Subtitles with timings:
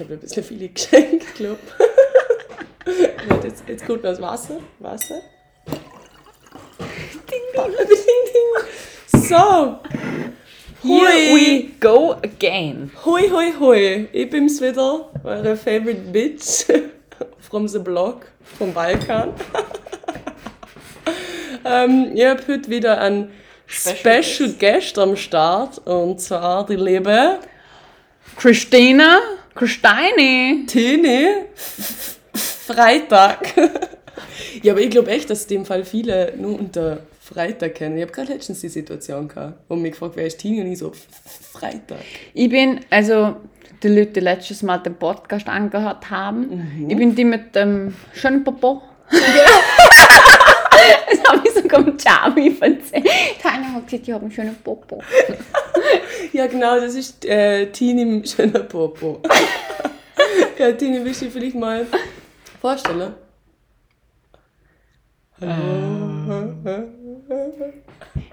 [0.00, 1.58] habe ein bisschen viele geschenkt, glaube
[2.86, 3.44] ich.
[3.44, 4.58] jetzt, jetzt kommt noch das Wasser.
[4.78, 5.20] Wasser.
[7.30, 9.20] Ding, ding, ding, ding.
[9.22, 9.78] So.
[10.82, 12.90] Here we go again.
[13.04, 14.08] Hui, hui, hui.
[14.12, 16.64] Ich bin's wieder, eure favorite bitch
[17.38, 18.26] from the block,
[18.58, 19.34] vom Balkan.
[21.66, 23.30] ähm, ich habe heute wieder einen
[23.66, 27.38] Special Special, Guest am Start und zwar die liebe
[28.36, 29.20] Christina,
[29.60, 30.64] Christine.
[30.66, 31.44] Tine
[32.32, 33.54] Freitag.
[34.62, 37.98] ja, aber ich glaube echt, dass in dem Fall viele nur unter Freitag kennen.
[37.98, 40.78] Ich habe gerade letztens die Situation gehabt, wo mich gefragt, wer ist Tine und ich
[40.78, 40.92] so
[41.52, 41.98] Freitag.
[42.32, 43.36] Ich bin, also
[43.82, 48.42] die Leute, die letztes Mal den Podcast angehört haben, ich bin die mit dem schönen
[48.42, 48.80] Popo.
[51.10, 53.08] das habe ich sogar mit Charmy erzählt.
[53.42, 55.02] Keiner hat gesagt, ich habe einen schönen Popo.
[56.32, 59.20] Ja, genau, das ist äh, Tini mit schöner Popo.
[60.58, 61.86] ja, Tini, willst du dich vielleicht mal
[62.60, 63.14] vorstellen?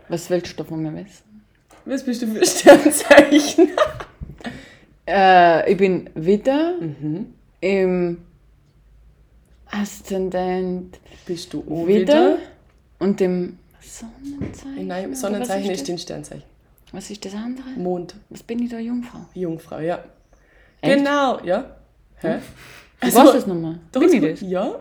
[0.09, 1.43] Was willst du von mir wissen?
[1.85, 3.71] Was bist du für Sternzeichen?
[5.07, 6.75] Äh, ich bin wieder
[7.61, 8.17] im
[9.71, 12.37] Aszendent Bist du auch wieder
[12.99, 14.87] und im Sonnenzeichen.
[14.87, 16.01] Nein, oder Sonnenzeichen ist das?
[16.01, 16.43] Sternzeichen.
[16.91, 17.69] was ist das andere?
[17.77, 19.19] Mond, Was bin ich da, Jungfrau?
[19.33, 20.03] Jungfrau, ja.
[20.81, 20.97] Echt?
[20.97, 21.75] Genau, ja.
[22.17, 22.39] Hä?
[22.99, 23.79] Du weißt das nochmal?
[23.91, 24.41] Bin ich das?
[24.41, 24.75] Ja.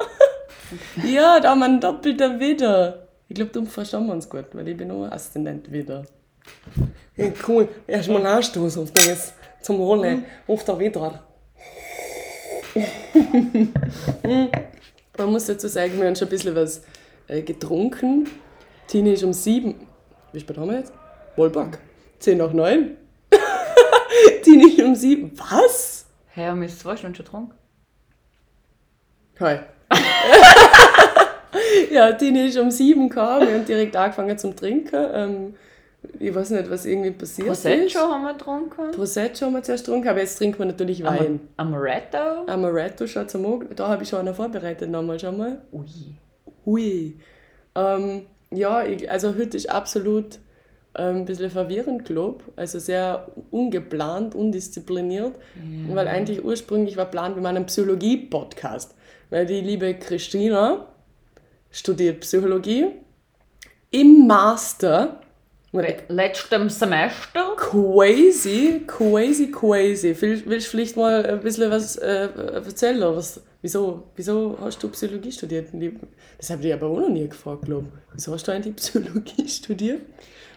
[1.05, 3.07] ja, da haben wir einen doppelter Widder.
[3.29, 6.05] Ich glaube, darum verstehen wir uns gut, weil ich bin nur Aszendent Widder.
[7.17, 7.69] Ja, cool.
[7.87, 10.23] Erstmal anstoßen auf das zum Wohle.
[10.47, 11.23] Auf der Widder.
[15.19, 16.83] Man muss dazu sagen, wir haben schon ein bisschen was
[17.29, 18.29] äh, getrunken.
[18.87, 19.87] Tini ist um sieben.
[20.33, 20.93] Wie spät haben wir jetzt?
[21.37, 21.79] Wohlback.
[22.19, 22.97] Zehn nach neun.
[24.43, 25.33] Tini ist um sieben.
[25.39, 26.07] Was?
[26.29, 27.55] Hä, haben wir zwei Stunden schon getrunken?
[29.41, 29.59] Hi.
[31.91, 33.49] ja, Tini ist um sieben gekommen.
[33.49, 35.07] Wir haben direkt angefangen zum Trinken.
[35.13, 35.55] Ähm,
[36.19, 37.63] ich weiß nicht, was irgendwie passiert ist.
[37.63, 38.91] Prosecco haben wir getrunken.
[38.93, 41.41] Prosecco haben wir zuerst getrunken, aber jetzt trinken wir natürlich Wein.
[41.57, 42.47] Amaretto.
[42.47, 43.69] Amaretto schon zum Morgen.
[43.75, 45.63] Da habe ich schon einen vorbereitet nochmal schon mal.
[45.73, 45.87] Ui.
[46.65, 47.21] Hui.
[47.75, 50.39] Ähm, ja, ich, also heute ist absolut
[50.99, 55.35] ähm, ein bisschen verwirrend, glaube Also sehr ungeplant, undiszipliniert.
[55.89, 58.95] Weil eigentlich ursprünglich war Plan, wir machen einen Psychologie-Podcast.
[59.31, 60.87] Weil die liebe Christina
[61.71, 62.87] studiert Psychologie
[63.91, 65.21] im Master.
[66.09, 67.55] Letztem Semester.
[67.57, 70.15] Crazy, crazy, crazy.
[70.21, 73.01] Will- Willst du vielleicht mal ein bisschen was äh, erzählen?
[73.15, 75.69] Was, wieso, wieso hast du Psychologie studiert?
[76.39, 78.15] Das habe ich aber auch noch nie gefragt, glaube ich.
[78.15, 80.01] Wieso hast du eigentlich Psychologie studiert?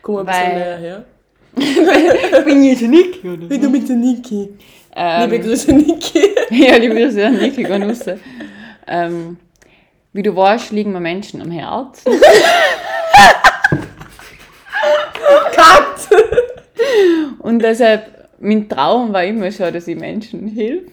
[0.01, 1.05] Komm mal ein bisschen Weil- näher her.
[2.45, 3.49] Bin ich der Niki, oder?
[3.49, 4.49] Wie du mit der Niki.
[4.95, 6.21] Ähm, Liebe Grüße, Niki.
[6.51, 8.05] ja, liebe Grüße an Niki, geh raus.
[8.87, 9.37] Ähm,
[10.13, 12.03] wie du weißt, liegen mir Menschen am Herz.
[17.49, 20.83] Und deshalb, mein Traum war immer schon, dass ich Menschen hilf.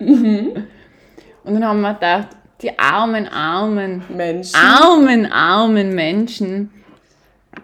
[0.00, 0.64] Und
[1.44, 2.28] dann haben wir gedacht,
[2.60, 6.70] die armen, armen, Menschen armen, armen Menschen,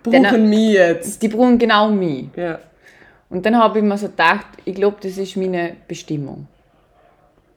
[0.04, 1.20] buchen mich jetzt.
[1.20, 2.26] die brauchen genau mich.
[2.36, 2.60] Ja.
[3.30, 6.46] Und dann habe ich mir so gedacht, ich glaube, das ist meine Bestimmung.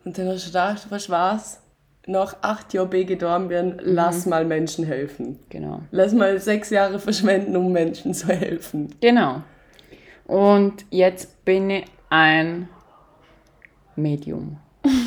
[0.06, 1.60] Und dann hast du gedacht, was war's?
[2.08, 5.38] Nach acht Jahren B gedorben werden, lass mal Menschen helfen.
[5.50, 5.82] Genau.
[5.92, 8.96] Lass mal sechs Jahre verschwenden, um Menschen zu helfen.
[9.00, 9.44] Genau.
[10.34, 12.68] Und jetzt bin ich ein
[13.96, 14.58] Medium.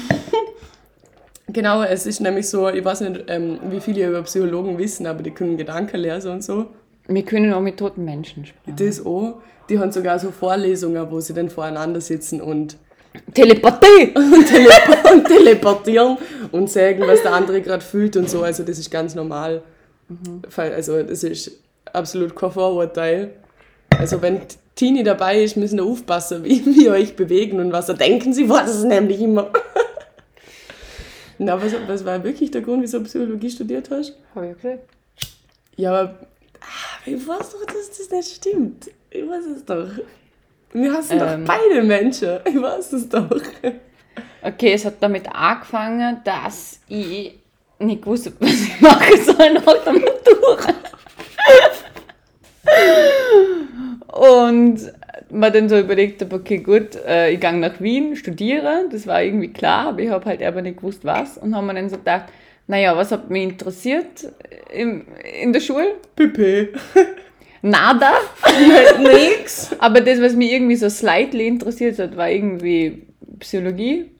[1.48, 5.22] Genau, es ist nämlich so, ich weiß nicht, ähm, wie viele über Psychologen wissen, aber
[5.22, 6.66] die können Gedanken lesen und so.
[7.06, 8.76] Wir können auch mit toten Menschen sprechen.
[8.76, 9.40] Das auch.
[9.68, 12.76] Die haben sogar so Vorlesungen, wo sie dann voreinander sitzen und,
[13.32, 14.12] Telepathie!
[14.14, 16.18] und, telep und teleportieren
[16.52, 18.42] und sagen, was der andere gerade fühlt und so.
[18.42, 19.62] Also das ist ganz normal.
[20.48, 21.52] Fall- Also das ist
[21.92, 23.30] absolut kein Vorurteil.
[23.96, 24.40] Also wenn
[24.76, 28.48] Tini dabei ist, müssen wir aufpassen, wie wir euch bewegen und was da denken sie,
[28.48, 29.50] was ist nämlich immer.
[31.38, 34.16] Na, was, was war wirklich der Grund, wieso du Psychologie studiert hast?
[34.34, 34.84] Habe ich gesagt.
[35.76, 36.14] Ja, aber
[36.60, 38.90] ah, ich weiß doch, dass das nicht stimmt.
[39.10, 39.88] Ich weiß es doch.
[40.72, 41.44] Wir hassen Ähm.
[41.46, 42.38] doch beide Menschen.
[42.44, 43.30] Ich weiß es doch.
[44.42, 47.38] Okay, es hat damit angefangen, dass ich
[47.78, 50.74] nicht gewusst habe, was ich machen soll nach der Matura.
[54.08, 54.92] Und
[55.30, 59.22] mir dann so überlegt habe, okay, gut, äh, ich gehe nach Wien, studiere, das war
[59.22, 61.38] irgendwie klar, aber ich habe halt aber nicht gewusst, was.
[61.38, 62.26] Und haben mir dann so gedacht,
[62.66, 64.28] naja, was hat mich interessiert
[64.72, 65.06] im,
[65.40, 65.94] in der Schule?
[66.14, 66.68] Pipi.
[67.62, 68.12] Nada.
[68.98, 69.70] Nix.
[69.78, 73.06] Aber das, was mich irgendwie so slightly interessiert hat, war irgendwie
[73.38, 74.10] Psychologie.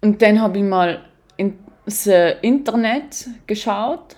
[0.00, 1.00] Und dann habe ich mal
[1.36, 2.06] ins
[2.42, 4.16] Internet geschaut,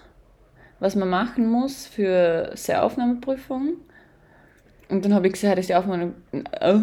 [0.79, 3.75] was man machen muss für seine Aufnahmeprüfung.
[4.90, 6.75] Und dann habe ich gesehen, dass die Aufnahme, äh,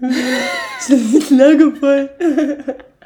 [1.34, 2.08] Lagerfeuer.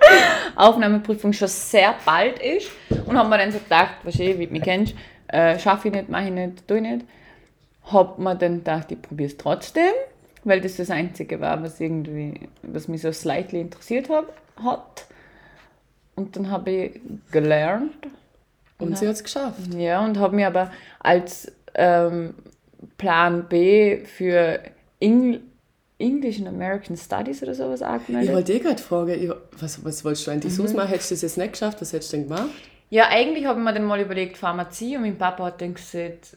[0.57, 2.71] Aufnahmeprüfung schon sehr bald ist.
[3.07, 4.95] Und habe mir dann so gedacht, was wie du mich kennst,
[5.29, 7.07] äh, schaffe ich nicht, mache ich nicht, tue ich nicht.
[7.85, 9.93] Habe mir dann gedacht, ich probiere es trotzdem,
[10.45, 15.07] weil das das Einzige war, was irgendwie, was mich so slightly interessiert hab, hat.
[16.17, 17.95] Und dann habe ich gelernt.
[18.79, 19.75] Und sie hat es geschafft.
[19.75, 20.71] Ja, und habe mir aber
[21.01, 22.35] als ähm,
[22.99, 24.61] Plan B für
[25.01, 25.41] Eng
[25.99, 28.35] English and American Studies oder sowas Ich angemeldet.
[28.35, 29.31] wollte dir gerade fragen, ich,
[29.61, 30.35] was, was wolltest du Mhm.
[30.37, 30.89] eigentlich sonst machen?
[30.89, 31.81] Hättest du das jetzt nicht geschafft?
[31.83, 32.49] Was hättest du denn gemacht?
[32.89, 36.37] Ja, eigentlich habe ich mir dann mal überlegt, Pharmazie und mein Papa hat dann gesagt,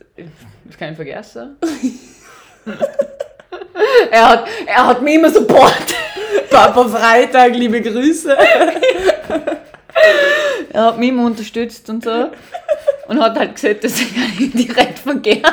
[0.65, 1.55] das kann ich vergessen.
[4.11, 5.95] er, hat, er hat mich immer supportet.
[6.49, 8.37] Papa Freitag, liebe Grüße.
[10.73, 12.31] Er hat mich immer unterstützt und so.
[13.07, 15.43] Und hat halt gesagt, dass ich ihn direkt vergessen.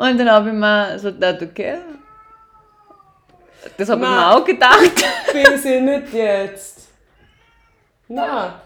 [0.00, 1.76] Und dann habe ich mir so gedacht, okay.
[3.76, 5.04] Das habe ich mir auch gedacht.
[5.34, 6.88] Bin sie nicht jetzt.
[8.08, 8.62] Na.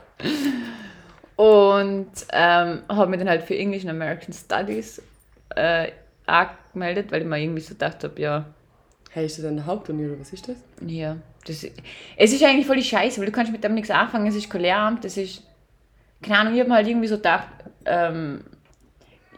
[1.34, 5.02] Und ähm, habe mich dann halt für English and American Studies
[5.56, 5.90] äh,
[6.24, 8.44] angemeldet, weil ich mir irgendwie so gedacht habe, ja,
[9.10, 10.56] Hey, ist das eine Hauptuni oder was ist das?
[10.86, 11.16] ja,
[11.46, 11.64] das,
[12.16, 14.48] es ist eigentlich voll die Scheiße, weil du kannst mit dem nichts anfangen, es ist
[14.48, 15.42] kein Lehramt, das ist,
[16.22, 17.48] keine Ahnung, ich habe mir halt irgendwie so gedacht,
[17.86, 18.44] ähm,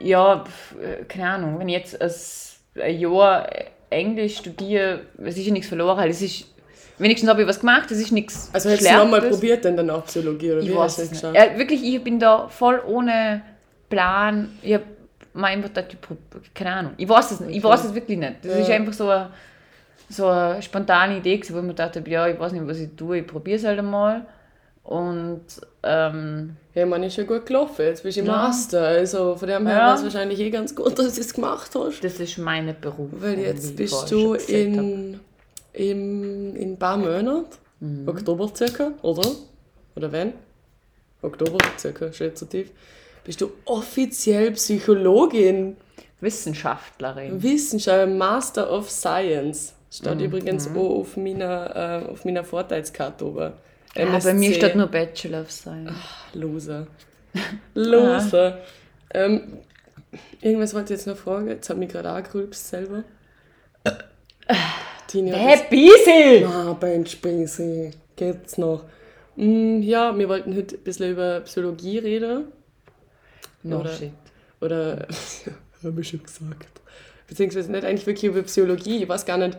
[0.00, 0.44] ja,
[0.80, 2.00] äh, keine Ahnung, wenn ich jetzt
[2.80, 3.48] ein Jahr
[3.90, 6.46] Englisch studiere, es ist ja nichts verloren, halt, es ist,
[6.98, 10.04] wenigstens habe ich was gemacht, es ist nichts Also hättest du nochmal probiert, dann danach
[10.06, 11.34] Psychologie oder Ich wie weiß hast du es?
[11.34, 13.42] Ja, wirklich, ich bin da voll ohne
[13.88, 14.50] Plan.
[14.62, 14.84] Ich habe
[15.34, 16.18] mir einfach prob-
[16.54, 16.92] keine Ahnung.
[16.96, 17.56] Ich weiß es nicht.
[17.56, 18.36] Ich weiß es wirklich nicht.
[18.42, 18.74] Das ist Ja.
[18.74, 19.30] einfach so eine,
[20.08, 22.90] so eine spontane Idee, wo ich mir gedacht habe, ja, ich weiß nicht, was ich
[22.96, 24.26] tue, ich probiere es halt einmal.
[24.82, 25.44] Und
[25.82, 27.86] ähm, Ja, ich meine, ist ja gut gelaufen.
[27.86, 28.32] Jetzt bist du im Ja.
[28.36, 28.82] Master.
[28.86, 29.86] Also von dem her Ja.
[29.88, 32.04] war es wahrscheinlich eh ganz gut, dass du es gemacht hast.
[32.04, 33.10] das ist meine Berufung.
[33.20, 35.18] Weil jetzt bist du in,
[35.72, 37.46] in, in ein paar Monaten,
[37.80, 38.08] Mhm.
[38.08, 39.26] Oktober circa, oder?
[39.96, 40.32] Oder wenn?
[41.22, 42.70] Oktober circa, schätzativ.
[43.24, 45.76] Bist du offiziell Psychologin,
[46.20, 47.42] Wissenschaftlerin.
[47.42, 49.74] Wissenschaftler, Master of Science.
[49.90, 50.24] Steht Mhm.
[50.24, 53.52] übrigens auch auf meiner, äh, auf meiner Vorteilskarte oben.
[53.96, 55.92] Ja, bei mir steht nur Bachelor of Science.
[56.34, 56.86] Loser.
[57.74, 58.58] Loser.
[59.14, 59.58] Ähm,
[60.42, 61.46] irgendwas wollte ich jetzt noch fragen.
[61.46, 63.04] Jetzt hat mich gerade angerülpst selber.
[65.06, 66.44] Tini, hat Hä, Biesel!
[66.44, 67.94] Ah, Bench Basic.
[68.16, 68.84] Geht's noch?
[69.36, 72.46] Mm, ja, wir wollten heute ein bisschen über Psychologie reden.
[73.62, 74.12] No Oder- shit.
[74.60, 75.06] Oder,
[75.84, 76.80] habe ich schon gesagt.
[77.28, 79.02] Beziehungsweise nicht eigentlich wirklich über Psychologie.
[79.02, 79.56] Ich weiß gar nicht.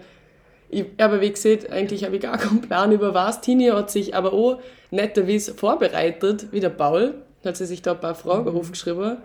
[0.69, 3.41] Ich, aber wie gesagt, eigentlich habe ich gar keinen Plan über was.
[3.41, 4.59] Tini hat sich aber auch
[4.91, 7.15] netterweise vorbereitet, wie der Paul.
[7.45, 9.17] Hat sie sich da ein paar Fragen aufgeschrieben.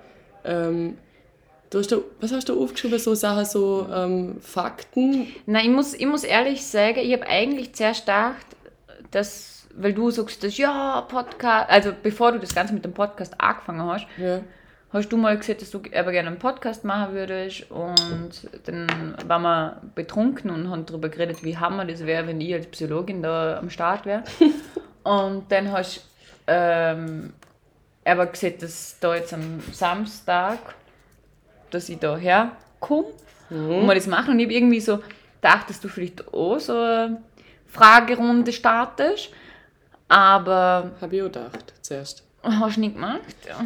[0.44, 0.98] Ähm,
[1.70, 2.98] du hast da, was hast du aufgeschrieben?
[2.98, 5.26] So Sachen, so ähm, Fakten.
[5.46, 8.46] Nein, ich muss, ich muss ehrlich sagen, ich habe eigentlich zuerst gedacht,
[9.10, 13.34] dass, weil du sagst, dass ja, Podcast, also bevor du das Ganze mit dem Podcast
[13.40, 14.40] angefangen hast, Ja.
[14.92, 19.42] Hast du mal gesagt, dass du aber gerne einen Podcast machen würdest und dann waren
[19.42, 23.58] wir betrunken und haben darüber geredet, wie hammer das wäre, wenn ich als Psychologin da
[23.58, 24.22] am Start wäre.
[25.02, 26.02] und dann hast du
[26.48, 27.32] ähm,
[28.04, 30.58] aber gesagt, dass da jetzt am Samstag,
[31.70, 33.06] dass ich da herkomme
[33.50, 34.98] und wir das machen und ich habe irgendwie so
[35.40, 37.22] gedacht, dass du vielleicht auch so eine
[37.66, 39.30] Fragerunde startest,
[40.08, 42.24] aber Habe ich auch gedacht, zuerst.
[42.42, 43.20] Hast du nicht gemacht.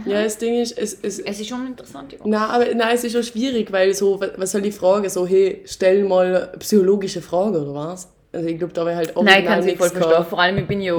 [0.04, 2.12] Ja, das Ding ist, es, es, Es ist schon interessant.
[2.12, 2.18] ja.
[2.25, 5.09] Na, aber nein, es ist schon schwierig, weil so, wa- was soll ich fragen?
[5.09, 8.09] So, hey, stell mal psychologische Frage, oder was?
[8.33, 10.25] Also ich glaube, da wäre halt Nein, ich kann es voll verstehen.
[10.26, 10.95] Vor allem, ich bin ja,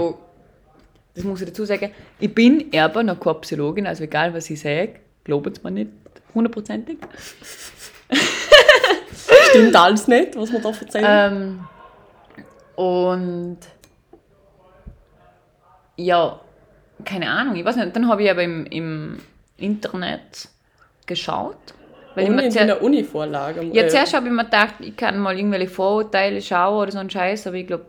[1.14, 4.60] das muss ich dazu sagen, ich bin aber noch keine Psychologin, also egal was ich
[4.60, 5.92] sage, glaubt es mir nicht
[6.34, 6.98] hundertprozentig.
[9.50, 11.06] Stimmt alles nicht, was wir da erzählen.
[11.08, 13.58] Ähm, und
[15.96, 16.40] ja,
[17.06, 17.96] keine Ahnung, ich weiß nicht.
[17.96, 19.18] Dann habe ich aber im, im
[19.58, 20.50] Internet
[21.06, 21.58] geschaut.
[22.16, 23.64] Weil ich Ohne mir in einer Uni-Vorlage.
[23.74, 26.98] Ja, äh, zuerst habe ich mir gedacht, ich kann mal irgendwelche Vorurteile schauen oder so
[26.98, 27.86] einen Scheiß, aber ich glaube,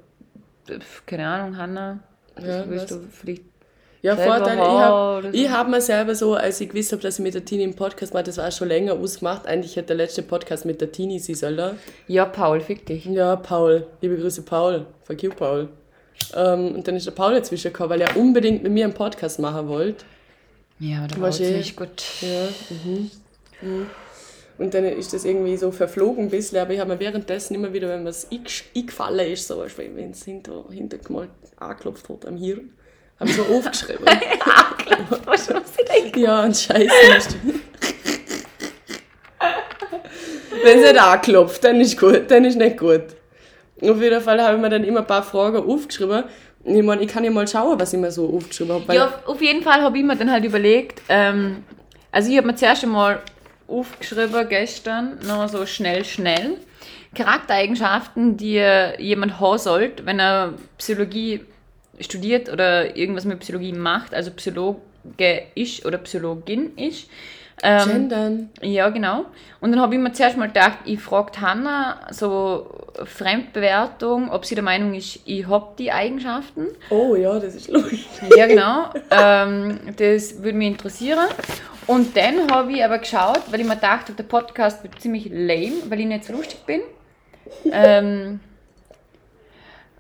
[1.07, 2.01] keine Ahnung, Hanna,
[2.39, 3.43] Ja, willst du vielleicht.
[4.01, 4.61] Ja, selber Vorteile.
[4.61, 7.35] Ich habe oder ich hab mir selber so, als ich gewusst habe, dass ich mit
[7.35, 9.47] der Tini im Podcast mache, das war schon länger ausgemacht.
[9.47, 11.79] Eigentlich hätte der letzte Podcast mit der Tini sein sollen.
[12.07, 13.07] Ja, Paul, fick dich.
[13.07, 13.87] Ja, Paul.
[14.01, 14.87] Liebe Grüße, Paul.
[15.03, 15.69] Fuck you, Paul.
[16.35, 19.39] Ähm, und dann ist der Paul dazwischen gekommen, weil er unbedingt mit mir einen Podcast
[19.39, 20.05] machen wollte.
[20.79, 22.03] Ja, aber da war eh- nicht gut.
[22.21, 23.11] Ja, mhm.
[23.61, 23.87] mhm.
[24.59, 27.73] Und dann ist das irgendwie so verflogen ein bisschen, aber ich habe mir währenddessen immer
[27.73, 28.27] wieder, wenn mir es
[28.75, 32.73] eingefallen ist, so wenn es hinter, hintergemalt angeklopft hat am Hirn,
[33.21, 34.05] habe ich so aufgeschrieben.
[34.09, 35.49] Angeklopft, was
[36.17, 36.91] ja, und Scheiße
[40.63, 43.05] wenn es nicht anklopft, dann ist gut, dann ist nicht gut.
[43.83, 46.25] Auf jeden Fall habe ich mir dann immer ein paar Fragen aufgeschrieben.
[46.65, 48.95] Ich meine, ich kann ja mal schauen, was ich mir so aufgeschrieben habe.
[48.95, 51.65] Ja, auf- auf jeden Fall habe ich mir dann halt überlegt, ähm,
[52.11, 53.21] also ich habe mir zuerst einmal
[53.69, 56.57] aufgeschrieben gestern, noch so schnell, schnell,
[57.15, 61.41] Charaktereigenschaften, die äh, jemand haben sollte, wenn er Psychologie
[62.01, 64.79] studiert oder irgendwas mit Psychologie macht, also Psychologe
[65.55, 67.09] ist oder Psychologin ist.
[67.63, 68.51] Ähm, Gendern.
[68.63, 69.27] ja, genau.
[69.61, 72.71] Und dann habe ich mir zuerst mal gedacht, ich frage Hanna so
[73.05, 76.69] Fremdbewertung, ob sie der Meinung ist, ich habe die Eigenschaften.
[76.91, 78.07] Oh ja, das ist lustig.
[78.37, 78.91] Ja, genau.
[79.11, 81.29] ähm, das würde mich interessieren.
[81.87, 85.73] Und dann habe ich aber geschaut, weil ich mir dachte, der Podcast wird ziemlich lame,
[85.89, 86.83] weil ich nicht so lustig bin.
[87.73, 88.41] Ähm,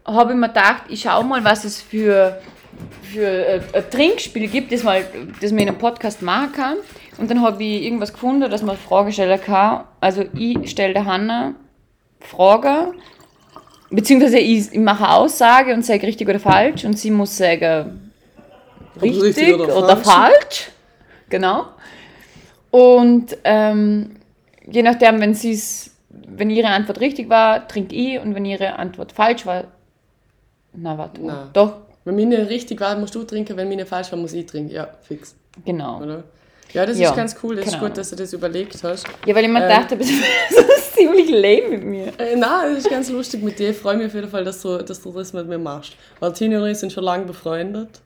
[0.04, 2.40] habe ich mir gedacht, ich schaue mal, was es für,
[3.02, 5.04] für äh, ein Trinkspiel gibt, das, mal,
[5.40, 6.76] das man in einem Podcast machen kann.
[7.18, 9.84] Und dann habe ich irgendwas gefunden, dass man Fragen stellen kann.
[10.00, 11.54] Also ich stelle der Hanna
[12.20, 12.94] Fragen,
[13.90, 18.12] beziehungsweise ich, ich mache eine Aussage und sage richtig oder falsch und sie muss sagen
[19.00, 20.06] richtig, richtig oder oder, falsch.
[20.06, 20.70] falsch.
[21.28, 21.66] Genau.
[22.70, 24.16] Und ähm,
[24.70, 29.12] je nachdem, wenn sie's, wenn ihre Antwort richtig war, trinke ich und wenn ihre Antwort
[29.12, 29.64] falsch war,
[30.75, 31.20] na warte.
[31.22, 31.48] Na.
[31.52, 34.72] doch, Wenn meine richtig war, musst du trinken, wenn meine falsch war, muss ich trinken.
[34.72, 35.34] Ja, fix.
[35.64, 36.02] genau.
[36.02, 36.25] Oder?
[36.72, 37.56] Ja, das Ja, ist ganz cool.
[37.56, 39.06] Das ist keine gut, dass du das überlegt hast.
[39.26, 39.68] Ja, weil ich mir Ähm.
[39.68, 42.06] dachte, das ist ziemlich lame mit mir.
[42.18, 43.70] Äh, nein, das ist ganz lustig mit dir.
[43.70, 45.94] Ich freue mich auf jeden Fall, dass du, dass du das mit mir machst.
[46.20, 48.00] Weil Tini und ich sind schon lange befreundet.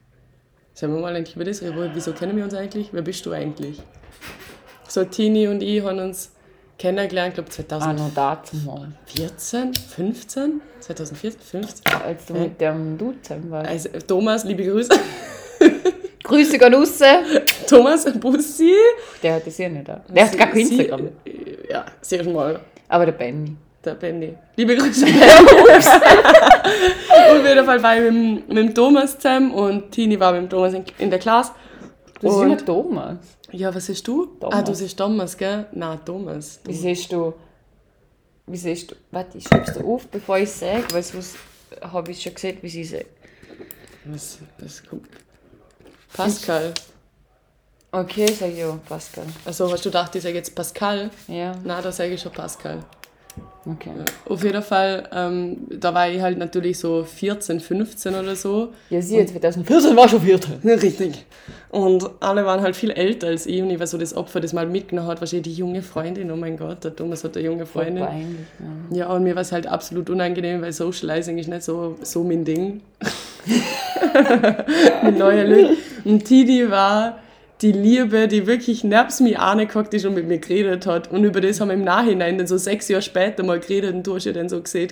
[0.73, 2.89] Sollen wir mal eigentlich über das Wieso kennen wir uns eigentlich?
[2.91, 3.79] Wer bist du eigentlich?
[4.87, 6.31] So, Tini und ich haben uns
[6.79, 8.87] kennengelernt, glaube ich, mal.
[9.05, 10.61] 2014, 15?
[10.79, 11.93] 2014, 15?
[12.03, 13.69] Als du mit dem Dude zusammen warst.
[13.69, 14.89] Also, Thomas, liebe Grüße.
[16.23, 16.99] Grüße gehen raus.
[17.67, 18.73] Thomas Bussi.
[19.21, 19.87] Der hat das ja nicht.
[19.87, 20.01] da.
[20.07, 21.09] Der hat gar kein Sie- Instagram.
[21.69, 22.59] Ja, sehr mal.
[22.87, 23.55] Aber der Benny.
[23.83, 24.33] Der Benny.
[24.55, 25.05] Liebe Grüße.
[25.05, 25.13] und
[27.39, 30.43] auf jeden Fall war ich mit, dem- mit dem Thomas zusammen und Tini war mit
[30.43, 31.51] dem Thomas in, in der Klasse.
[32.21, 33.17] Das ist Und- immer Thomas.
[33.51, 34.25] Ja, was siehst du?
[34.39, 34.59] Thomas.
[34.59, 35.65] Ah, du siehst Thomas, gell?
[35.73, 36.59] Nein, Thomas.
[36.65, 37.33] Wie siehst du.
[38.47, 38.95] Wie siehst du.
[39.11, 41.35] Warte, ich schreib's dir auf, bevor ich sage, weil sonst
[41.81, 43.05] habe ich schon gesehen, wie sie sagt.
[44.05, 45.07] Was, was kommt?
[46.13, 46.73] Pascal.
[47.91, 49.25] Okay, sag ich ja, Pascal.
[49.45, 51.11] Also hast du gedacht, ich sage jetzt Pascal?
[51.27, 52.79] Ja, Na, da sage ich schon Pascal.
[53.67, 53.91] okay.
[54.27, 58.69] Auf jeden Fall, ähm, da war ich halt natürlich so 14, 15 oder so.
[58.89, 60.59] Ja, sie jetzt 2014 war schon 14.
[60.63, 61.25] Richtig.
[61.69, 64.53] Und alle waren halt viel älter als ich und ich war so das Opfer, das
[64.53, 67.65] mal mitgenommen hat, wahrscheinlich die junge Freundin, oh mein Gott, der Thomas hat eine junge
[67.67, 68.03] Freundin.
[68.89, 68.97] Ja.
[68.97, 72.43] Ja, und mir war es halt absolut unangenehm, weil Socializing ist nicht so, so mein
[72.43, 72.81] Ding.
[75.17, 75.77] Leuten.
[76.05, 77.19] Und Tidi war
[77.61, 81.11] die Liebe, die wirklich nebst mir angehockt ist und mit mir geredet hat.
[81.11, 84.05] Und über das haben wir im Nachhinein, dann so sechs Jahre später mal geredet und
[84.05, 84.91] du hast ja dann so gesehen,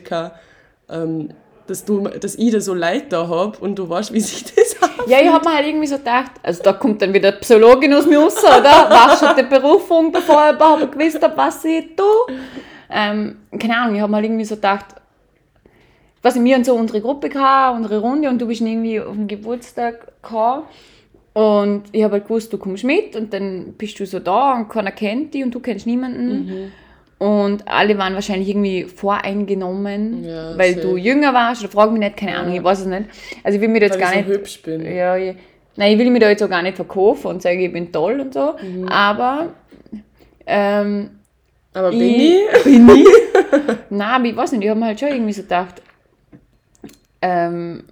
[0.89, 1.29] ähm,
[1.67, 4.75] dass, du, dass ich da so Leid da habe und du weißt, wie sich das
[4.81, 5.09] anfühlt.
[5.09, 8.05] Ja, ich habe mir halt irgendwie so gedacht, also da kommt dann wieder Psychologin aus
[8.05, 8.89] mir raus, oder?
[8.89, 12.35] War schon die Berufung, bevor ich überhaupt gewusst habe, was ich tue.
[12.89, 14.85] Ähm, keine Ahnung, ich habe mir halt irgendwie so gedacht,
[16.21, 19.27] was wir haben so unsere Gruppe gehabt, unsere Runde und du bist irgendwie auf dem
[19.27, 20.63] Geburtstag gekommen.
[21.33, 24.67] Und ich habe halt gewusst, du kommst mit und dann bist du so da und
[24.69, 26.71] keiner kennt dich und du kennst niemanden.
[27.19, 30.87] Und alle waren wahrscheinlich irgendwie voreingenommen, Ja, weil safe.
[30.87, 33.03] du jünger warst oder frag mich nicht, keine Ahnung, ich weiß es nicht.
[33.43, 34.81] Also ich will mir da jetzt Weil gar ich so nicht hübsch bin.
[34.95, 35.35] ja, ich,
[35.77, 38.19] nein, ich will mich da jetzt auch gar nicht verkaufen und sagen, ich bin toll
[38.19, 38.55] und so.
[38.61, 38.87] Mhm.
[38.89, 39.53] Aber
[40.47, 41.11] ähm,
[41.73, 42.63] Aber bin ich, ich?
[42.63, 43.07] bin ich?
[43.89, 45.81] Nein, aber ich weiß nicht, ich habe mir halt schon irgendwie so gedacht,
[47.21, 47.83] ähm,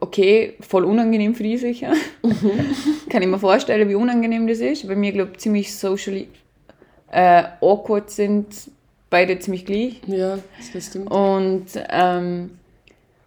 [0.00, 1.92] okay, voll unangenehm für die sicher.
[2.22, 2.50] Mhm.
[3.08, 4.86] Kann ich mir vorstellen, wie unangenehm das ist.
[4.88, 6.28] Bei mir, glaube ich, ziemlich socially
[7.10, 8.46] äh, awkward sind
[9.10, 10.00] beide ziemlich gleich.
[10.06, 10.38] Ja,
[10.72, 11.10] das stimmt.
[11.10, 12.58] Und ähm,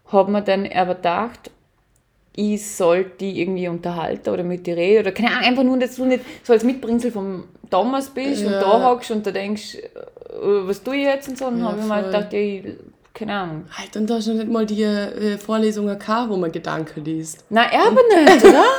[0.07, 1.51] habe mir dann aber gedacht,
[2.35, 5.95] ich sollte die irgendwie unterhalten oder mit dir reden oder keine Ahnung, einfach nur, dass
[5.95, 8.59] du nicht so als Mitbringsel vom Thomas bist und Ja.
[8.59, 9.89] da hockst und da denkst, äh,
[10.39, 11.47] was tue ich jetzt und so.
[11.47, 12.63] Und Ja, habe ich mir gedacht, ja, ich,
[13.17, 13.65] keine Ahnung.
[13.75, 17.43] Halt, und da ist noch nicht mal die äh, Vorlesungen gehabt, wo man Gedanken liest.
[17.49, 18.63] Nein, er aber nicht, oder?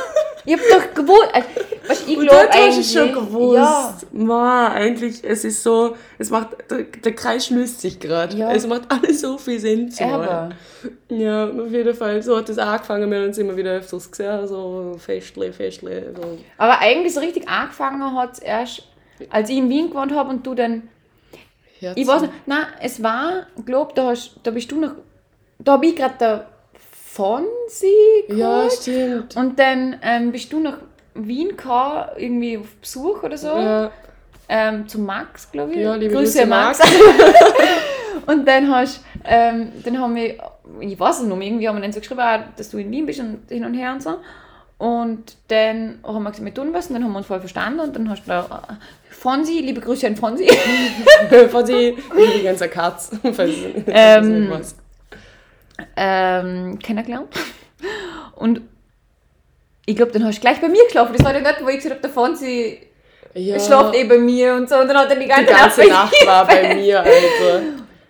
[0.45, 1.47] Ich hab doch gewusst, also,
[1.87, 3.57] weißt, ich glaube eigentlich, schon gewusst.
[3.57, 8.37] ja, Ma, eigentlich, es ist so, es macht, der, der Kreis schließt sich gerade.
[8.37, 8.51] Ja.
[8.53, 10.51] Es macht alles so viel Sinn zu aber,
[11.09, 12.23] Ja, auf jeden Fall.
[12.23, 16.13] So hat es angefangen, wir haben uns immer wieder öfters gesehen, so Festle, Festle.
[16.15, 16.37] So.
[16.57, 18.83] aber eigentlich so richtig angefangen hat es erst,
[19.29, 20.87] als ich in Wien gewohnt habe und du dann
[21.81, 21.99] Herzen.
[22.01, 24.91] Ich weiß nicht, nein, es war, glaub, da, hast, da bist du noch,
[25.59, 26.45] da habe ich gerade der
[27.11, 27.87] Fonsi
[28.29, 28.73] Ja, geholt.
[28.73, 29.35] stimmt.
[29.35, 30.77] und dann ähm, bist du nach
[31.15, 33.91] Wien gekommen, irgendwie auf Besuch oder so, Ja,
[34.47, 35.79] ähm, zu Max, glaube ich.
[35.79, 36.79] Ja, liebe Grüße, Grüße, Max.
[38.25, 40.35] und dann hast, ähm, dann haben wir,
[40.79, 43.05] ich weiß es noch, irgendwie haben wir dann so geschrieben, ah, dass du in Wien
[43.05, 44.17] bist und hin und her und so.
[44.77, 47.81] Und dann haben wir gesagt, wir tun was und dann haben wir uns voll verstanden
[47.81, 48.63] und dann hast du da,
[49.19, 50.47] Fonsi, liebe Grüße an Fonsi.
[51.49, 53.11] von die übrigens eine Katz.
[53.87, 54.51] Ähm,
[55.95, 57.27] ähm, kennengelernt.
[58.35, 58.61] Und
[59.85, 61.13] ich glaube, dann hast du gleich bei mir geschlafen.
[61.17, 62.79] Das war der nicht, wo ich gesagt habe, der Fonsi
[63.33, 64.75] ja, schlaft eh bei mir und so.
[64.77, 67.61] Und dann hat er die ganze, die ganze Nacht Nacht war bei mir, Alter.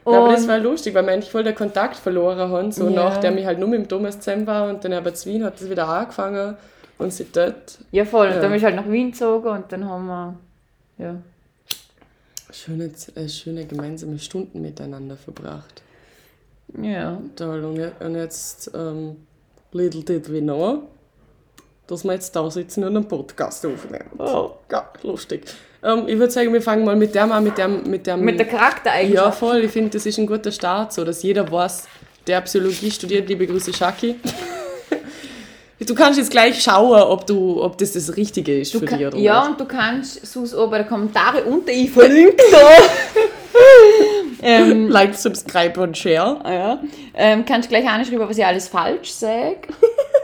[0.06, 2.86] Na, aber das Und- war lustig, weil wir eigentlich voll den Kontakt verloren haben, so
[2.88, 2.92] Ja.
[2.92, 5.60] nachdem ich halt nur mit dem Thomas zusammen war und dann aber zu Wien hat
[5.60, 6.56] das wieder angefangen
[6.98, 8.28] und sie dort Ja, voll.
[8.28, 8.42] Und Ja.
[8.42, 10.36] dann bin ich halt nach Wien gezogen und dann haben wir.
[11.00, 11.16] Ja.
[12.52, 15.82] schöne, äh, schöne gemeinsame Stunden miteinander verbracht.
[16.82, 17.20] Ja.
[17.36, 19.16] Toll, und je- und jetzt ähm,
[19.72, 20.84] little did we know,
[21.88, 24.10] dass wir jetzt da sitzen und einen Podcast aufnehmen.
[24.20, 24.52] Oh.
[24.72, 25.46] Ja, lustig.
[25.82, 27.90] Ähm, ich würde sagen, wir fangen mal mit dem an, mit dem...
[27.90, 29.40] Mit, dem, Mit der ja, Charaktereigenschaft.
[29.40, 29.64] voll.
[29.64, 31.88] Ich finde, das ist ein guter Start, so dass jeder weiß,
[32.28, 33.30] der Psychologie studiert.
[33.30, 34.16] Liebe Grüße, Shaki.
[35.86, 39.06] Du kannst jetzt gleich schauen, ob, du, ob das das Richtige ist Du für dich
[39.06, 39.52] oder ja, nicht.
[39.52, 40.22] und du kannst
[40.70, 42.70] bei den Kommentaren unter ich verlinke da.
[44.42, 46.40] ähm, Like, subscribe und share.
[46.44, 46.82] ah ja,
[47.14, 49.62] ähm, kannst gleich anschreiben, was ich alles falsch sage.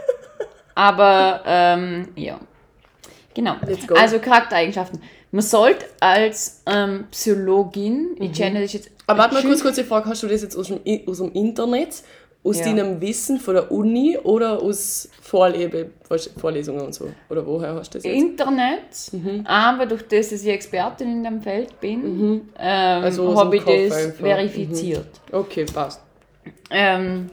[0.74, 2.38] Aber ähm, ja.
[3.34, 3.56] Genau.
[3.94, 5.00] Also Charaktereigenschaften.
[5.30, 8.90] Man sollte als ähm, Psychologin, ich kenne das jetzt.
[8.90, 8.96] Mhm.
[9.06, 12.02] Aber warte mal kurz, kurze Frage, hast du das jetzt aus dem, aus dem Internet,
[12.46, 12.66] aus Ja.
[12.66, 15.90] deinem Wissen von der Uni oder aus Vorlebe,
[16.38, 17.08] Vorlesungen und so?
[17.28, 18.14] Oder woher hast du das jetzt?
[18.16, 19.44] Internet, Mhm.
[19.46, 23.92] aber durch das, dass ich Expertin in dem Feld bin, ähm, Also habe ich das
[23.92, 24.20] einfach.
[24.20, 24.24] Mhm.
[24.24, 25.08] verifiziert.
[25.32, 26.00] Okay, passt.
[26.70, 27.26] Ähm,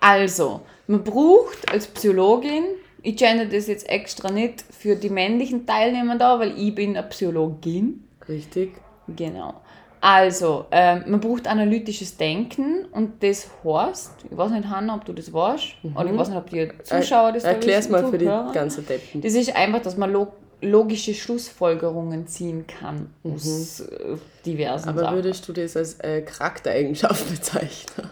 [0.00, 2.64] also, man braucht als Psychologin,
[3.02, 7.06] ich gender das jetzt extra nicht für die männlichen Teilnehmer da, weil ich bin eine
[7.08, 8.04] Psychologin.
[8.28, 8.72] Richtig.
[9.16, 9.54] Genau.
[10.02, 15.12] Also, ähm, man braucht analytisches Denken und das heißt, ich weiß nicht, Hanna, ob du
[15.12, 17.54] das weißt, oder ich weiß nicht, ob die Zuschauer das da Mhm.
[17.54, 19.20] Äh, Erklär's wissen, mal für die ganzen Deppen.
[19.20, 20.32] Das ist einfach, dass man log
[20.62, 24.90] logische Schlussfolgerungen ziehen kann aus äh, diversen Mhm.
[24.90, 25.16] Aber Sachen.
[25.16, 28.10] würdest du das als äh, Charaktereigenschaft bezeichnen?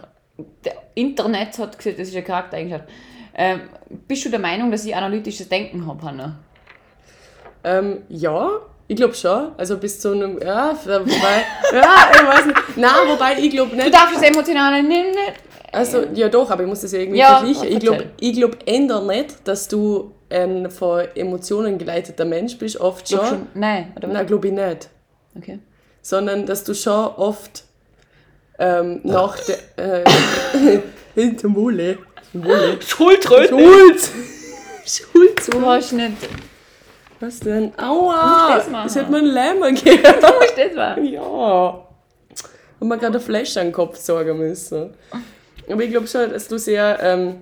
[0.65, 2.85] Der Internet hat gesagt, das ist eine Charaktereigenschaft.
[3.35, 3.61] Ähm,
[4.07, 6.39] bist du der Meinung, dass ich analytisches Denken habe, Hanna?
[7.63, 8.49] Ähm, ja,
[8.89, 9.51] ich glaube schon.
[9.55, 10.41] Also bis zu einem.
[10.41, 11.45] Ja, wobei.
[11.73, 12.77] ja, ich weiß nicht.
[12.77, 13.93] Nein, wobei ich glaube Du nicht.
[13.93, 15.05] darfst das Emotionale nicht.
[15.71, 17.71] Also, ja doch, aber ich muss das ja irgendwie Ja, vergleichen.
[17.71, 23.07] Ich glaube ich glaub ändert nicht, dass du ein von Emotionen geleiteter Mensch bist, oft
[23.07, 23.25] schon.
[23.27, 23.47] Schon.
[23.53, 24.07] Nein, oder?
[24.07, 24.89] Nein, glaube ich nicht.
[25.37, 25.59] Okay.
[26.01, 27.63] Sondern dass du schon oft
[28.57, 29.37] ähm, nach
[29.77, 30.01] der.
[30.01, 30.79] Äh,
[31.13, 31.99] hinter Mole.
[32.33, 32.79] Mole.
[32.81, 33.49] Schultröte!
[33.49, 34.11] Schulz!
[34.85, 35.45] Schulz!
[35.45, 36.13] Du hast nicht.
[37.19, 37.73] Was denn?
[37.77, 38.55] Aua!
[38.55, 38.87] das machen?
[38.87, 40.03] Es hätte mir einen Lämmer gegeben.
[40.21, 41.05] Musst das machen.
[41.05, 41.85] Ja.
[42.79, 44.93] Und man gerade eine Flasche an den Kopf sorgen müssen.
[45.69, 47.35] Aber ich glaube schon, dass du sehr, ähm,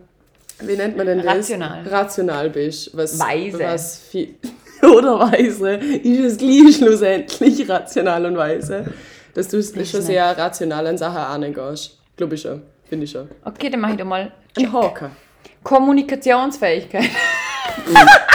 [0.60, 1.38] wie nennt man denn das?
[1.38, 1.88] Rational.
[1.88, 2.98] Rational bist.
[2.98, 3.60] Was, Weise.
[3.60, 4.36] Was viel,
[4.82, 5.76] oder weise.
[5.76, 8.86] Ist es gleich schlussendlich rational und weise.
[9.36, 9.92] Dass du schon nicht.
[9.92, 12.00] sehr rational an Sachen angehst.
[12.16, 12.64] Glaube ich schon.
[12.90, 13.30] Finde ich schon.
[13.46, 14.32] Okay, dann mache ich da mal.
[14.58, 15.12] Ein Haker.
[15.64, 17.10] Kommunikationsfähigkeit.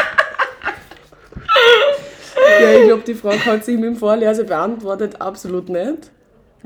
[2.61, 5.21] Ja, ich glaube, die Frage hat sich mit dem Vorlesen beantwortet.
[5.21, 6.11] Absolut nicht.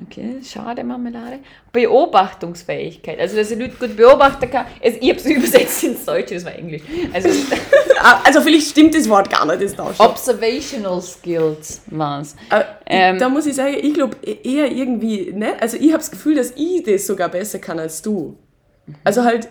[0.07, 1.39] Okay, schade, Marmelade.
[1.73, 3.19] Beobachtungsfähigkeit.
[3.19, 4.67] Also, dass ich Leute gut beobachten kann.
[4.85, 6.83] Also, ich habe es übersetzt ins Deutsche, das war Englisch.
[7.13, 7.29] Also,
[7.99, 10.05] Ah, Also vielleicht stimmt das Wort gar nicht, das da schon.
[10.07, 12.37] Observational Skills war's.
[12.51, 15.63] Aber Ähm, da muss ich sagen, ich glaube eher irgendwie nicht.
[15.63, 18.37] Also ich habe das Gefühl, dass ich das sogar besser kann als du.
[19.03, 19.49] Also halt,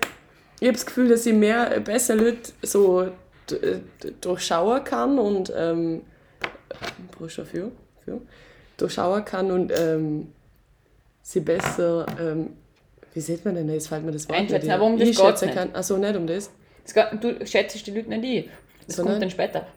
[0.60, 3.08] ich habe das Gefühl, dass ich mehr besser Leute so
[4.21, 6.02] durchschauen kann und ähm,
[7.20, 7.72] du dafür?
[8.04, 8.22] Für?
[8.78, 10.34] durchschauen kann und ähm,
[11.22, 12.52] sie besser, ähm,
[13.14, 13.76] wie sieht man denn das?
[13.76, 15.56] Jetzt fällt mir das Wort Einschätzen, aber um das ich geht's schätze nicht.
[15.56, 15.74] kann.
[15.76, 16.52] Achso, nicht um das.
[16.94, 18.52] Geht, du schätzt die Leute nicht ein.
[18.86, 19.14] Das Sondern?
[19.14, 19.68] kommt dann später.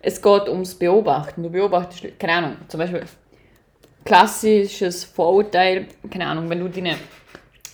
[0.00, 1.42] Es geht ums Beobachten.
[1.42, 2.16] Du beobachtest, Leute.
[2.16, 3.02] keine Ahnung, zum Beispiel
[4.04, 6.96] klassisches Vorurteil, keine Ahnung, wenn du deine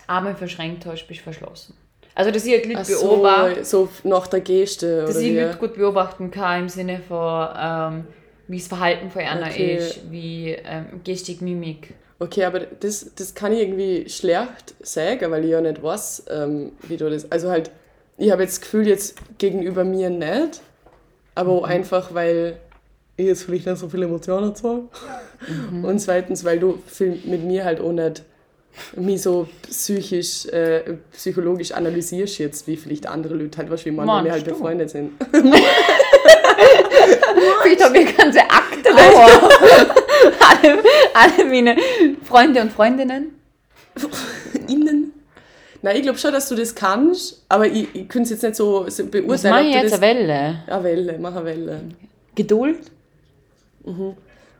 [0.08, 1.74] Arme verschränkt hast, bist du verschlossen.
[2.16, 5.38] Also, dass ich halt Leute so, beobachte, so nach der Geste dass oder ich wie?
[5.38, 8.04] Leute gut beobachten kann im Sinne von, ähm,
[8.48, 9.76] wie das Verhalten von einer Okay.
[9.76, 11.94] ist, wie ähm, Gestik, Mimik.
[12.18, 16.72] Okay, aber das, das kann ich irgendwie schlecht sagen, weil ich ja nicht weiß, ähm,
[16.88, 17.30] wie du das.
[17.30, 17.70] Also halt,
[18.16, 20.62] ich habe jetzt das Gefühl, jetzt gegenüber mir nicht,
[21.34, 21.64] aber Mhm.
[21.64, 22.56] einfach, weil
[23.18, 24.84] ich jetzt vielleicht nicht so viele Emotionen zeige.
[25.82, 28.24] Und zweitens, weil du viel mit mir halt auch nicht
[28.96, 34.24] mich so psychisch, äh, psychologisch analysierst jetzt, wie vielleicht andere Leute halt wahrscheinlich mal, wenn
[34.24, 34.50] wir halt du?
[34.50, 35.12] befreundet sind.
[37.70, 39.28] Ich habe hier ganze Akte davor.
[40.40, 40.82] alle,
[41.14, 41.76] alle meine
[42.22, 43.38] Freunde und Freundinnen.
[44.68, 45.12] Innen.
[45.82, 48.56] Nein, ich glaube schon, dass du das kannst, aber ich, ich könnte es jetzt nicht
[48.56, 49.92] so, so Was beurteilen, mache ich du jetzt?
[49.92, 50.02] das...
[50.02, 50.62] Eine Welle?
[50.66, 51.80] Eine Welle, mach eine Welle.
[52.34, 52.90] Geduld?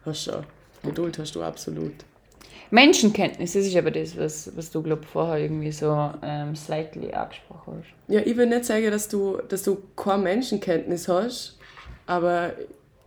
[0.04, 0.44] Hast schon.
[0.82, 1.94] Geduld hast du absolut.
[2.70, 7.78] Menschenkenntnis, das ist aber das, was, was du, glaube vorher irgendwie so ähm, slightly angesprochen
[7.82, 8.12] hast.
[8.12, 11.58] Ja, ich will nicht sagen, dass du, dass du keine Menschenkenntnis hast,
[12.06, 12.52] aber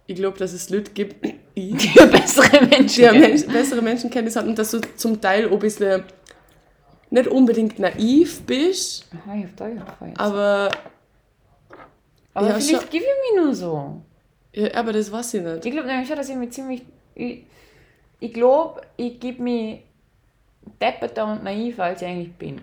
[0.08, 1.74] ich glaube, dass es Leute gibt, Die
[2.12, 3.12] bessere Menschen.
[3.14, 6.04] die Mensch, bessere Menschenkenntnis haben und dass du zum Teil auch ein bisschen
[7.10, 10.14] nicht unbedingt naiv bist, Aha, ich hab da gefallen.
[10.16, 10.70] aber,
[12.34, 14.02] Aber ja, vielleicht gebe ich mich nur so.
[14.54, 15.66] ja, aber das weiß ich nicht.
[15.66, 16.84] Ich glaube nämlich schon, dass ich mich ziemlich.
[17.16, 17.44] Ich,
[18.20, 19.82] ich glaube, ich gebe mich
[20.82, 22.62] depperter und naiver, als ich eigentlich bin.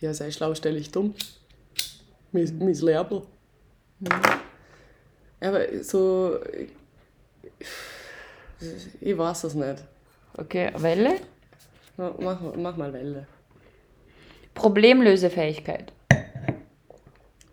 [0.00, 1.14] Ja, sei schlau, stell dich dumm.
[2.32, 3.26] Mein, mein Lehrbuch.
[5.40, 6.38] Aber so.
[8.60, 9.84] Ich, ich weiß es nicht.
[10.36, 11.16] Okay, Welle?
[11.96, 13.26] Mach, mach, mal Welle.
[14.54, 15.92] Problemlösefähigkeit.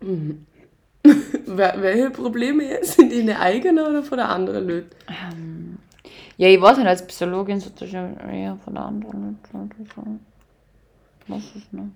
[1.46, 2.92] Wel- Welche Probleme jetzt?
[2.96, 4.88] Sind die eine eigene oder von der anderen Leute?
[6.38, 9.38] Ja, ich weiß nicht, als Psychologin so das ja eher von der anderen.
[11.26, 11.88] Was ist noch?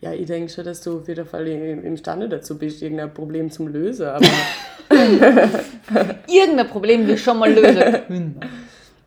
[0.00, 3.50] Ja, ich denke schon, dass du auf jeden Fall im- imstande dazu bist, irgendein Problem
[3.50, 4.06] zum Lösen.
[4.08, 4.26] Aber,
[6.28, 8.40] Irgendein Problem wir schon mal lösen können.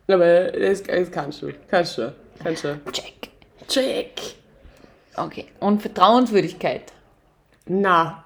[0.08, 1.52] aber das, das kannst du.
[1.68, 2.14] Kannst du.
[2.42, 2.78] Kannst du.
[2.92, 3.28] Check.
[3.68, 4.20] Check.
[5.16, 5.46] Okay.
[5.60, 6.92] Und Vertrauenswürdigkeit.
[7.66, 8.24] Na.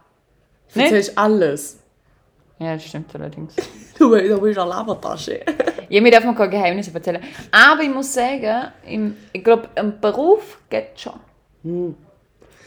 [0.73, 0.85] Du Ne?
[0.85, 1.79] erzählst alles.
[2.59, 3.55] Ja, das stimmt allerdings.
[3.99, 5.41] Du bist du bist eine Labertasche.
[5.91, 7.21] Ja, mir darf man keine Geheimnisse erzählen.
[7.51, 11.21] Aber ich muss sagen, im, ich glaube, im Beruf geht schon.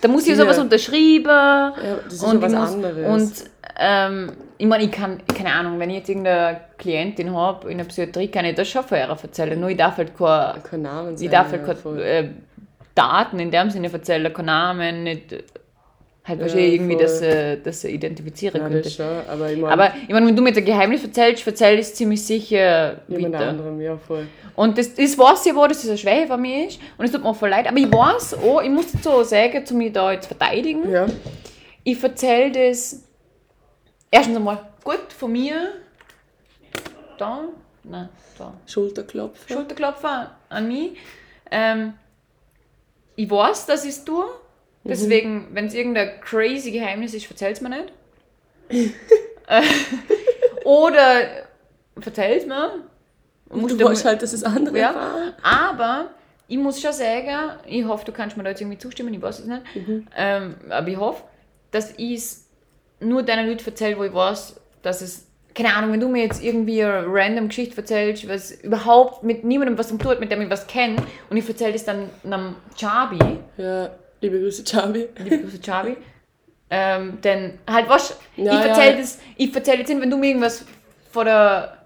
[0.01, 0.43] Da muss ich Ja.
[0.43, 1.25] sowas unterschreiben.
[1.25, 3.07] Ja, das ist schon was muss, anderes.
[3.07, 7.77] Und ähm, ich meine, ich kann, keine Ahnung, wenn ich jetzt irgendeine Klientin habe in
[7.77, 9.57] der Psychiatrie, kann ich das schon von ihr erzählen.
[9.59, 12.29] Nur ich darf halt keine, Kein Namen ich darf halt keine äh,
[12.93, 15.33] Daten in dem Sinne erzählen, keinen Namen, nicht.
[16.25, 18.89] Halt wahrscheinlich irgendwie, dass sie, dass sie identifizieren Ja, könnte.
[18.89, 21.93] schon, aber ich meine, Aber ich meine, wenn du mir ein Geheimnis erzählst, erzähl es
[21.95, 23.49] ziemlich sicher jemand weiter.
[23.49, 24.27] anderem, ja voll.
[24.55, 26.79] Und das, das weiß ich aber, dass das eine Schwäche von mir ist.
[26.97, 27.67] Und es tut mir auch voll leid.
[27.67, 30.89] Aber ich weiß auch, ich muss jetzt so sagen, zu mir da jetzt verteidigen.
[30.89, 31.07] Ja,
[31.83, 33.03] Ich erzähle das
[34.09, 35.73] erstens einmal gut von mir.
[37.17, 37.41] Da,
[37.83, 38.07] nein,
[38.37, 38.53] da.
[38.65, 39.57] Schulterklopfen.
[39.57, 40.91] Schulterklopfer an mich.
[41.51, 41.95] Ähm,
[43.17, 44.23] ich weiß, dass ich es tue.
[44.83, 47.93] Deswegen, wenn es irgendein crazy Geheimnis ist, erzähl es mir nicht.
[49.45, 49.61] Äh,
[50.63, 51.45] Oder
[52.01, 52.83] erzähl es mir.
[53.49, 55.33] Du weißt halt, dass es andere ja, erfahren.
[55.43, 56.09] aber
[56.47, 59.39] ich muss schon sagen, ich hoffe, du kannst mir da jetzt irgendwie zustimmen, ich weiß
[59.39, 59.61] es nicht,
[60.15, 61.23] ähm, aber ich hoffe,
[61.71, 62.49] dass ich es
[63.01, 66.41] nur deinen Leuten erzähle, wo ich weiß, dass es, keine Ahnung, wenn du mir jetzt
[66.41, 70.41] irgendwie eine random Geschichte erzählst, was überhaupt mit niemandem was zu tun hat, mit dem
[70.41, 70.95] ich was kenne,
[71.29, 73.19] und ich erzähle das dann einem Chabi,
[73.57, 73.91] Ja,
[74.23, 75.07] liebe Grüße, Chabi.
[75.23, 75.95] liebe Grüße Chabi,
[76.69, 78.97] ähm, dann halt was, Ja, ich erzähle ja.
[79.01, 80.65] das, ich erzähle jetzt nicht, wenn du mir irgendwas
[81.11, 81.77] von der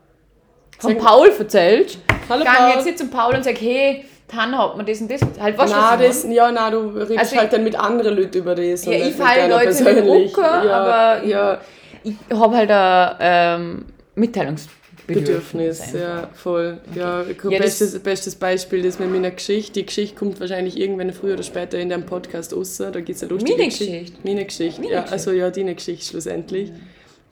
[0.80, 1.98] von Sag- Paul erzählst,
[2.30, 2.70] Hallo gang Paul.
[2.76, 5.22] jetzt nicht zum Paul und sag, hey, Hanna hat mir das und das.
[5.40, 8.16] Halt, du, Na, was ich das, ja, na, du redest Also halt dann mit anderen
[8.18, 8.86] Leuten über das.
[8.86, 10.10] Ja, ich falle Leute in den.
[10.10, 11.58] Rücken, ja, aber ja,
[12.04, 14.77] ich habe halt ein ähm, Mitteilungsbedürfnis.
[15.06, 16.80] Bedürfnis, ja, voll.
[16.96, 19.74] Ja, glaub, Ja, das- bestes, bestes Beispiel ist mit meiner Geschichte.
[19.74, 22.78] Die Geschichte kommt wahrscheinlich irgendwann früher oder später in deinem Podcast raus.
[22.78, 23.94] Da gibt es eine lustige Meine Geschichte.
[23.94, 24.18] Geschichte?
[24.24, 25.02] Meine Geschichte, Meine ja.
[25.02, 25.14] Geschichte?
[25.14, 26.72] Also ja, deine Geschichte schlussendlich.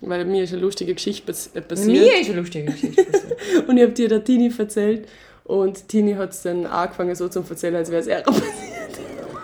[0.02, 1.88] Weil mir ist eine lustige Geschichte äh, passiert.
[1.88, 3.38] Mir ist eine lustige Geschichte passiert.
[3.68, 5.08] Und ich habe dir der Tini erzählt.
[5.44, 8.24] Und Tini hat es dann angefangen so zu erzählen, als wäre es er.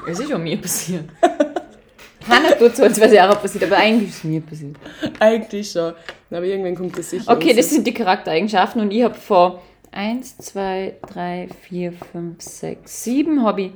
[0.09, 1.03] Es ist auch mir passiert.
[2.29, 4.75] Hanna tut so, als wäre ja auch passiert, aber eigentlich ist es mir passiert.
[5.19, 5.93] Eigentlich schon.
[6.29, 10.37] Aber irgendwann kommt das sicher Okay, das sind die Charaktereigenschaften und ich habe vor 1,
[10.37, 13.71] 2, 3, 4, 5, 6, 7 habe ich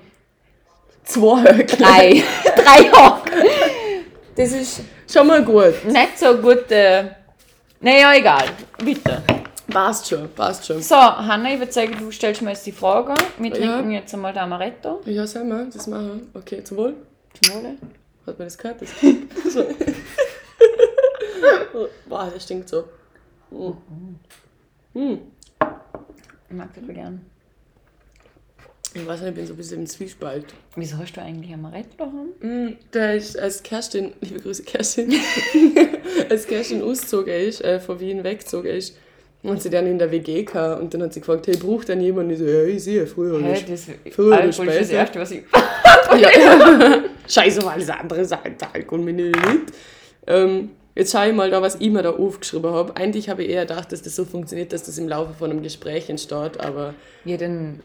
[1.04, 1.78] zwei Höckle.
[1.78, 2.24] drei.
[2.56, 3.22] drei Jahre.
[4.36, 4.82] Das ist
[5.12, 5.86] Schon mal gut.
[5.86, 6.72] nicht so gut.
[6.72, 7.04] Äh,
[7.82, 8.46] naja, egal.
[8.84, 9.22] Bitte.
[9.70, 10.82] Passt schon, passt schon.
[10.82, 13.14] So, Hanna, ich würde sagen, du stellst mir jetzt die Frage.
[13.38, 13.56] Wir Ja.
[13.76, 15.02] trinken jetzt einmal den Amaretto.
[15.06, 16.40] Ja, sag mal, das machen wir.
[16.42, 16.94] Okay, zum Wohl.
[17.42, 17.76] Zum Wohle.
[18.26, 18.82] Hat man das gehört?
[18.82, 18.90] Das
[19.54, 19.66] so.
[22.08, 22.86] Boah, das stinkt so.
[23.52, 23.74] Mm.
[25.00, 25.18] Mm.
[26.50, 27.22] Ich mag das gern.
[28.94, 30.46] Ich weiß nicht, ich bin so ein bisschen im Zwiespalt.
[30.78, 32.30] Wieso hast du eigentlich Amaretto daheim?
[32.70, 35.14] Mm, Der ist, als Kerstin, liebe Grüße Kerstin,
[36.30, 38.98] als Kerstin ausgezogen ist, äh, von Wien weggezogen ist,
[39.44, 42.00] hat sie dann in der WG gehabt und dann hat sie gefragt, hey, braucht denn
[42.02, 42.28] jemand?
[42.28, 44.86] Und ich so, ja, ich sehe, früher oder sp- das früher oder Alkohol ist das
[44.88, 44.94] später.
[44.94, 45.44] Erste, was ich...
[46.18, 46.30] Ja.
[47.28, 49.36] Scheiße, weil alles andere sagt, Alkohol mir nicht.
[50.28, 52.96] Ähm, jetzt schaue ich mal da, was ich mir da aufgeschrieben habe.
[52.96, 55.64] Eigentlich habe ich eher gedacht, dass das so funktioniert, dass das im Laufe von einem
[55.64, 56.94] Gespräch entsteht, aber
[57.26, 57.82] Ja, dann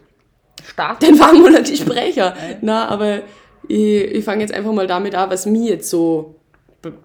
[0.63, 1.01] start.
[1.03, 2.35] dann fangen wir natürlich Sprecher.
[2.61, 3.21] Na, aber
[3.67, 6.35] ich, ich fange jetzt einfach mal damit an, was mich jetzt so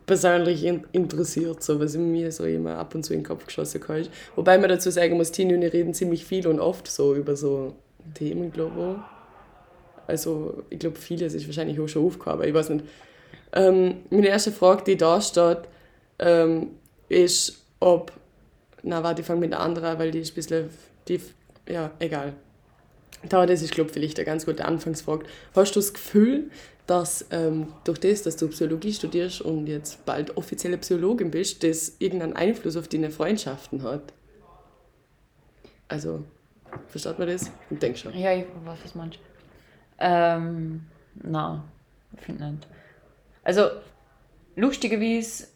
[0.07, 3.83] persönlich in, interessiert, so, was mir so immer ab und zu in den Kopf geschossen
[3.99, 4.11] ist.
[4.35, 7.37] Wobei man dazu sagen muss, Tini und ich reden ziemlich viel und oft so über
[7.37, 7.75] so
[8.15, 9.16] Themen, glaube ich.
[10.07, 12.85] Also, ich glaube, vieles ist wahrscheinlich auch schon aufgekommen, aber ich weiß nicht.
[13.53, 15.61] Ähm, meine erste Frage, die da steht,
[16.19, 16.71] ähm,
[17.09, 18.13] ist, ob.
[18.83, 20.71] Na, warte, ich fange mit der anderen an, weil die ist ein bisschen.
[21.09, 21.21] Die,
[21.69, 22.35] ja, egal.
[23.29, 25.27] Da, das ist, glaube ich, vielleicht eine ganz gute Anfangsfrage.
[25.55, 26.51] Hast du das Gefühl,
[26.87, 31.97] dass ähm, durch das, dass du Psychologie studierst und jetzt bald offizielle Psychologin bist, das
[31.99, 34.13] irgendeinen Einfluss auf deine Freundschaften hat?
[35.89, 36.25] Also,
[36.89, 37.51] versteht man das?
[37.71, 38.17] Ich denke schon.
[38.17, 39.19] Ja, ich weiß, was meinst.
[39.99, 41.65] Ähm, na,
[42.13, 42.67] ich finde nicht.
[43.43, 43.69] Also,
[44.57, 45.49] lustigerweise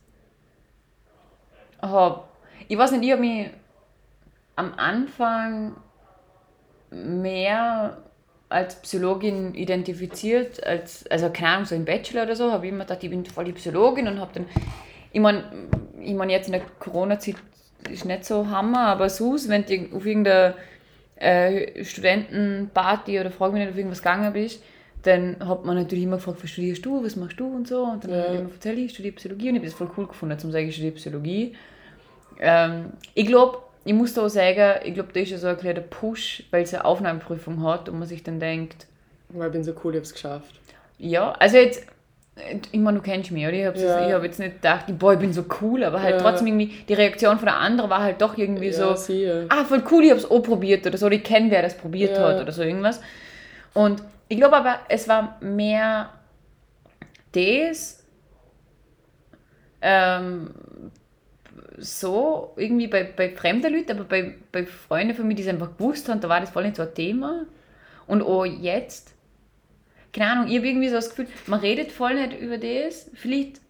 [1.83, 2.29] hab,
[2.69, 3.51] ich weiß nicht, ich habe mich
[4.57, 5.77] am Anfang
[6.91, 7.99] mehr
[8.49, 12.85] als Psychologin identifiziert, als, also keine Ahnung, so im Bachelor oder so, habe ich immer
[12.85, 14.47] gedacht, ich bin voll die Psychologin und habe dann,
[15.13, 15.45] ich meine,
[16.01, 17.37] ich mein, jetzt in der Corona-Zeit
[17.89, 20.55] ist nicht so Hammer, aber sonst, wenn du auf irgendeiner
[21.21, 24.63] äh, Studentenparty oder frag mich nicht, auf irgendwas gegangen bist,
[25.03, 27.85] dann hat man natürlich immer gefragt, was studierst du, was machst du und so.
[27.85, 28.23] Und dann Ja.
[28.23, 30.51] habe ich immer erzählt, ich studiere Psychologie und ich habe das voll cool gefunden, zum
[30.53, 31.57] sagen, ich studiere Psychologie.
[32.39, 35.57] Ähm, ich glaube, ich muss da auch sagen, ich glaube, da ist ja so ein
[35.57, 38.87] kleiner Push, weil es eine Aufnahmeprüfung hat und man sich dann denkt,
[39.31, 40.61] Weil ich bin so cool, ich habe es geschafft.
[40.99, 41.87] ja, also jetzt,
[42.73, 43.53] ich meine, du kennst mich, oder?
[43.55, 43.99] Ich habe Ja.
[43.99, 46.23] ich hab jetzt nicht gedacht, boah, ich bin so cool, aber halt Ja.
[46.23, 49.47] trotzdem irgendwie, die Reaktion von der anderen war halt doch irgendwie Ja, so, siehe.
[49.49, 51.77] ah, voll cool, ich habe es auch probiert oder so, oder ich kenne, wer das
[51.77, 53.01] probiert hat oder so irgendwas.
[53.75, 56.11] Und ich glaube aber, es war mehr
[57.33, 58.05] das,
[59.83, 60.51] ähm,
[61.79, 65.77] so irgendwie bei, bei fremden Leuten, aber bei, bei Freunden von mir, die es einfach
[65.77, 67.47] gewusst haben, da war das voll nicht so ein Thema.
[68.07, 69.15] Und auch jetzt,
[70.13, 73.11] keine Ahnung, ich habe irgendwie so das Gefühl, man redet voll nicht über das.
[73.15, 73.61] Vielleicht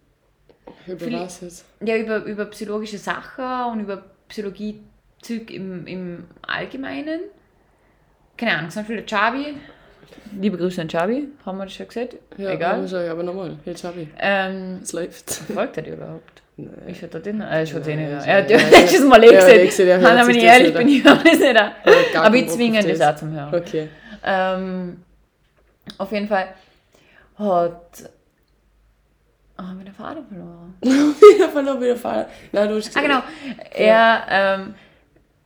[0.87, 1.65] Über Vielleicht- was jetzt?
[1.81, 7.19] ja, über, über psychologische Sachen und über Psychologie-Zeug im, im Allgemeinen.
[8.37, 9.55] Keine Ahnung, zum Beispiel der Chabi.
[10.39, 12.15] Liebe Grüße an Chabi, haben wir das schon gesagt?
[12.37, 12.87] Ja, Egal.
[12.87, 13.57] schon, aber nochmal.
[13.83, 14.07] Habe ich.
[14.19, 15.29] Ähm, Es läuft.
[15.53, 16.41] folgt er dir überhaupt?
[16.57, 16.69] Nein.
[16.87, 18.25] Ich hatte den, äh, ich hatte den Ja, nicht.
[18.27, 18.79] ja, Er hat ja, ja ja.
[18.79, 22.35] letztes Mal eh Ja, hört Hanna, wenn ich ehrlich bin, ich höre das nicht Aber
[22.35, 23.01] ich zwinge das.
[23.01, 23.53] auch zum Hören.
[23.55, 23.87] Okay.
[24.23, 24.97] Ähm,
[25.97, 26.53] auf jeden Fall
[27.37, 28.09] hat.
[29.57, 30.73] Oh, haben wir den Faden verloren?
[30.81, 32.25] wieder verloren, wieder fallen.
[32.51, 33.21] Nein, du hast Ah, genau.
[33.71, 34.75] Er, ähm,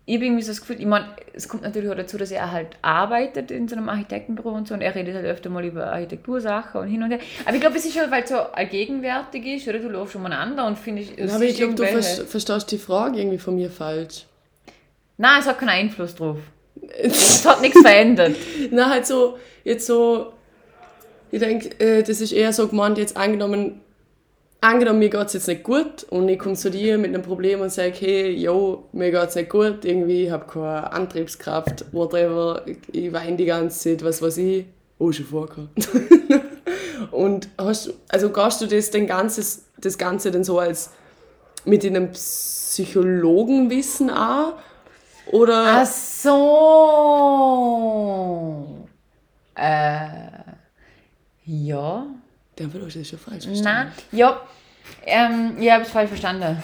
[0.05, 2.51] ich habe irgendwie so das Gefühl, ich meine, es kommt natürlich auch dazu, dass er
[2.51, 5.91] halt arbeitet in so einem Architektenbüro und so und er redet halt öfter mal über
[5.91, 7.19] Architektursachen und hin und her.
[7.43, 9.79] Aber ich glaube, es ist schon, weil es so allgegenwärtig ist, oder?
[9.79, 12.77] Du läufst schon umeinander und finde ich, es Aber ich glaube, du ver verstehst die
[12.77, 14.27] Frage irgendwie von mir falsch.
[15.17, 16.37] Nein, es hat keinen Einfluss drauf.
[17.01, 18.35] Es hat nichts verändert.
[18.71, 20.33] Na, halt so, jetzt so,
[21.31, 23.81] ich denke, äh, das ist eher so gemeint, jetzt angenommen,
[24.61, 27.61] angenommen, mir geht es jetzt nicht gut und ich komme zu dir mit einem Problem
[27.61, 32.65] und sage, hey, yo, mir geht es nicht gut, irgendwie, ich habe keine Antriebskraft, whatever,
[32.91, 34.65] ich weine die ganze Zeit, was weiß ich,
[34.97, 35.69] oh, schon vorgekommen.
[37.11, 40.91] und hast, also gehst du das, den ganzes, das Ganze dann so als
[41.65, 44.53] mit einem Psychologenwissen an?
[45.27, 45.81] Oder?
[45.81, 46.35] Ach so.
[49.55, 50.07] Äh.
[51.45, 52.05] Ja.
[52.55, 53.91] Dann wird euch das schon falsch verstanden.
[54.11, 54.41] Na, ja.
[55.05, 56.61] Ähm, ich habe es falsch verstanden.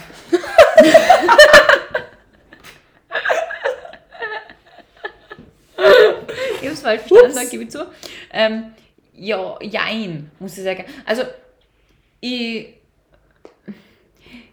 [6.61, 7.87] ich habe es falsch verstanden, sag, gebe ich zu.
[8.31, 8.73] Ähm,
[9.13, 10.85] ja, jein, muss ich sagen.
[11.05, 11.23] Also,
[12.19, 12.80] ich,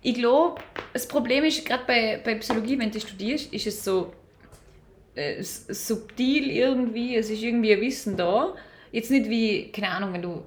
[0.03, 0.61] ich glaube,
[0.93, 4.13] das Problem ist, gerade bei, bei Psychologie, wenn du studierst, ist es so
[5.15, 8.55] äh, subtil irgendwie, es ist irgendwie ein Wissen da.
[8.93, 10.43] Jetzt nicht wie, keine Ahnung, wenn du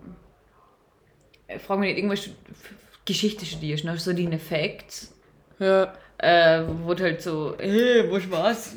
[1.48, 2.30] äh, frag mich nicht, irgendwas
[3.06, 3.98] Geschichte studierst, ne?
[3.98, 5.14] so die Facts,
[5.60, 5.94] Ja.
[6.18, 8.76] äh, wo du halt so, hey, was war's?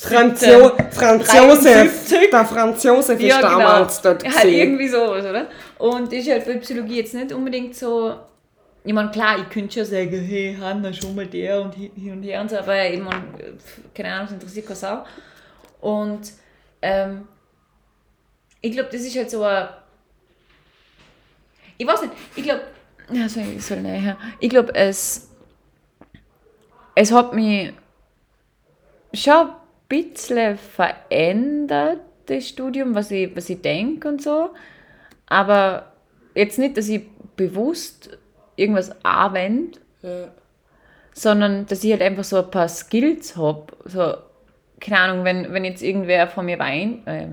[0.00, 2.30] Franz, 17, jo Franz Josef, 73.
[2.30, 3.58] der Franz Josef ist Ja, genau.
[3.58, 5.48] damals dort Ja, halt irgendwie sowas, oder?
[5.78, 8.14] Und das ist halt bei Psychologie jetzt nicht unbedingt so.
[8.86, 12.22] Ich meine, klar, ich könnte schon sagen, hey, Hanna, schon mal der und hin und
[12.22, 13.24] her und so, aber ich meine,
[13.94, 15.04] keine Ahnung, das interessiert keine Sau.
[15.80, 16.32] Und
[16.82, 17.26] ähm,
[18.60, 19.68] ich glaube, das ist halt so ein.
[21.78, 22.62] Ich weiß nicht, ich glaube.
[23.10, 24.18] Ja, soll ich soll näher.
[24.38, 25.30] Ich glaube, es.
[26.94, 27.72] Es hat mich
[29.14, 29.54] schon ein
[29.88, 34.50] bisschen verändert, das Studium, was ich, was ich denke und so.
[35.26, 35.92] Aber
[36.34, 37.02] jetzt nicht, dass ich
[37.36, 38.16] bewusst
[38.56, 40.28] irgendwas anwende, Ja.
[41.12, 43.66] sondern dass ich halt einfach so ein paar Skills habe.
[43.86, 44.14] So,
[44.80, 47.26] keine Ahnung, wenn, wenn jetzt irgendwer von mir weint, äh.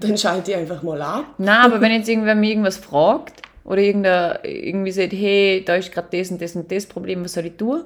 [0.00, 1.24] Dann schalte ich einfach mal ab.
[1.38, 5.92] Nein, aber wenn jetzt irgendwer mir irgendwas fragt oder irgendwer irgendwie sagt, hey, da ist
[5.92, 7.82] gerade das und das und das Problem, was soll ich tun?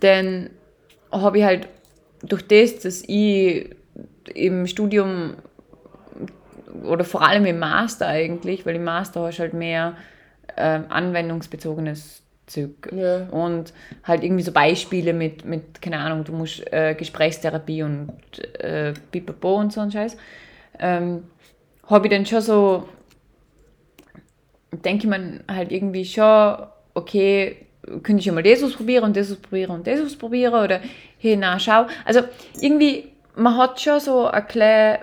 [0.00, 0.50] Dann
[1.10, 1.68] habe ich halt
[2.22, 3.70] durch das, dass ich
[4.34, 5.34] im Studium
[6.84, 9.96] oder vor allem im Master eigentlich, weil im Master hast du halt mehr
[10.56, 12.90] ähm, anwendungsbezogenes Zeug.
[12.92, 13.28] Ja.
[13.28, 13.72] Und
[14.04, 18.12] halt irgendwie so Beispiele mit, mit keine Ahnung, du musst äh, Gesprächstherapie und
[18.58, 20.16] äh, Pipapo und so ein Scheiß.
[20.78, 21.24] Ähm,
[21.86, 22.88] habe ich dann schon so,
[24.72, 26.56] denke ich mir halt irgendwie schon,
[26.94, 27.66] okay,
[28.02, 30.80] könnte ich ja mal das ausprobieren und das ausprobieren und das ausprobieren oder
[31.18, 31.86] hey, na, schau.
[32.04, 32.20] Also
[32.60, 35.00] irgendwie, man hat schon so ein kleines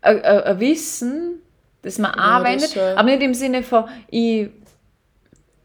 [0.00, 1.42] ein, ein, ein Wissen,
[1.82, 2.82] das man das anwendet, schon.
[2.82, 4.48] aber nicht im Sinne von, ich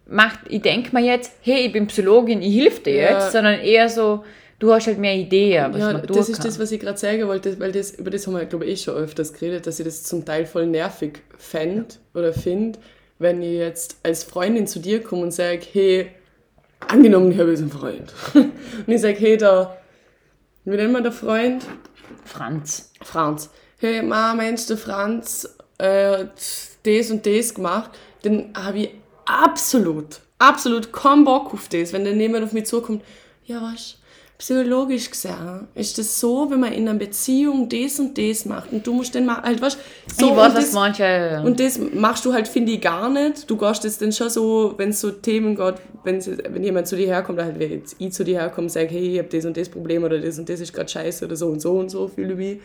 [0.06, 3.12] macht, ich denke mir jetzt, hey, ich bin Psychologin, ich helfe dir Ja.
[3.14, 4.24] jetzt, sondern eher so,
[4.60, 6.46] du hast halt mehr Ideen, was Ja, man tun das ist kann.
[6.46, 8.84] das, was ich gerade sagen wollte, weil das, über das haben wir, glaube ich, eh
[8.84, 12.80] schon öfters geredet, dass ich das zum Teil voll nervig fänd oder finde,
[13.20, 16.08] wenn ich jetzt als Freundin zu dir komme und sage, hey,
[16.88, 18.14] angenommen, ich habe jetzt einen Freund.
[18.34, 18.54] und
[18.88, 19.78] ich sage, hey, der,
[20.66, 21.66] wie nennt man der Freund?
[22.26, 22.92] Franz.
[23.02, 23.50] Franz.
[23.80, 26.26] Hey, Ma, Mensch, der Franz, äh,
[26.84, 27.92] das und das gemacht,
[28.24, 28.90] dann habe ich
[29.26, 33.04] absolut, absolut keinen Bock auf das, wenn dann jemand auf mich zukommt,
[33.46, 33.98] ja, was,
[34.38, 38.86] psychologisch gesehen, ist das so, wenn man in einer Beziehung das und das macht und
[38.86, 39.78] du musst dann mal, halt, was,
[40.18, 41.42] so, ich weiß, das, manche...
[41.46, 43.50] und das machst du halt, finde ich, gar nicht.
[43.50, 46.98] Du gehst jetzt dann schon so, wenn es so Themen geht, wenn, wenn jemand zu
[46.98, 49.46] dir herkommt, halt, wenn jetzt ich zu dir herkomme und sage, hey, ich habe das
[49.46, 51.90] und das Problem oder das und das ist gerade scheiße oder so und so und
[51.90, 52.60] so, fühle ich mich,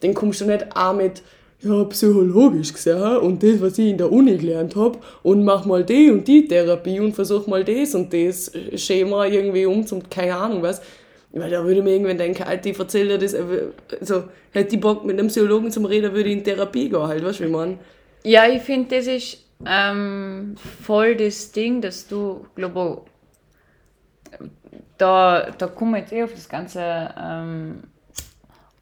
[0.00, 1.22] dann kommst du nicht auch mit,
[1.64, 5.84] ja, psychologisch gesehen und das, was ich in der Uni gelernt habe und mach mal
[5.84, 10.36] die und die Therapie und versuch mal das und das Schema irgendwie um zum, keine
[10.36, 10.80] Ahnung was.
[11.32, 14.80] Weil da würde ich mir irgendwann denken, Alter, ich erzähle dir das, also hätte ich
[14.80, 17.50] Bock mit einem Psychologen zum Reden, würde ich in Therapie gehen, halt, weißt du, wie
[17.50, 17.78] man.
[18.22, 23.02] Ja, ich finde, das ist ähm, voll das Ding, dass du, glaube
[24.98, 26.80] da, da kommen wir jetzt eh auf das Ganze
[27.20, 27.82] ähm,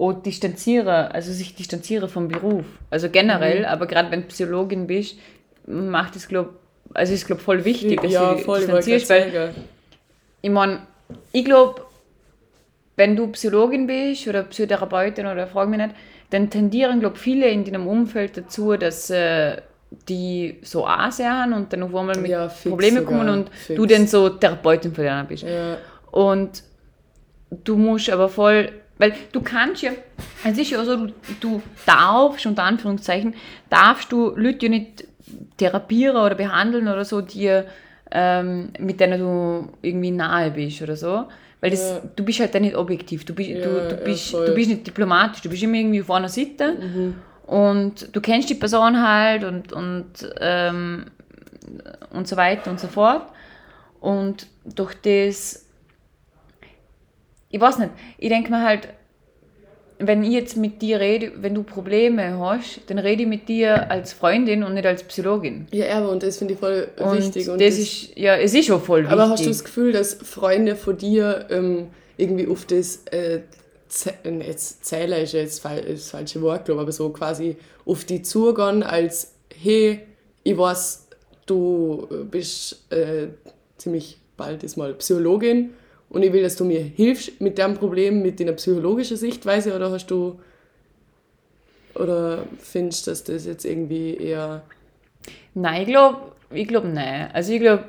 [0.03, 2.65] auch distanzieren, also sich distanzieren vom Beruf.
[2.91, 3.65] Also generell, Mhm.
[3.67, 5.17] aber gerade wenn du Psychologin bist,
[5.67, 6.51] macht es, glaube
[6.95, 9.55] also ist, glaube voll wichtig, dass ja, du dich voll, distanzierst, weil
[10.43, 10.81] ich meine,
[11.33, 11.83] ich glaube,
[12.97, 15.95] wenn du Psychologin bist oder Psychotherapeutin oder frag mich nicht,
[16.31, 19.57] dann tendieren, glaube viele in deinem Umfeld dazu, dass äh,
[20.09, 23.77] die so ansehen und dann auf einmal mit Ja, Problemen sogar, kommen und fix.
[23.77, 25.45] du dann so Therapeutin von denen bist.
[25.45, 25.77] Ja,
[26.11, 26.63] Und
[27.65, 28.71] du musst aber voll,
[29.03, 29.91] weil du kannst ja,
[30.45, 33.35] es ist ja so, du, du darfst, unter Anführungszeichen,
[33.69, 35.05] darfst du Leute ja nicht
[35.57, 37.63] therapieren oder behandeln oder so, die,
[38.13, 41.25] ähm, mit denen du irgendwie nahe bist oder so.
[41.61, 42.03] Weil das, Ja.
[42.15, 44.47] du bist halt dann nicht objektiv, du bist, Ja, du, ja, du, bist, voll.
[44.47, 46.77] du bist nicht diplomatisch, du bist immer irgendwie auf einer Seite
[47.47, 51.07] und du kennst die Person halt und, und, ähm,
[52.11, 53.27] und so weiter und so fort.
[54.01, 55.62] Und durch das,
[57.53, 58.89] ich weiß nicht, ich denke mir halt,
[59.99, 63.91] wenn ich jetzt mit dir rede, wenn du Probleme hast, dann rede ich mit dir
[63.91, 65.67] als Freundin und nicht als Psychologin.
[65.71, 67.49] ja aber und das finde ich voll Und wichtig.
[67.49, 69.13] Und das, ist, ja, es ist schon voll wichtig.
[69.13, 73.43] aber hast du das Gefühl, dass Freunde von dir ähm, irgendwie auf das, äh,
[74.25, 78.23] äh, jetzt Zähler ist jetzt das falsche Wort, glaube ich, aber so quasi auf die
[78.23, 80.01] zugehen als, hey,
[80.43, 81.07] ich weiß,
[81.47, 83.29] du bist äh,
[83.77, 85.71] ziemlich bald ist mal Psychologin
[86.13, 89.91] und ich will, dass du mir hilfst mit dem Problem, mit deiner psychologischen Sichtweise oder
[89.91, 90.39] hast du
[91.95, 94.63] oder findest du, dass das jetzt irgendwie eher
[95.55, 97.31] Nein, ich glaube, ich glaub, nein.
[97.33, 97.85] Also ich glaube,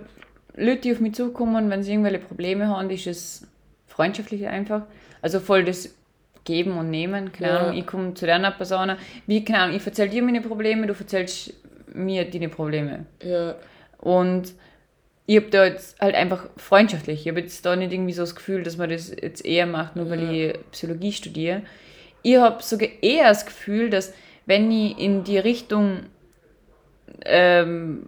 [0.55, 3.47] Leute, die auf mich zukommen, wenn sie irgendwelche Probleme haben, ist es
[3.87, 4.83] freundschaftlich einfach.
[5.21, 5.95] Also voll das
[6.43, 7.31] Geben und Nehmen.
[7.31, 7.59] Keine Ja.
[7.59, 8.91] Ahnung, ich komme zu deiner Person,
[9.27, 11.53] wie, keine Ahnung, ich erzähle dir meine Probleme, du erzählst
[11.93, 13.05] mir deine Probleme.
[13.23, 13.55] ja,
[13.99, 14.53] Und
[15.25, 17.21] ich habe da jetzt halt einfach freundschaftlich.
[17.21, 19.95] Ich habe jetzt da nicht irgendwie so das Gefühl, dass man das jetzt eher macht,
[19.95, 21.61] nur weil ich Psychologie studiere.
[22.21, 24.13] Ich habe sogar eher das Gefühl, dass
[24.45, 26.01] wenn ich in die Richtung
[27.25, 28.07] ähm,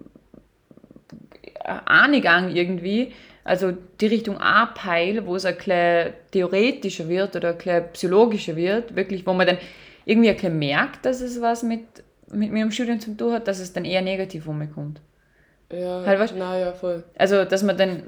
[1.63, 3.13] angegangen irgendwie,
[3.43, 8.95] also die Richtung A-Peil, wo es ein bisschen theoretischer wird oder ein bisschen psychologischer wird,
[8.95, 9.57] wirklich, wo man dann
[10.05, 11.83] irgendwie ein bisschen merkt, dass es was mit
[12.31, 14.99] mit meinem Studium zu tun hat, dass es dann eher negativ umkommt.
[15.73, 17.03] Ja, Halt, weißt- na ja, voll.
[17.17, 18.03] Also, dass man dann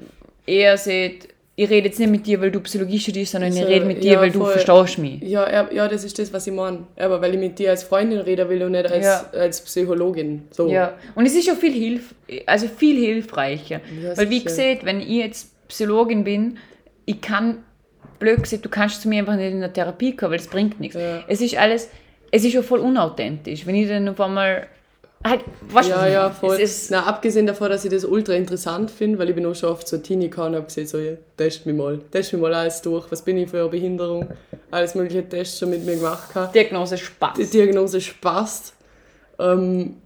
[0.46, 3.64] eher sieht, ich rede jetzt nicht mit dir, weil du Psychologie studierst, sondern ich So,
[3.66, 4.52] rede mit dir, ja, weil du voll.
[4.52, 5.20] verstehst mich.
[5.22, 6.84] Ja, ja, das ist das, was ich meine.
[6.96, 9.24] Aber weil ich mit dir als Freundin reden will und nicht als, Ja.
[9.32, 10.42] als Psychologin.
[10.52, 10.68] So.
[10.68, 12.14] Ja, und es ist auch viel, hilf
[12.46, 13.80] also viel hilfreicher.
[14.02, 16.58] Ja, Weil, wie gesagt, wenn ich jetzt Psychologin bin,
[17.06, 17.64] ich kann,
[18.20, 20.78] blöd gesagt, du kannst zu mir einfach nicht in der Therapie kommen, weil es bringt
[20.78, 20.94] nichts.
[20.96, 21.24] Ja.
[21.26, 21.88] Es ist alles,
[22.30, 23.66] es ist auch voll unauthentisch.
[23.66, 24.68] Wenn ich dann auf einmal,
[25.24, 26.34] halt, Ja, was ja, meine?
[26.34, 26.68] voll.
[26.90, 29.86] Na, abgesehen davon, dass ich das ultra interessant finde, weil ich bin auch schon oft
[29.86, 32.82] so Teenie gehauen und habe gesehen, so, ja, test mich mal, test mich mal alles
[32.82, 34.28] durch, was bin ich für eine Behinderung,
[34.70, 36.52] alles mögliche Tests schon mit mir gemacht habe.
[36.52, 37.36] Diagnose Spaß.
[37.36, 38.74] Die Diagnose passt.
[39.38, 39.96] Ähm,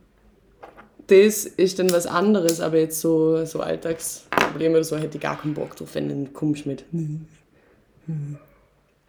[1.07, 5.41] das ist dann was anderes, aber jetzt so, so Alltagsprobleme oder so hätte ich gar
[5.41, 6.85] keinen Bock drauf, wenn dann kommst du mit.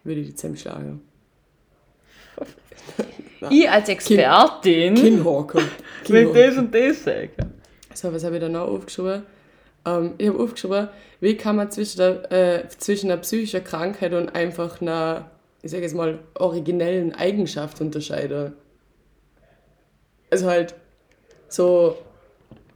[0.04, 1.02] Würde ich die zusammenschlagen.
[3.52, 5.64] Ich als Expertin Kinnhaken.
[6.08, 7.32] will das und das sagen.
[7.94, 9.24] So, was habe ich da noch aufgeschrieben?
[9.86, 10.90] Ähm, ich habe aufgeschrieben,
[11.20, 15.32] wie kann man zwischen, der, äh, zwischen einer psychischen Krankheit und einfach einer,
[15.62, 18.54] ich sage jetzt mal, originellen Eigenschaft unterscheiden.
[20.30, 20.74] Also halt,
[21.48, 21.98] so,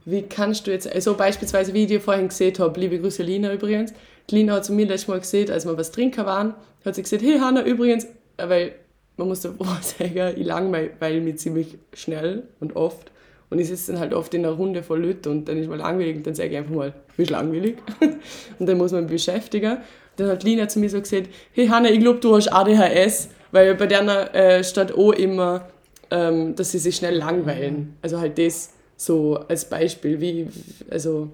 [0.04, 3.52] wie kannst du jetzt, also beispielsweise, wie ich dir vorhin gesehen habe, liebe Grüße Lina
[3.52, 3.92] übrigens,
[4.30, 6.54] die Lina hat zu mir letztes Mal gesehen, als wir was trinken waren,
[6.84, 8.04] hat sie gesagt, hey Hanna, übrigens,
[8.36, 8.74] äh, weil
[9.18, 13.10] man muss davor sagen, ich langweile mich ziemlich schnell und oft.
[13.50, 15.78] Und ich sitze dann halt oft in einer Runde voll Leute und dann ist mal
[15.78, 17.76] langweilig und dann sage ich einfach mal, bist langweilig?
[18.58, 19.78] und dann muss man mich beschäftigen.
[20.16, 23.74] Dann hat Lina zu mir so gesagt, hey Hanna, ich glaube, du hast ADHS, weil
[23.74, 25.68] bei der äh, steht auch immer,
[26.10, 27.96] ähm, dass sie sich schnell langweilen.
[28.02, 30.48] Also halt das so als Beispiel, wie,
[30.90, 31.30] also,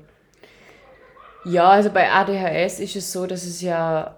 [1.45, 4.17] Ja, also bei ADHS ist es so, dass es ja,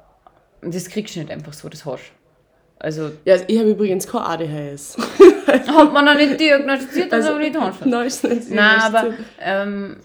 [0.60, 2.15] das kriegst du nicht einfach so, das hast du.
[2.78, 4.96] Also, ja, also ich habe übrigens kein ADHS.
[5.46, 7.86] hat man noch nicht diagnostiziert, also, aber nicht hast.
[7.86, 9.96] Nein, ist nicht Nein, aber ähm,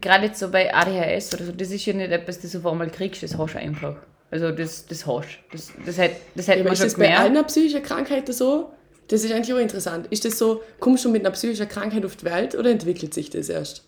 [0.00, 2.66] gerade jetzt so bei ADHS oder so, das ist ja nicht etwas, das du auf
[2.66, 3.96] einmal kriegst, das hast du einfach.
[4.30, 5.56] Also das, das hast du.
[5.56, 7.24] Das, das hätte das hätte Ja, man ist schon das bei gemerkt.
[7.24, 8.70] einer psychischen Krankheit so?
[9.08, 10.06] Das ist eigentlich auch interessant.
[10.10, 13.30] Ist das so, kommst du mit einer psychischen Krankheit auf die Welt oder entwickelt sich
[13.30, 13.84] das erst?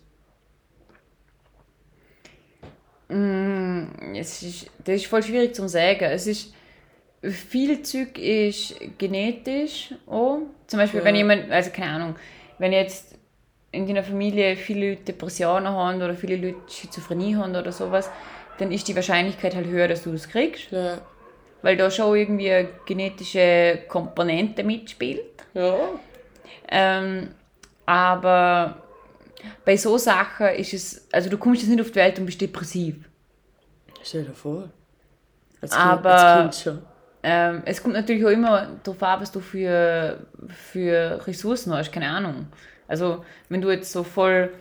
[3.09, 6.03] Es ist, das ist voll schwierig zu sagen.
[6.03, 6.53] Es ist,
[7.23, 10.39] viel Zeug ist genetisch auch.
[10.67, 11.05] Zum Beispiel, Ja.
[11.05, 12.15] wenn jemand, also keine Ahnung,
[12.59, 13.15] wenn jetzt
[13.71, 18.09] in deiner Familie viele Leute Depressionen haben oder viele Leute Schizophrenie haben oder sowas,
[18.57, 20.71] dann ist die Wahrscheinlichkeit halt höher, dass du das kriegst.
[20.71, 20.99] Ja.
[21.61, 25.21] Weil da schon irgendwie eine genetische Komponente mitspielt.
[25.53, 25.75] Ja.
[26.69, 27.29] Ähm,
[27.85, 28.81] aber
[29.65, 32.41] bei so Sachen ist es, also du kommst jetzt nicht auf die Welt und bist
[32.41, 32.95] depressiv.
[34.03, 34.69] Stell dir vor.
[35.61, 36.85] Als Aber- als kind schon.
[37.23, 42.09] Ähm, es kommt natürlich auch immer darauf an, was du für, für Ressourcen hast, keine
[42.09, 42.47] Ahnung.
[42.87, 44.51] Also, wenn du jetzt so voll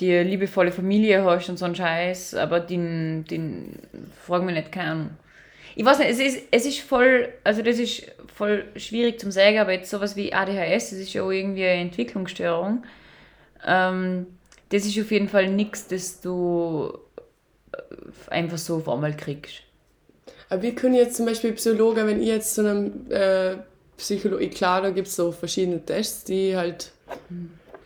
[0.00, 3.78] die liebevolle Familie hast und so einen Scheiß, aber den, den
[4.24, 5.10] frag mich nicht, keine Ahnung.
[5.76, 9.58] Ich weiß nicht, es ist, es ist voll, also das ist voll schwierig zum sagen,
[9.58, 12.84] aber jetzt sowas wie ADHS, das ist ja auch irgendwie eine Entwicklungsstörung.
[13.66, 14.26] Ähm,
[14.70, 16.96] das ist auf jeden Fall nichts, das du
[18.28, 19.63] einfach so auf einmal kriegst.
[20.48, 23.56] Aber wir können jetzt zum Beispiel Psychologe, wenn ihr jetzt zu einem äh,
[23.96, 26.92] Psychologe, klar, da gibt es so verschiedene Tests, die halt,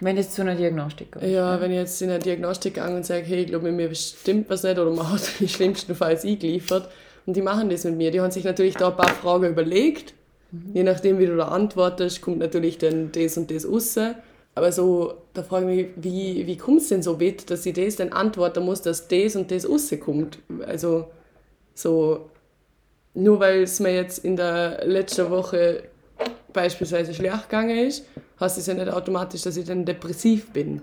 [0.01, 1.25] Wenn es zu einer Diagnostik kommt.
[1.25, 3.95] ja, wenn ich jetzt in der Diagnostik gehe und sage, hey, ich glaube, mit mir
[3.95, 6.89] stimmt was nicht oder man hat im schlimmsten Fall eingeliefert
[7.27, 8.11] und die machen das mit mir.
[8.11, 10.15] Die haben sich natürlich da ein paar Fragen überlegt.
[10.73, 13.99] Je nachdem, wie du da antwortest, kommt natürlich dann das und das raus.
[14.55, 17.75] Aber so, da frage ich mich, wie, wie kommt es denn so weit, dass ich
[17.75, 20.39] das dann antworten muss, dass das und das rauskommt?
[20.67, 21.05] Also,
[21.75, 22.31] so,
[23.19, 25.83] nur weil es mir jetzt in der letzten Woche
[26.53, 28.07] beispielsweise schlecht gegangen ist,
[28.39, 30.83] heißt es ja nicht automatisch, dass ich dann depressiv bin.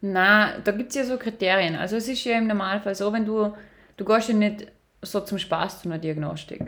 [0.00, 1.76] Na, da gibt es ja so Kriterien.
[1.76, 3.52] Also es ist ja im Normalfall so, wenn du,
[3.96, 4.66] du gehst ja nicht
[5.02, 6.62] so zum Spaß zu einer Diagnostik.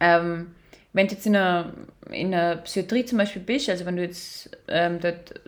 [0.00, 0.54] Ähm,
[0.92, 1.72] wenn du jetzt in einer,
[2.10, 5.40] in einer Psychiatrie zum Beispiel bist, also wenn du jetzt ähm, dort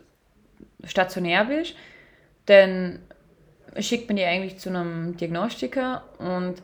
[0.85, 1.75] stationär bist,
[2.47, 3.01] dann
[3.79, 6.63] schickt man die eigentlich zu einem Diagnostiker und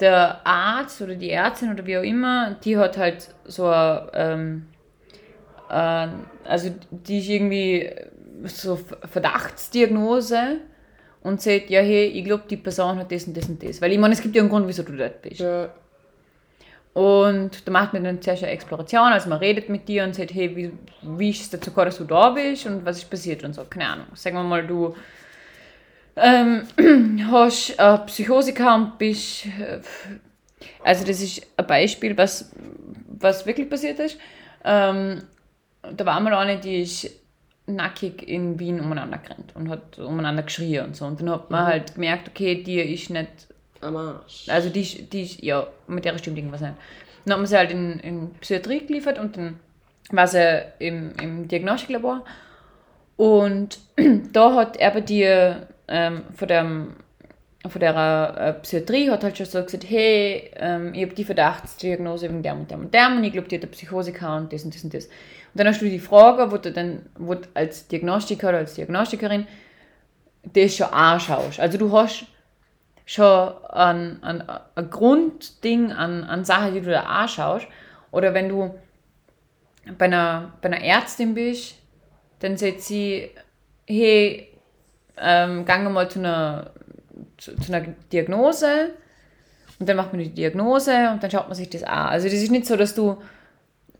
[0.00, 4.66] der Arzt oder die Ärztin oder wie auch immer, die hat halt so eine, ähm,
[5.70, 6.08] äh,
[6.44, 7.90] also die ist irgendwie
[8.44, 8.76] so
[9.10, 10.58] Verdachtsdiagnose
[11.22, 13.82] und sagt, ja, hey, ich glaube, die Person hat das und das und das.
[13.82, 15.40] Weil ich meine, es gibt ja einen Grund, wieso du dort bist.
[15.40, 15.68] Ja,
[16.94, 20.34] Und da macht man dann zuerst eine Exploration, also man redet mit dir und sagt,
[20.34, 20.72] hey, wie,
[21.02, 23.64] wie ist es dazu gekommen, dass du da bist und was ist passiert und so,
[23.64, 24.06] keine Ahnung.
[24.14, 24.96] Sagen wir mal, du
[26.20, 29.80] ähm, hast eine Psychose gehabt und bist, äh,
[30.84, 32.50] also das ist ein Beispiel, was,
[33.08, 34.18] was wirklich passiert ist.
[34.64, 35.22] Ähm,
[35.94, 37.10] da war mal eine, die ist
[37.66, 41.04] nackig in Wien umeinander gerannt und hat umeinander geschrien und so.
[41.04, 43.28] Und dann hat man halt gemerkt, okay, die ist nicht,
[43.80, 44.48] Am Arsch.
[44.48, 46.74] also die, ist- die ist, ja, mit der stimmt irgendwas nicht.
[47.24, 49.60] Dann hat man sie halt in, in Psychiatrie geliefert und dann
[50.10, 52.24] war sie im, im Diagnostiklabor.
[53.16, 53.78] Und
[54.32, 56.96] da hat er bei dir ähm, von, dem,
[57.68, 62.28] von der äh, Psychiatrie hat halt schon so gesagt, hey, ähm, ich habe die Verdachtsdiagnose
[62.28, 64.52] wegen dem und dem und dem und ich glaube, die hat eine Psychose gehabt und
[64.52, 65.06] das und das und das.
[65.06, 65.12] Und
[65.54, 69.46] dann hast du die Frage, wo du dann wo du als Diagnostiker oder als Diagnostikerin
[70.42, 71.60] das schon anschaust.
[71.60, 72.26] Also du hast
[73.06, 77.66] schon ein, ein, ein Grundding an, an Sachen, die du da anschaust.
[78.10, 78.74] Oder wenn du
[79.96, 81.76] bei einer, bei einer Ärztin bist,
[82.40, 83.30] dann sagt sie,
[83.86, 84.48] hey,
[85.22, 86.70] ähm, gang mal zu einer,
[87.36, 88.90] zu, zu einer Diagnose
[89.78, 92.08] und dann macht man die Diagnose und dann schaut man sich das an.
[92.08, 93.18] Also das ist nicht so, dass du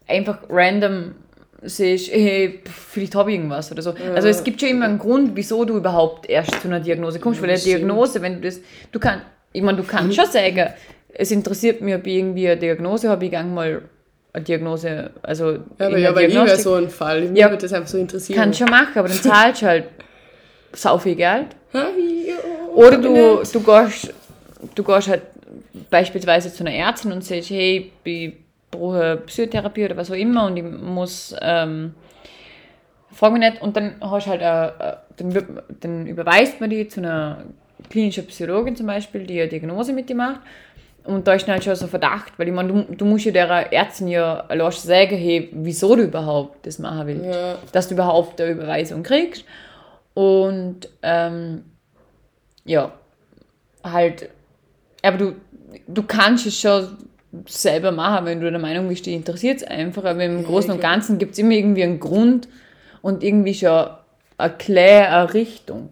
[0.07, 1.15] einfach random
[1.63, 3.95] siehst, hey, vielleicht habe ich irgendwas oder so.
[4.15, 7.43] Also es gibt schon immer einen Grund, wieso du überhaupt erst zu einer Diagnose kommst,
[7.43, 7.59] weil eine.
[7.59, 8.61] Diagnose, wenn du das,
[8.93, 10.69] du kannst, ich meine, du kannst schon sagen,
[11.13, 13.83] es interessiert mich, ob ich irgendwie eine Diagnose habe, ich gang mal
[14.33, 17.23] eine Diagnose, also Ja, aber ja, weil ich wäre so ein Fall.
[17.23, 17.51] Mich Ja.
[17.51, 18.39] würde das einfach so interessieren.
[18.39, 19.85] Kannst schon machen, aber dann zahlst du halt
[20.73, 21.49] sau viel Geld.
[22.75, 24.15] Oder du, du, gehst,
[24.75, 25.23] du gehst halt
[25.91, 28.33] beispielsweise zu einer Ärztin und sagst, hey, ich
[28.71, 31.95] brauche Psychotherapie oder was auch immer und ich muss, ähm,
[33.13, 37.01] frag mich nicht, und dann hast halt, äh, äh, dann, dann überweist man die zu
[37.01, 37.45] einer
[37.89, 40.41] klinischen Psychologin zum Beispiel, die eine Diagnose mit dir macht.
[41.05, 43.33] Und da ist dann halt schon so Verdacht, weil ich meine, du, du musst ja
[43.33, 47.25] der Ärztin ja allein sagen, hey, wieso du überhaupt das machen willst.
[47.25, 47.57] Ja.
[47.73, 49.45] Dass du überhaupt eine Überweisung kriegst.
[50.19, 51.63] Und ähm,
[52.65, 52.93] ja,
[53.85, 54.31] halt,
[55.01, 55.35] aber du,
[55.87, 56.89] du kannst es schon
[57.47, 60.03] selber machen, wenn du der Meinung bist, dich interessiert es einfach.
[60.03, 60.81] Aber im Großen und.
[60.81, 62.49] Ganzen gibt es immer irgendwie einen Grund
[63.01, 63.91] und irgendwie schon
[64.39, 65.91] eine klare Richtung.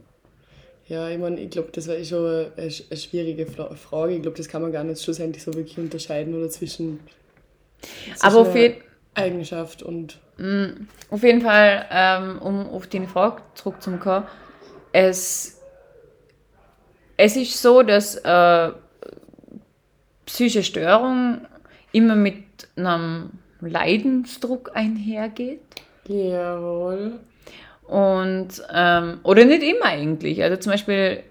[0.88, 4.14] Ja, ich meine, ich glaube, das war eh schon eine, eine schwierige Fra- Frage.
[4.14, 6.98] Ich glaube, das kann man gar nicht schlussendlich so wirklich unterscheiden oder zwischen,
[8.16, 8.56] zwischen Aber auf,
[9.14, 14.26] Eigenschaft und auf jeden Fall, ähm, um auf deine Frage zurückzukommen,
[14.92, 15.60] es,
[17.16, 18.72] es ist so, dass äh,
[20.26, 21.46] psychische Störung
[21.92, 22.44] immer mit
[22.76, 23.30] einem
[23.60, 25.60] Leidensdruck einhergeht.
[26.06, 27.20] jawohl.
[27.86, 30.42] Und, ähm, oder nicht immer eigentlich.
[30.42, 31.22] Also zum Beispiel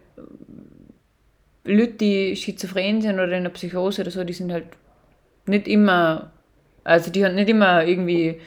[1.65, 4.67] Leute, die schizophren sind oder in einer Psychose oder so, die sind halt
[5.45, 6.31] nicht immer,
[6.83, 8.39] also die haben nicht immer irgendwie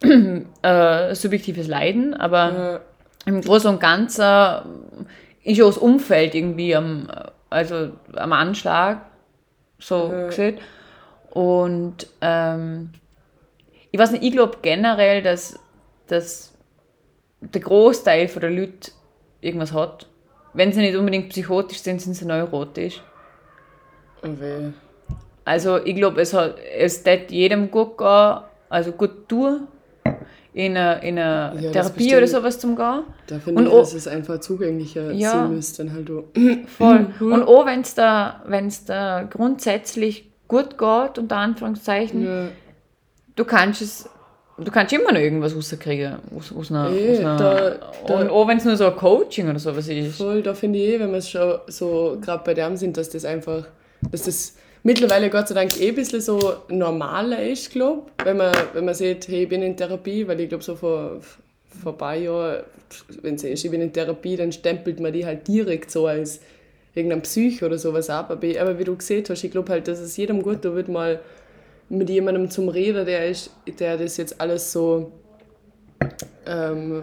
[0.62, 2.82] äh, subjektives Leiden, aber
[3.26, 4.22] Äh, im Großen und Ganzen
[5.44, 7.08] ist ja das Umfeld irgendwie am,
[7.50, 9.02] also am Anschlag,
[9.78, 10.26] so Ja.
[10.26, 10.58] gesehen.
[11.30, 12.90] Und ähm,
[13.90, 15.58] ich weiß nicht, ich glaube generell, dass,
[16.06, 16.54] dass
[17.40, 18.90] der Großteil von der Leute
[19.40, 20.06] irgendwas hat.
[20.54, 23.02] Wenn sie nicht unbedingt psychotisch sind, sind sie neurotisch.
[24.22, 24.70] weh.
[25.44, 29.66] Also ich glaube, es hat es tät jedem gut gehen, also gut tun,
[30.58, 33.04] in eine, in eine Ja, Therapie oder sowas zum gehen.
[33.28, 35.30] Da finde Und ich, dass es einfach zugänglicher Ja.
[35.30, 35.84] sein müsste.
[35.84, 36.24] Dann halt du.
[36.76, 37.06] Voll.
[37.20, 42.48] Und auch wenn es da, wenn's da grundsätzlich gut geht, unter Anführungszeichen, Ja.
[43.36, 44.08] du kannst es,
[44.58, 47.70] du kannst immer noch irgendwas rauskriegen aus, aus einer, Eh, aus einer da-
[48.08, 50.16] da- und auch wenn es nur so ein Coaching oder sowas ist.
[50.16, 53.10] Voll, da finde ich eh, wenn wir es schon so gerade bei dem sind, dass
[53.10, 53.64] das einfach,
[54.10, 58.52] dass das mittlerweile Gott sei Dank eh ein bisschen so normaler ist, glaube wenn man
[58.72, 61.20] wenn man sieht, hey, ich bin in Therapie, weil ich glaube so vor,
[61.82, 62.64] vor ein paar Jahren,
[63.22, 66.40] wenn sie ist, ich bin in Therapie, dann stempelt man die halt direkt so als
[66.94, 68.30] irgendein Psych oder sowas ab.
[68.30, 70.74] Aber, ich- aber wie du gesehen hast, ich glaube halt, dass es jedem gut tun
[70.74, 71.20] wird, mal
[71.90, 75.12] mit jemandem zum Reden, der ist, der das jetzt alles so
[76.46, 77.02] ähm,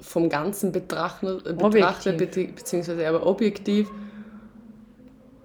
[0.00, 1.44] vom Ganzen betrachtet,
[1.78, 2.18] betrachtet
[2.56, 3.88] beziehungsweise aber objektiv.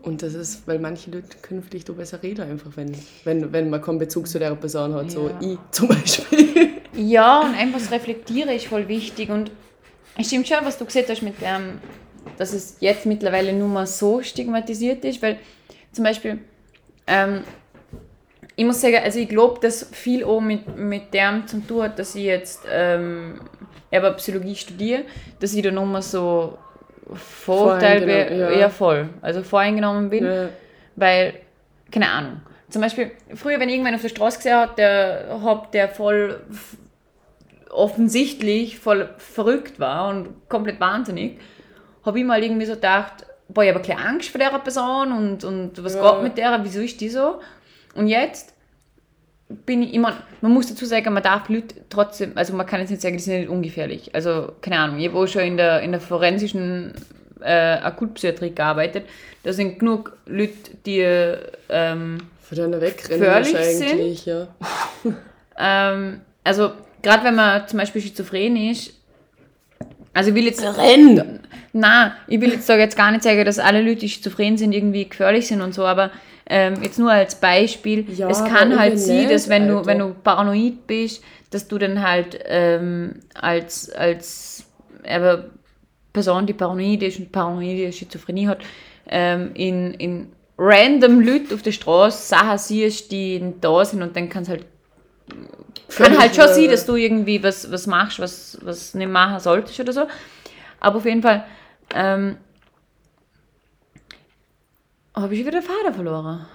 [0.07, 2.95] Und das ist, weil manche Leute künftig da besser reden, einfach, wenn,
[3.25, 5.37] wenn, wenn man keinen Bezug zu der Person hat, so Ja.
[5.41, 6.69] ich zum Beispiel.
[6.95, 9.29] Ja, und einfach das Reflektieren ist voll wichtig.
[9.29, 9.51] Und
[10.17, 11.79] es stimmt schon, was du gesagt hast mit dem,
[12.37, 15.39] dass es jetzt mittlerweile nur mal so stigmatisiert ist, weil
[15.91, 16.39] zum Beispiel,
[17.05, 17.41] ähm,
[18.55, 21.99] ich muss sagen, also ich glaube, dass viel auch mit, mit dem zu tun hat,
[21.99, 23.41] dass ich jetzt ähm,
[23.91, 25.01] aber Psychologie studiere,
[25.41, 26.57] dass ich da nochmal so
[27.13, 28.51] Voreingenommen, ja.
[28.51, 28.69] ja.
[28.69, 30.25] voll, also voreingenommen bin.
[30.25, 30.49] Ja.
[30.95, 31.35] Weil,
[31.91, 32.41] keine Ahnung.
[32.69, 36.41] Zum Beispiel, früher, wenn irgendwann auf der Straße gesehen hat, der, hab, der voll
[37.69, 41.39] offensichtlich voll verrückt war und komplett wahnsinnig,
[42.03, 45.11] habe ich mal irgendwie so gedacht, boah, ich habe ein bisschen Angst vor der Person
[45.11, 46.13] und, und was Ja.
[46.13, 47.39] geht mit der, wieso ist die so?
[47.95, 48.53] Und jetzt
[49.49, 52.89] bin ich immer, man muss dazu sagen, man darf Leute trotzdem, also man kann jetzt
[52.89, 54.13] nicht sagen, die sind nicht ungefährlich.
[54.13, 56.93] Also, keine Ahnung, ich habe auch schon in der, in der forensischen
[57.41, 59.05] äh, Akutpsychiatrie gearbeitet.
[59.43, 60.53] Da sind genug Leute,
[60.85, 60.99] die
[61.69, 64.47] ähm, Von deiner wegrennen Gefährlich wahrscheinlich, ja.
[65.57, 66.71] ähm, also
[67.01, 68.93] gerade wenn man zum Beispiel schizophren ist,
[70.13, 71.39] also ich will jetzt Renn!
[71.73, 75.07] Na, ich will jetzt jetzt gar nicht sagen, dass alle Leute, die schizophren sind, irgendwie
[75.07, 76.11] gefährlich sind und so, aber
[76.49, 80.13] ähm, jetzt nur als Beispiel, Ja, es kann halt sein, dass wenn du, wenn du
[80.13, 84.65] paranoid bist, dass du dann halt ähm, als, als
[85.07, 85.45] aber
[86.13, 88.59] Person, die paranoid ist und paranoide Schizophrenie hat,
[89.09, 94.29] ähm, in, in random Leute auf der Straße Sachen siehst, die da sind und dann
[94.29, 94.65] kann es halt
[95.95, 99.79] kann halt schon sein, dass du irgendwie was, was machst, was, was nicht machen solltest
[99.79, 100.07] oder so.
[100.79, 101.45] Aber auf jeden Fall
[101.93, 102.37] ähm,
[105.21, 106.45] habe ich wieder den Faden verloren.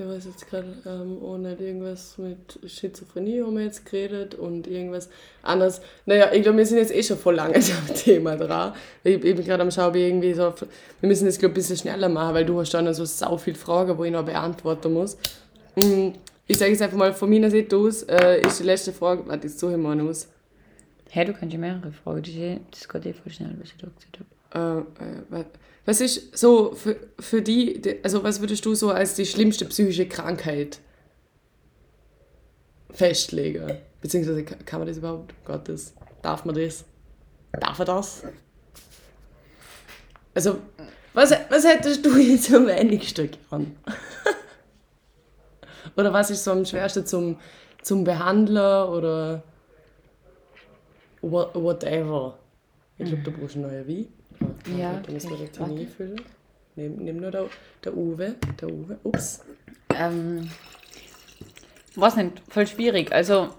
[0.00, 5.08] Ich weiß jetzt gerade, ähm, ohne irgendwas mit Schizophrenie haben wir jetzt geredet und irgendwas
[5.42, 5.80] anderes.
[6.06, 7.56] Naja, ich glaube, wir sind jetzt eh schon voll lange
[7.88, 8.74] am Thema dran.
[9.02, 10.54] Ich, ich bin gerade am Schauen, wie irgendwie so,
[11.00, 13.36] wir müssen das, glaube ich, ein bisschen schneller machen, weil du hast dann so sau
[13.38, 15.16] viele Fragen, wo ich noch beantworten muss.
[15.74, 16.10] Mm,
[16.46, 19.48] Ich sage jetzt einfach mal von meiner Seite aus, äh, ist die letzte Frage, warte,
[19.48, 20.28] jetzt suche ich mal aus.
[21.10, 22.22] Hey, du kannst ja mehrere Fragen.
[22.22, 22.60] Das eh-
[22.92, 24.18] geht eh voll schnell, was ich da gesagt
[24.54, 24.86] habe.
[25.00, 25.44] Äh, äh,
[25.88, 30.06] was ist so für, für die, also was würdest du so als die schlimmste psychische
[30.06, 30.80] Krankheit
[32.90, 33.78] festlegen?
[34.02, 35.32] Beziehungsweise ka- kann man das überhaupt?
[35.46, 36.84] Gottes, darf man das?
[37.52, 38.22] Darf er das?
[40.34, 40.58] Also,
[41.14, 43.74] was, was hättest du jetzt am wenigsten gern?
[45.96, 47.38] oder was ist so am schwersten zum,
[47.82, 49.42] zum Behandler oder
[51.22, 52.38] wha- whatever?
[52.98, 54.08] Ich glaube, du brauchst eine neue Wein.
[54.76, 56.20] Ja, Dann wir okay, den Termin füllen.
[56.76, 57.46] Nimm, nimm nur der,
[57.84, 58.34] der Uwe.
[58.60, 58.98] Der Uwe.
[59.02, 59.44] Ups.
[59.94, 60.50] Ähm,
[61.96, 63.12] weiß nicht, voll schwierig.
[63.12, 63.50] Also.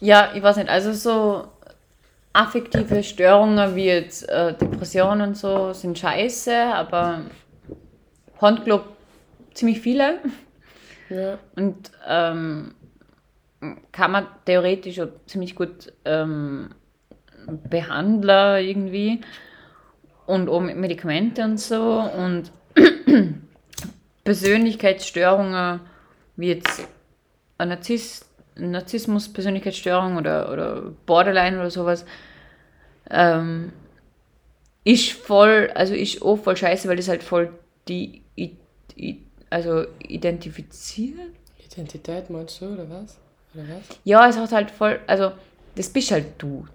[0.00, 0.68] Ja, ich weiß nicht.
[0.68, 1.48] Also so
[2.32, 7.22] affektive Störungen wie jetzt äh, Depressionen und so sind scheiße, aber
[8.40, 8.84] Handclub
[9.54, 10.18] ziemlich viele.
[11.08, 11.38] Ja.
[11.56, 12.74] Und ähm,
[13.92, 16.70] kann man theoretisch auch ziemlich gut ähm,
[17.68, 19.20] behandeln irgendwie.
[20.26, 22.00] Und auch mit Medikamente und so.
[22.00, 22.50] Und
[24.24, 25.80] Persönlichkeitsstörungen
[26.36, 26.88] wie jetzt
[27.58, 32.04] ein Narzisst, Narzissmus, Persönlichkeitsstörung oder, oder Borderline oder sowas,
[33.10, 33.72] ähm,
[34.84, 37.52] ist voll, also ist auch voll scheiße, weil das halt voll
[37.88, 38.56] die, i,
[38.96, 41.32] i, also identifiziert.
[41.64, 43.18] Identität meinst du, oder was?
[43.54, 43.96] Oder was?
[44.04, 45.32] Ja, es hat halt voll, also
[45.76, 46.66] das bist halt du.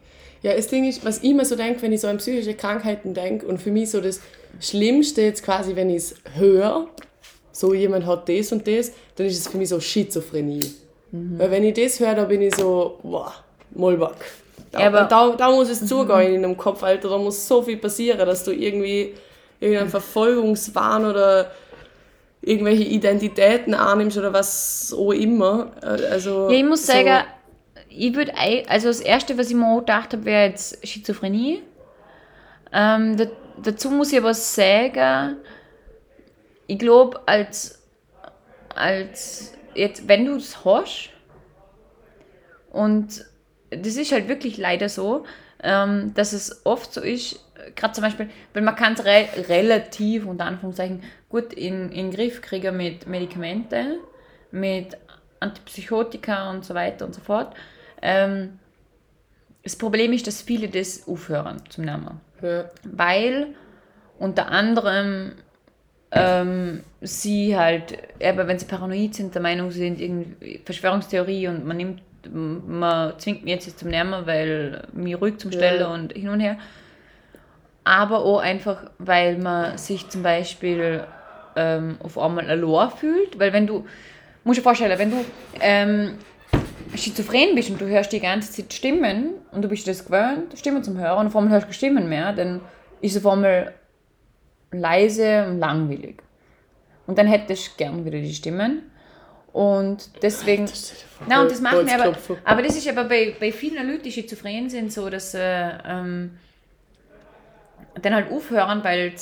[0.41, 3.13] Ja, das Ding ist, was ich immer so denke, wenn ich so an psychische Krankheiten
[3.13, 4.21] denke und für mich so das
[4.61, 6.87] Schlimmste jetzt quasi, wenn ich es höre,
[7.51, 10.61] so jemand hat das und das, dann ist es für mich so Schizophrenie.
[11.11, 13.33] Weil wenn ich das höre, da bin ich so, boah,
[13.71, 14.15] Molback.
[14.71, 17.09] Da, aber- da, da muss es zugehen in dem Kopf, Alter.
[17.09, 19.15] Da muss so viel passieren, dass du irgendwie
[19.59, 21.51] irgendeinen Verfolgungswahn oder
[22.41, 25.71] irgendwelche Identitäten annimmst oder was auch immer.
[25.81, 27.25] Äh, Also, Ja, ich muss so- sagen,
[27.89, 28.33] ich würde,
[28.67, 31.63] also das Erste, was ich mir auch gedacht habe, wäre jetzt Schizophrenie.
[32.71, 33.25] Ähm, da,
[33.61, 35.37] dazu muss ich aber sagen,
[36.67, 37.81] ich glaube, als,
[38.75, 41.09] als jetzt, wenn du es hast,
[42.71, 43.25] und
[43.71, 45.23] das ist halt wirklich leider so,
[45.63, 47.43] ähm, dass es oft so ist,
[47.75, 52.11] gerade zum Beispiel, weil man kann es re relativ, unter Anführungszeichen, gut in, in den
[52.11, 53.99] Griff kriegen mit Medikamenten,
[54.51, 54.97] mit
[55.39, 57.55] Antipsychotika und so weiter und so fort.
[58.01, 58.59] Ähm,
[59.63, 62.65] das Problem ist, dass viele das aufhören zum Nehmen Ja.
[62.83, 63.47] weil
[64.17, 65.33] unter anderem
[66.11, 71.77] ähm, sie halt, aber wenn sie paranoid sind, der Meinung sind, irgendwie Verschwörungstheorie und man
[71.77, 72.01] nimmt,
[72.33, 75.93] man zwingt mich jetzt zum Nehmen, weil mich ruhig zum Stellen Ja.
[75.93, 76.57] und hin und her.
[77.89, 81.07] Aber auch einfach, weil man sich zum Beispiel
[81.55, 83.83] ähm, auf einmal allein fühlt, weil wenn du,
[84.43, 85.25] musst dir vorstellen, wenn du
[85.59, 86.19] ähm,
[86.95, 90.83] schizophren bist und du hörst die ganze Zeit Stimmen und du bist das gewöhnt, Stimmen
[90.83, 92.61] zum Hören und auf einmal hörst du keine Stimmen mehr, dann
[93.01, 93.73] ist es auf einmal
[94.71, 96.21] leise und langweilig.
[97.07, 98.83] Und dann hättest du gern wieder die Stimmen.
[99.51, 100.69] Und deswegen.
[101.27, 102.15] Nein, und das macht mir aber.
[102.43, 106.37] Aber das ist aber bei, bei vielen Leuten, die schizophren sind, so, dass sie ähm,
[108.01, 109.13] dann halt aufhören, weil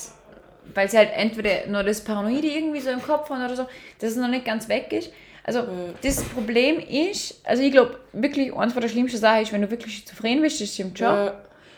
[0.74, 3.64] weil sie halt entweder nur das Paranoide irgendwie so im Kopf haben oder so,
[4.00, 5.12] dass es noch nicht ganz weg ist.
[5.44, 5.64] Also
[6.02, 9.72] das Problem ist, also ich glaube wirklich, eines von der schlimmsten Sachen ist, wenn du
[9.72, 11.34] wirklich schizophren bist, das stimmt schon, Ja,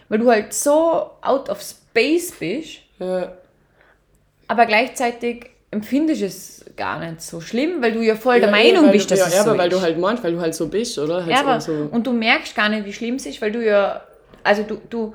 [0.10, 3.32] weil du halt so out of space bist, ja.
[4.48, 8.86] aber gleichzeitig empfindest es gar nicht so schlimm, weil du ja voll der Ja, Meinung
[8.86, 9.76] weil bist, du, dass ja, es ja, so aber weil ist.
[9.76, 11.26] du halt meinst, weil du halt so bist, oder?
[11.26, 11.74] Halt Ja, aber, so.
[11.92, 14.04] und du merkst gar nicht, wie schlimm es ist, weil du ja,
[14.44, 15.14] also du, du,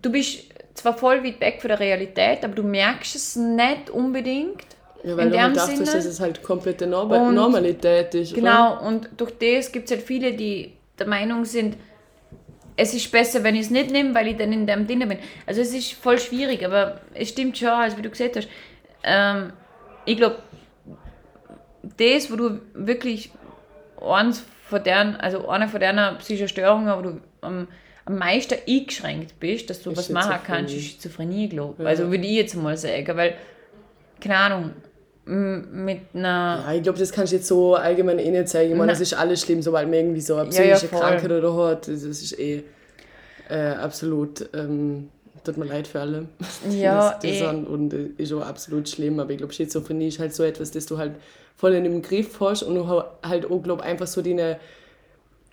[0.00, 4.64] du bist zwar voll weit weg von der Realität, aber du merkst es nicht unbedingt.
[5.02, 5.92] Ja, weil in du halt dachtest, Sinne.
[5.92, 8.32] dass es halt komplette Norm Und- Normalität ist.
[8.32, 8.40] Oder?
[8.40, 11.76] Genau, und durch das gibt es halt viele, die der Meinung sind,
[12.76, 15.18] es ist besser, wenn ich es nicht nehme, weil ich dann in dem Dinner bin.
[15.46, 18.48] Also es ist voll schwierig, aber es stimmt schon, also wie du gesagt hast.
[19.02, 19.52] Ähm,
[20.04, 20.36] ich glaube,
[21.96, 23.30] das, wo du wirklich
[24.00, 27.68] eins von deren, also eine von deiner psychischen Störungen, wo du am,
[28.10, 31.82] am meisten eingeschränkt bist, dass du Ist was machen kannst, ist Schizophrenie, glaube ich.
[31.84, 31.88] Ja.
[31.90, 33.34] Also würde ich jetzt mal sagen, weil,
[34.20, 34.70] keine Ahnung,
[35.26, 36.64] mit einer...
[36.66, 38.70] Ja, ich glaube, das kannst du jetzt so allgemein eh nicht sagen.
[38.70, 38.92] Ich meine, Na.
[38.92, 41.00] es ist alles schlimm, sobald man irgendwie so eine Ja, ja, psychische voll.
[41.00, 41.86] Krankheit oder hat.
[41.88, 42.64] Das ist eh
[43.48, 44.48] äh, absolut.
[44.54, 45.08] Ähm,
[45.44, 46.26] tut mir leid für alle.
[46.70, 47.38] Ja, das, das eh.
[47.38, 49.20] sind, und äh, ist auch absolut schlimm.
[49.20, 51.12] Aber ich glaube, Schizophrenie ist halt so etwas, das du halt
[51.56, 54.58] voll in dem Griff hast und du ha- halt auch, glaube einfach so deine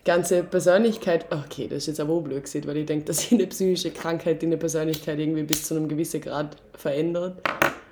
[0.08, 1.26] ganze Persönlichkeit.
[1.32, 5.20] Okay, das ist jetzt aber gesagt, weil ich denke, dass eine psychische Krankheit deine Persönlichkeit
[5.20, 7.41] irgendwie bis zu einem gewissen Grad verändert.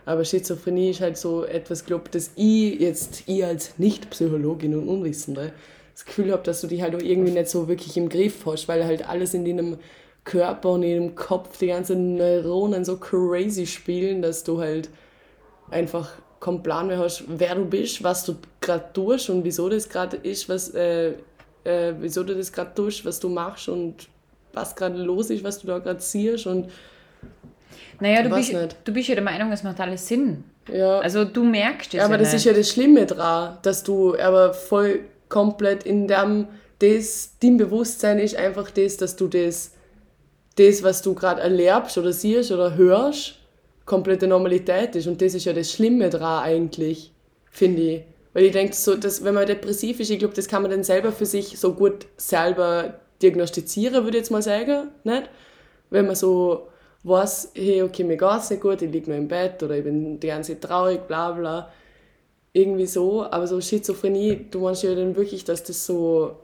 [0.05, 5.51] Aber Schizophrenie ist halt so etwas, glaube dass ich jetzt, ich als Nicht-Psychologin und Unwissende,
[5.93, 8.67] das Gefühl habe, dass du die halt auch irgendwie nicht so wirklich im Griff hast,
[8.67, 9.77] weil halt alles in deinem
[10.23, 14.89] Körper und in deinem Kopf, die ganzen Neuronen so crazy spielen, dass du halt
[15.69, 19.89] einfach keinen Plan mehr hast, wer du bist, was du gerade tust und wieso das
[19.89, 21.13] gerade ist, was, äh,
[21.65, 24.07] äh, wieso du das gerade tust, was du machst und
[24.53, 26.69] was gerade los ist, was du da gerade siehst und
[27.99, 28.75] Naja, du bist, nicht.
[28.83, 30.43] du bist ja der Meinung, es macht alles Sinn.
[30.71, 30.99] ja.
[30.99, 32.37] Also du merkst es Ja, aber ja das nicht.
[32.37, 36.47] ist ja das Schlimme dran, dass du aber voll komplett in dem,
[36.79, 39.71] das, dein Bewusstsein ist einfach das, dass du das,
[40.57, 43.35] das was du gerade erlebst oder siehst oder hörst,
[43.85, 45.07] komplette Normalität ist.
[45.07, 47.11] Und das ist ja das Schlimme dran eigentlich,
[47.49, 48.01] finde ich.
[48.35, 50.83] Weil ich denke, so, dass, wenn man depressiv ist, ich glaube, das kann man dann
[50.83, 54.89] selber für sich so gut selber diagnostizieren, würde ich jetzt mal sagen.
[55.05, 55.29] Nicht?
[55.89, 56.67] Wenn man so
[57.03, 60.19] weiß, hey, okay, mir geht's nicht gut, ich liege nur im Bett oder ich bin
[60.19, 61.71] die ganze Zeit traurig, bla bla.
[62.51, 63.23] Irgendwie so.
[63.23, 66.35] Aber so Schizophrenie, du meinst ja dann wirklich, dass das so,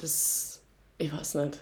[0.00, 0.60] das,
[0.98, 1.58] ich weiß nicht.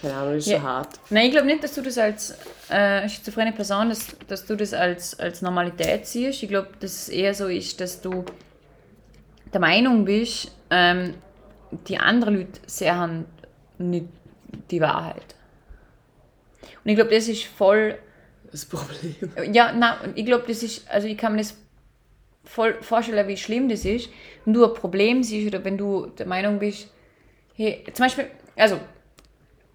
[0.00, 0.58] Keine Ahnung, das ist Ja.
[0.58, 0.88] schon hart.
[1.10, 2.34] Nein, ich glaube nicht, dass du das als
[2.68, 6.42] äh, schizophrene Person, dass, dass du das als, als Normalität siehst.
[6.42, 8.24] Ich glaube, dass es eher so ist, dass du
[9.52, 11.14] der Meinung bist, ähm,
[11.88, 13.26] die anderen Leute sehen
[13.78, 14.06] nicht
[14.70, 15.34] die Wahrheit.
[16.84, 17.98] Und ich glaube, das ist voll
[18.52, 19.14] Das Problem.
[19.52, 21.56] Ja, na, und ich glaube, das ist, also ich kann mir das
[22.44, 24.10] voll vorstellen, wie schlimm das ist,
[24.44, 26.90] wenn du ein Problem siehst oder wenn du der Meinung bist,
[27.54, 28.26] hey, zum Beispiel,
[28.56, 28.78] also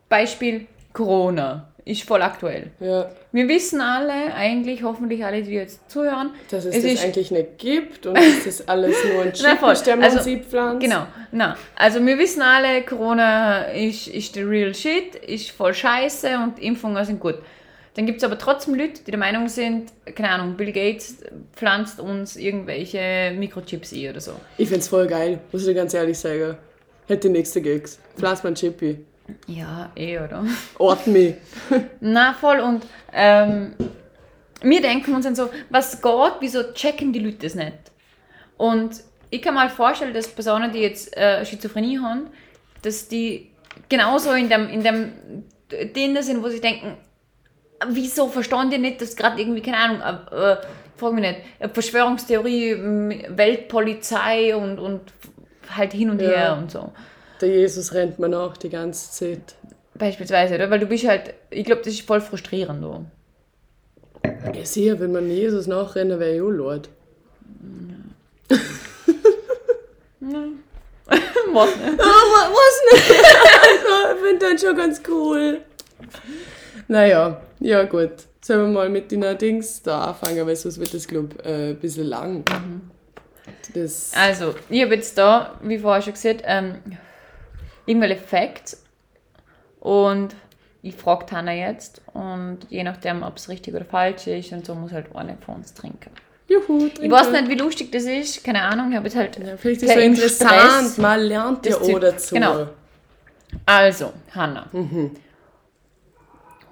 [0.09, 2.71] Beispiel Corona ist voll aktuell.
[2.79, 7.31] Ja, Wir wissen alle, eigentlich, hoffentlich alle, die jetzt zuhören, dass es, Es das eigentlich
[7.31, 10.83] nicht gibt und dass das alles nur ein Chip ist, der man Also, sich pflanzt.
[10.83, 16.37] Genau, na, also wir wissen alle, Corona ist, ist der real shit, ist voll scheiße
[16.37, 17.35] und Impfungen sind gut.
[17.95, 21.17] Dann gibt es aber trotzdem Leute, die der Meinung sind, keine Ahnung, Bill Gates
[21.55, 24.33] pflanzt uns irgendwelche Mikrochips ein oder so.
[24.59, 26.57] Ich find's voll geil, muss ich dir ganz ehrlich sagen.
[27.07, 27.99] Hätte die nächste Gigs.
[28.17, 28.99] Pflanz mal ein Chippy.
[29.47, 30.45] Ja, eh, oder?
[30.77, 31.35] Ort mich.
[31.99, 33.73] Na, voll und ähm,
[34.61, 37.77] wir denken uns dann so, was geht, wieso checken die Leute das nicht?
[38.57, 42.27] Und ich kann mal vorstellen, dass Personen, die jetzt äh, Schizophrenie haben,
[42.81, 43.51] dass die
[43.89, 45.11] genauso in dem, in dem
[45.95, 46.97] Dinner sind, wo sie denken,
[47.89, 50.01] wieso verstehen die nicht, dass gerade irgendwie, keine Ahnung,
[50.31, 50.57] äh, äh,
[50.95, 55.01] frag mich nicht, Verschwörungstheorie, Weltpolizei und, und
[55.75, 56.29] halt hin und Ja.
[56.29, 56.91] her und so.
[57.41, 59.55] Der Jesus rennt mir nach die ganze Zeit.
[59.95, 60.69] Beispielsweise, oder?
[60.69, 62.81] Weil du bist halt, ich glaube, das ist voll frustrierend.
[62.81, 63.05] So.
[64.53, 66.89] Ja, sicher, wenn man Jesus nachrennen, wäre ich auch Lord.
[71.53, 71.97] Was, ne?
[71.97, 73.09] Ah, was nicht?
[73.11, 75.61] ich finde das schon ganz cool.
[76.87, 78.11] Naja, ja gut.
[78.41, 81.69] Sollen wir mal mit den Dings da anfangen, weil sonst wird das, glaube ich, äh,
[81.69, 82.43] ein bisschen lang.
[83.73, 86.75] Das, Also, ich habe jetzt da, wie vorher schon gesagt, ähm,
[87.87, 88.83] irgendwelche Facts
[89.79, 90.35] und
[90.83, 94.75] ich frage Hanna jetzt und je nachdem, ob es richtig oder falsch ist und so,
[94.75, 96.11] muss halt eine von uns trinken.
[96.47, 99.37] juhu, Ich weiß nicht, wie lustig das ist, keine Ahnung, ich habe jetzt halt...
[99.39, 102.35] Ja, vielleicht ist so interessant, Stress man lernt auch Typ- dazu.
[102.35, 102.67] Genau.
[103.65, 104.69] Also, Hanna.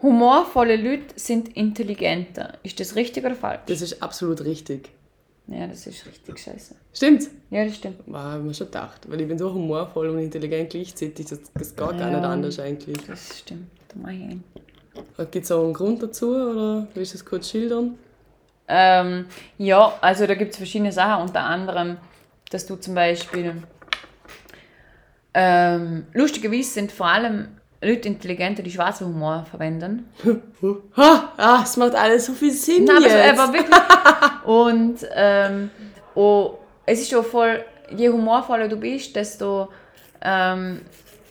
[0.01, 2.53] Humorvolle Leute sind intelligenter.
[2.63, 3.61] Ist das richtig oder falsch?
[3.65, 4.89] Das ist absolut richtig.
[5.47, 6.75] Ja, das ist richtig scheiße.
[6.93, 7.29] Stimmt's?
[7.51, 7.97] Ja, das stimmt.
[8.07, 9.01] War hab ich mir schon gedacht.
[9.09, 12.09] Weil ich bin so humorvoll und intelligent gleichzeitig, das, das geht gar Ja.
[12.09, 12.97] nicht anders eigentlich.
[13.07, 13.67] Das stimmt.
[13.89, 14.37] Da mach ich.
[15.31, 17.97] Gibt es auch einen Grund dazu oder willst du das kurz schildern?
[18.67, 19.25] Ähm,
[19.57, 21.97] ja, also da gibt es verschiedene Sachen, unter anderem,
[22.49, 23.61] dass du zum Beispiel
[25.33, 27.49] ähm, lustigerweise sind vor allem
[27.81, 30.09] Leute intelligenter, die schwarzen Humor verwenden.
[30.95, 33.39] Ah, es macht alles so viel Sinn Nein, jetzt.
[33.39, 33.77] aber wirklich.
[34.45, 35.69] Und ähm,
[36.15, 37.63] oh, es ist auch voll,
[37.95, 39.67] je humorvoller du bist, desto
[40.21, 40.81] ähm,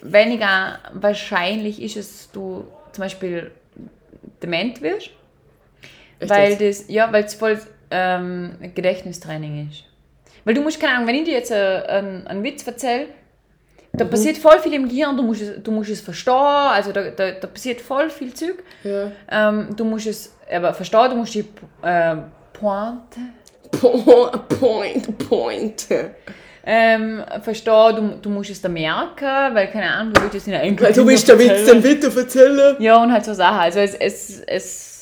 [0.02, 3.50] weniger wahrscheinlich ist es, du zum Beispiel
[4.42, 5.10] dement wirst.
[6.20, 9.84] Echt weil das, ja, weil es voll ähm, Gedächtnistraining ist.
[10.44, 13.08] Weil du musst, keine Ahnung, wenn ich dir jetzt äh, einen, einen Witz erzähle,
[13.94, 13.98] Mhm.
[13.98, 17.02] da passiert voll viel im Gehirn, du musst es, du musst es verstehen, also da,
[17.10, 18.62] da, da passiert voll viel Zeug.
[18.82, 19.10] Ja.
[19.30, 21.44] Ähm, du musst es aber verstehen, du musst die
[21.82, 22.16] äh,
[22.52, 23.20] Pointe
[23.70, 24.30] Po-
[24.60, 25.86] Point, point.
[26.64, 30.52] ähm, verstehen, du, du musst es da merken, weil, keine Ahnung, du willst es in
[30.52, 32.76] der Weil du willst den Witz erzählen.
[32.78, 33.58] Ja, und halt so Sachen.
[33.58, 34.93] Also es, es, es,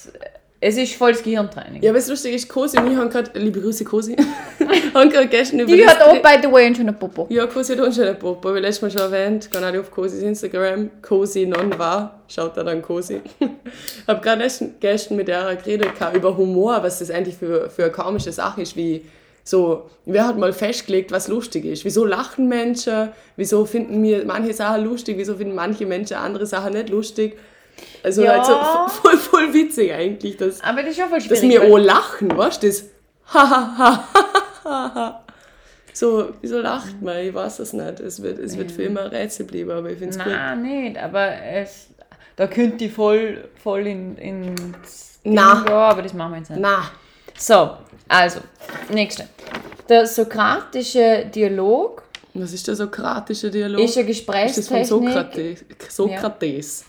[0.64, 1.82] es ist volles Gehirntraining.
[1.82, 4.14] Ja, aber das Lustige ist, Cosi und ich haben gerade, liebe Grüße Cosi,
[4.94, 7.26] haben gerade gestern über Die das hat auch, by the way, einen schönen Popo.
[7.30, 9.48] Ja, Cosi hat auch schon einen Popo, wie letztes Mal schon erwähnt.
[9.50, 13.20] Geh alle auf Cosis Instagram, Cosi non war, schaut da dann Cosi.
[14.06, 14.48] hab gerade
[14.78, 18.76] gestern- mit der geredet über Humor, was das eigentlich für, für eine komische Sache ist,
[18.76, 19.04] wie
[19.42, 21.84] so, wer hat mal festgelegt, was lustig ist?
[21.84, 23.08] Wieso lachen Menschen?
[23.36, 25.18] Wieso finden wir manche Sachen lustig?
[25.18, 27.36] Wieso finden manche Menschen andere Sachen nicht lustig?
[28.02, 28.32] Also Ja.
[28.32, 31.50] halt so voll, voll witzig eigentlich, dass, Aber das ist schon voll dass schwierig.
[31.50, 32.66] wir weil- auch lachen, weißt du?
[32.66, 32.84] Das.
[35.94, 37.18] So, wieso lacht man?
[37.18, 38.00] Ich weiß es nicht.
[38.00, 40.32] Es wird, es wird für immer ein Rätsel bleiben, aber ich finde es gut.
[40.32, 41.88] Nein, nicht, aber es,
[42.36, 45.62] da könnt ihr voll, voll in, ins Na.
[45.62, 46.60] gehen, aber das machen wir jetzt nicht.
[46.60, 46.90] Na,
[47.36, 47.76] So,
[48.08, 48.40] also,
[48.90, 49.28] nächste.
[49.88, 52.02] Der sokratische Dialog
[52.34, 53.78] was ist der sokratische Dialog?
[53.84, 54.26] ist eine ist
[54.56, 54.86] das von Gesprächstechnik.
[54.88, 55.64] Sokrates?
[55.94, 56.84] Sokrates.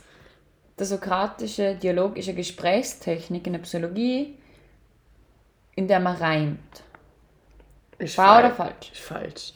[0.78, 4.36] Der sokratische Dialog ist eine Gesprächstechnik in der Psychologie,
[5.76, 6.84] in der man reimt.
[8.00, 8.92] Ist Wahr oder falsch.
[8.92, 8.92] falsch?
[8.92, 9.54] Ist falsch.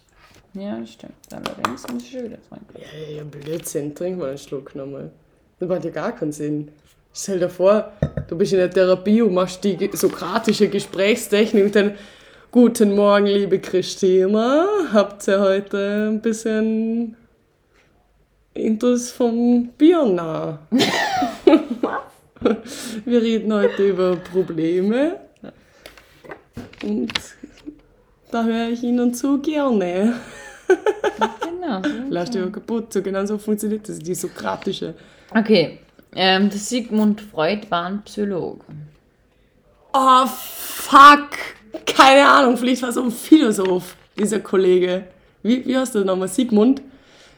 [0.54, 1.14] Ja, stimmt.
[1.32, 2.76] Allerdings muss ich wieder trinken.
[2.76, 3.94] Ja, ja, Blödsinn.
[3.94, 5.12] Trink mal einen Schluck nochmal.
[5.60, 6.72] Das macht ja gar keinen Sinn.
[7.14, 7.92] Stell dir vor,
[8.28, 11.96] du bist in der Therapie und machst die sokratische Gesprächstechnik und dann
[12.50, 14.66] Guten Morgen, liebe Christina.
[14.94, 17.18] Habt ihr heute ein bisschen
[18.58, 20.60] Intus vom Birna?
[23.06, 25.18] Wir reden heute über Probleme.
[26.84, 27.14] Und
[28.32, 30.16] da höre ich Ihnen zu gerne.
[30.68, 31.82] Genau.
[31.84, 31.90] so.
[32.10, 32.94] Lass dich kaputt.
[32.94, 34.96] So genau so funktioniert das, die sokratische.
[35.34, 35.80] Okay,
[36.16, 38.66] ähm, der Sigmund Freud war ein Psychologe.
[39.94, 41.30] Oh, fuck.
[41.86, 45.06] Keine Ahnung, vielleicht war so ein Philosoph, dieser Kollege.
[45.44, 46.28] Wie, wie heißt der nochmal?
[46.28, 46.82] Sigmund?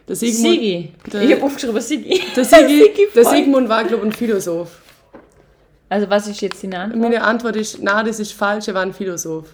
[0.09, 0.91] Der Sigmund, Sigi.
[1.13, 2.21] der- Ich habe aufgeschrieben Sigi.
[2.35, 3.25] Der, Sigi, Sigi der.
[3.25, 4.71] Sigmund war, glaube ich, ein Philosoph.
[5.87, 6.99] Also was ist jetzt die Antwort?
[7.01, 9.45] Meine Antwort ist, na, das ist falsch, er war ein Philosoph.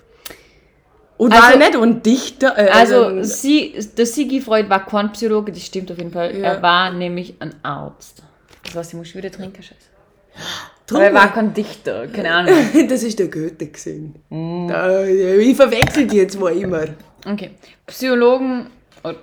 [1.17, 2.57] Und Also- war er nicht ein Dichter?
[2.57, 6.35] Äh, Also Sie, der Sigi Freud war kein Psychologe, das stimmt auf jeden Fall.
[6.35, 6.53] Ja.
[6.55, 8.21] Er war nämlich ein Arzt.
[8.63, 9.75] Das heißt, ich muss wieder trinken, scheiße.
[10.87, 12.53] Trunk Aber er war kein Dichter, keine Ahnung.
[12.89, 14.15] Das ist der Goethe gesehen.
[14.29, 14.67] Mm.
[14.67, 16.83] Da, ich verwechsel die jetzt mal immer.
[17.25, 17.51] Okay.
[17.87, 18.67] Psychologen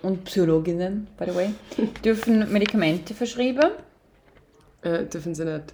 [0.03, 1.51] und Psychologinnen, by the way,
[2.05, 3.71] dürfen Medikamente verschreiben.
[4.83, 5.73] Äh, dürfen sie nicht.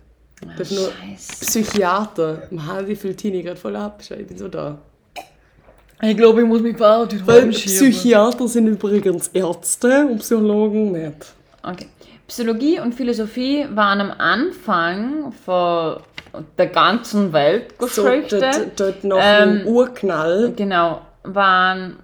[0.57, 1.45] Dürfen nur Scheiße.
[1.47, 2.43] Psychiater.
[2.51, 4.01] Mann, wie viel Tini gerade voll ab.
[4.03, 4.79] Ich bin so da.
[6.01, 7.23] Ich glaube, ich muss mich verarbeiten.
[7.27, 11.35] Weil Psychiater sind übrigens Ärzte und Psychologen nicht.
[11.63, 11.87] Okay.
[12.29, 15.97] Psychologie und Philosophie waren am Anfang von
[16.59, 20.53] der ganzen So, Weltgeschichte, dort, dort noch Ähm, Urknall.
[20.55, 21.97] genau, waren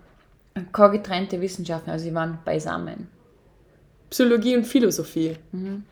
[0.90, 3.08] getrennte Wissenschaften, also sie waren beisammen.
[4.10, 5.36] Psychologie und Philosophie.
[5.52, 5.84] Mhm.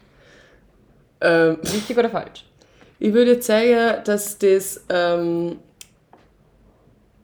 [1.20, 2.44] Ähm, Richtig oder falsch?
[2.98, 5.58] ich würde jetzt sagen, dass das ähm,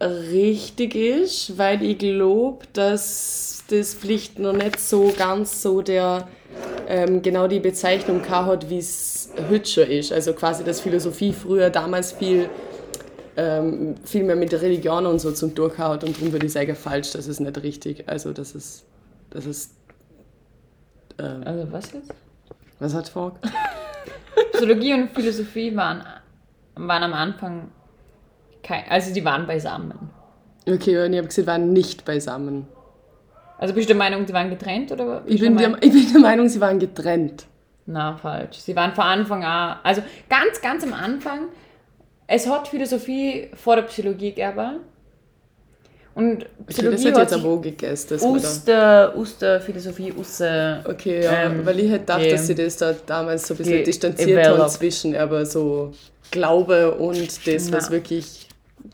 [0.01, 6.27] richtig ist, weil ich glaube, dass das vielleicht noch nicht so ganz so der
[6.89, 9.31] ähm, genau die Bezeichnung hat, wie es
[9.65, 10.13] schon ist.
[10.13, 12.49] Also quasi, dass Philosophie früher damals viel,
[13.39, 16.75] ähm, viel mehr mit der Religion und so zum Durchhaut und darum würde ich sagen,
[16.75, 18.09] falsch, das ist nicht richtig.
[18.09, 18.85] Also das ist,
[19.31, 19.75] das ist,
[21.21, 22.13] ähm, Also was jetzt?
[22.81, 23.39] was hat vor?
[24.53, 26.03] Psychologie und Philosophie waren,
[26.75, 27.69] waren am Anfang
[28.63, 30.11] kein, also die waren beisammen.
[30.69, 32.67] Okay, und ich habe wir waren nicht beisammen.
[33.57, 35.23] Also bist du der Meinung, die waren getrennt oder?
[35.27, 37.47] Ich bin, der der, ich bin der Meinung, sie waren getrennt.
[37.87, 38.59] Na, falsch.
[38.59, 41.49] Sie waren von Anfang an, also ganz, ganz am Anfang,
[42.29, 44.77] es hat Philosophie vor der Psychologie gegeben.
[46.15, 48.11] Und Okay, das Psychologie hat jetzt aber auch gegessen.
[48.21, 52.21] wir aus der, aus der Philosophie, aus der, okay, ja, ähm, weil ich hätte gedacht,
[52.21, 55.93] ge- dass sie das da damals so ein bisschen distanziert haben zwischen aber so
[56.31, 57.91] Glaube und das, was Ja.
[57.93, 58.47] wirklich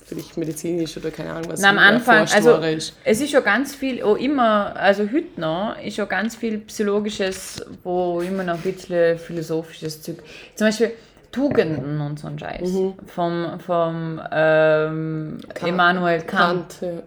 [0.06, 1.60] vielleicht medizinisch oder keine Ahnung was.
[1.60, 2.94] Na, am Anfang, also ist.
[3.04, 7.64] es ist schon ganz viel, auch immer, also heute noch, ist schon ganz viel Psychologisches,
[7.82, 10.16] wo immer noch ein bisschen philosophisches Zeug.
[10.54, 10.92] Zum Beispiel
[11.34, 12.70] Tugenden und so ein Scheiß.
[13.06, 16.78] Vom, vom ähm, Immanuel Kant.
[16.78, 17.02] Kant, ja.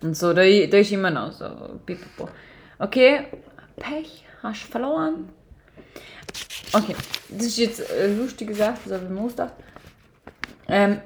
[0.00, 1.46] Und so, da, da ist immer noch so.
[2.78, 3.24] Okay,
[3.76, 5.28] Pech, hast verloren.
[6.72, 6.94] Okay,
[7.30, 9.54] das ist jetzt eine lustige Sache, das habe ich mir ausgedacht.
[10.68, 11.00] Ähm,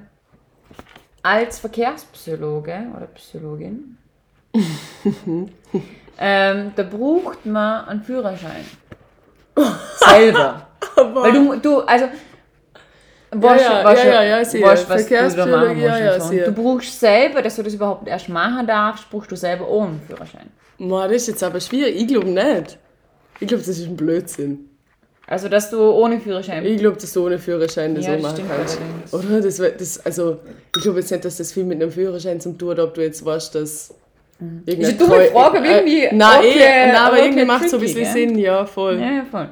[1.22, 3.96] als Verkehrspsychologe oder Psychologin,
[6.18, 8.66] ähm, da braucht man einen Führerschein.
[9.96, 10.66] Selber.
[10.96, 12.08] Weil du, du also,
[13.40, 14.62] weißt, ja, weißt, ja, ja, ja, sehe.
[14.62, 16.28] weißt, was du machen ja, musst ja, und so.
[16.28, 16.44] sehe.
[16.44, 20.02] Du brauchst selber, dass du das überhaupt erst machen darfst, brauchst du selber ohne einen
[20.06, 20.50] Führerschein.
[20.78, 21.96] Boah, das ist jetzt aber schwierig.
[21.96, 22.78] Ich glaube nicht.
[23.40, 24.68] Ich glaube, das ist ein Blödsinn.
[25.26, 28.36] Also, dass du ohne Führerschein Ich glaube, dass du ohne Führerschein das Ja, so machen
[28.36, 28.78] stimmt kannst.
[29.12, 29.14] allerdings.
[29.14, 29.40] Oder?
[29.40, 30.40] Das, das, also,
[30.76, 33.02] ich glaube jetzt nicht, dass das viel mit einem Führerschein zum tun hat, ob du
[33.02, 33.94] jetzt weißt, dass.
[34.40, 34.62] Mhm.
[34.66, 37.64] Ist eine dumme Frage, aber irgendwie Nein, okay, eh, nein, aber aber irgendwie okay macht
[37.64, 38.04] es so ein bisschen?
[38.12, 38.98] Sinn, ja, voll.
[38.98, 39.48] Ja, ja, voll.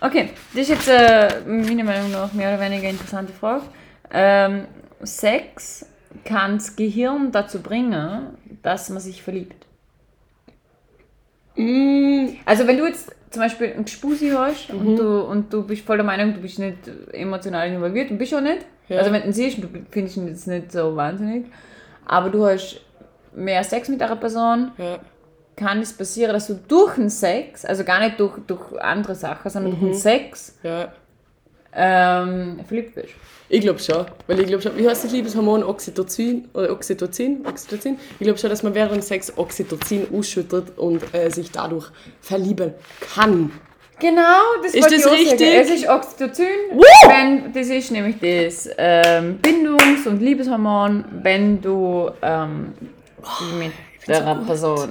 [0.00, 3.64] Okay, das ist jetzt äh, meiner Meinung nach mehr oder weniger eine interessante Frage.
[4.10, 4.66] Ähm,
[5.02, 5.86] Sex
[6.24, 8.28] kann das Gehirn dazu bringen,
[8.62, 9.66] dass man sich verliebt.
[11.56, 14.78] Mm, Also wenn du jetzt zum Beispiel ein Gespusi hast Mhm.
[14.80, 16.78] und, du, und du bist voll der Meinung, du bist nicht
[17.12, 18.64] emotional involviert und bist auch nicht.
[18.88, 18.98] Ja.
[18.98, 21.46] Also wenn du ihn siehst, du findest ihn jetzt nicht so wahnsinnig,
[22.06, 22.80] aber du hast
[23.34, 24.98] mehr Sex mit einer Person, ja.
[25.60, 29.48] Kann es passieren, dass du durch den Sex, also gar nicht durch, durch andere Sachen,
[29.50, 30.92] sondern durch den Sex ja.
[31.72, 33.08] ähm, verliebt bist.
[33.48, 34.06] Ich glaube schon.
[34.26, 35.64] Weil ich glaube schon, wie heißt das Liebeshormon?
[35.64, 36.48] Oxytocin?
[36.54, 37.44] Oder Oxytocin?
[37.46, 37.98] Oxytocin?
[38.18, 41.88] Ich glaube schon, dass man während Sex Oxytocin ausschüttet und äh, sich dadurch
[42.20, 42.74] verlieben
[43.14, 43.50] kann.
[43.98, 45.16] Genau, das Ist das sagen.
[45.16, 45.52] richtig?
[45.54, 46.46] Es ist Oxytocin.
[47.06, 52.72] Wenn, das ist nämlich das ähm, Bindungs- und Liebeshormon, wenn du ähm,
[53.58, 53.72] mit
[54.08, 54.88] der Person s-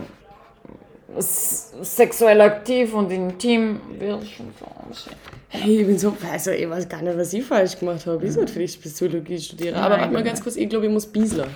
[1.18, 4.40] sexuell aktiv und intim wirst.
[4.40, 5.10] Und so.
[5.50, 8.26] Hey, ich bin so, also ich weiß gar nicht, was ich falsch gemacht habe.
[8.26, 9.76] Ich sollte vielleicht Psychologie studieren.
[9.76, 11.48] Aber warte mal ganz kurz, ich glaube, ich muss Biesler.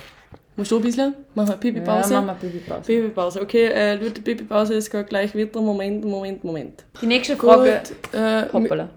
[0.56, 1.12] Musst du Biesler?
[1.34, 2.14] Mach mal Ja, Pipi-Pause.
[2.14, 2.82] machen wir Pipi-Pause.
[2.86, 3.42] Pipi-Pause.
[3.42, 5.60] Okay, äh, Leute, Pipi-Pause, es geht gleich weiter.
[5.60, 6.84] Moment, Moment, Moment.
[7.02, 7.82] Die nächste Frage.
[8.12, 8.88] Gut, äh, Hoppala.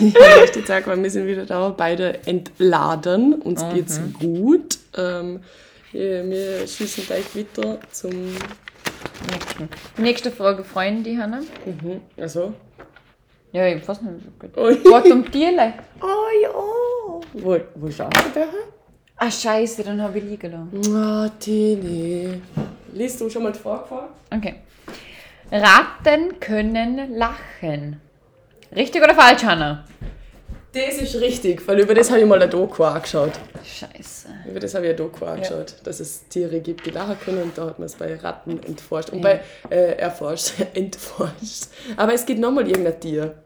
[0.00, 3.34] ich möchte sagen, weil wir sind wieder da, beide entladen.
[3.42, 3.74] Uns Mhm.
[3.74, 4.78] geht's gut.
[4.96, 5.40] Ähm,
[5.92, 8.10] wir schießen gleich weiter zum.
[9.30, 9.68] Nächsten.
[9.96, 11.40] Die nächste Frage freuen die Hanna.
[11.64, 12.00] Mhm.
[12.16, 12.54] Also.
[13.52, 14.24] Ja, ich weiß nicht.
[14.24, 14.56] so gut.
[14.56, 15.02] Ui.
[15.02, 15.74] Geht um Tierle.
[16.00, 16.50] Oh ja.
[17.42, 18.48] Wo, wo schaut der?
[19.16, 20.94] Ah, scheiße, dann habe ich liegen lassen.
[20.94, 22.42] Ah, Tini.
[22.92, 24.08] Liest du schon mal die Frage vor?
[24.30, 24.56] Okay.
[25.50, 28.00] Ratten können lachen.
[28.74, 29.84] Richtig oder falsch, Hanna?
[30.76, 33.32] Das ist richtig, weil über das habe ich mal eine Doku angeschaut.
[33.64, 34.28] Scheiße.
[34.46, 37.56] Über das habe ich eine Doku angeschaut, dass es Tiere gibt, die lachen können und
[37.56, 39.08] da hat man es bei Ratten entforscht.
[39.08, 41.68] Und bei, äh, erforscht, entforscht.
[41.96, 43.36] Aber es gibt nochmal irgendein Tier.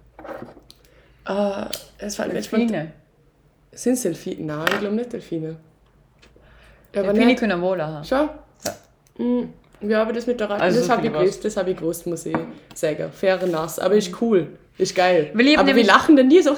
[1.28, 1.66] Äh,
[1.99, 2.93] es fällt Delfine.
[3.70, 4.43] Sind es Delfine?
[4.47, 5.57] Nein, ich glaube nicht Delfine.
[6.93, 7.39] Delfine nicht.
[7.39, 8.05] können wohl lachen.
[8.05, 8.28] Schau.
[9.18, 9.53] Mhm.
[9.83, 12.07] Ja, aber das mit der Ratte, Also das habe ich gewusst, das habe ich gewusst,
[12.09, 12.37] muss ich
[12.74, 13.11] sagen.
[13.12, 15.31] Faire nass, aber ist cool, ist geil.
[15.33, 16.57] Hab aber wir lachen denn nie so.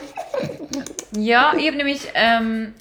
[1.16, 2.72] Ja, ich habe nämlich, ähm,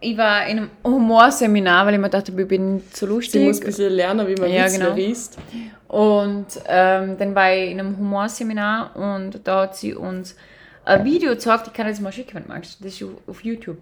[0.00, 3.46] ich war in einem Humorseminar, weil ich mir dachte, ich bin nicht so Sie lustig.
[3.46, 4.94] muss ein bisschen lernen, wie man Ja, Witzle genau.
[4.94, 5.38] riest.
[5.86, 10.36] Und ähm, dann war ich in einem Humorseminar und da hat sie uns
[10.84, 12.78] ein Video gezeigt, ich kann das mal schicken, wenn du magst.
[12.84, 13.78] Das ist auf YouTube.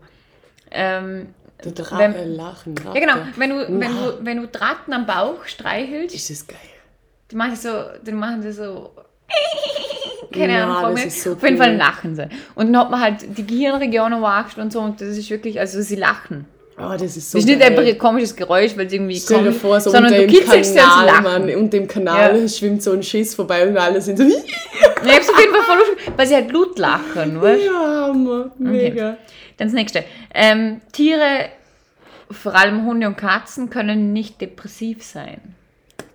[0.71, 1.35] Ähm,
[1.65, 2.77] Der Drache Wenn- lachen.
[2.79, 2.99] Ratte.
[2.99, 6.57] ja genau, wenn du, wenn, du, wenn du Drachen am Bauch streichelst, Ist das geil.
[7.31, 7.71] die machen so,
[8.05, 8.91] dann machen sie so.
[10.33, 11.63] Keine Ahnung, das ist so Auf jeden cool.
[11.65, 12.29] Fall lachen sie.
[12.55, 15.81] Und dann hat man halt die Gehirnregionen wascht und so und das ist wirklich, also
[15.83, 16.47] sie lachen.
[16.79, 19.45] Oh, das ist so Das ist nicht einfach ein komisches Geräusch, weil es irgendwie Stell
[19.45, 21.23] dir vor, so sondern unter du kitzelst Kanal, Lachen.
[21.25, 22.49] Mann, und dem Kanal Ja.
[22.49, 25.79] schwimmt so ein Schiss vorbei und alle sind so, ich hab's auf jeden Fall voll
[25.79, 27.67] lustig, weil sie halt Blut lachen, weißt du?
[27.67, 29.17] ja, Hammer, mega.
[29.57, 30.05] Dann das nächste.
[30.35, 31.47] Ähm, Tiere,
[32.31, 35.41] vor allem Hunde und Katzen, können nicht depressiv sein.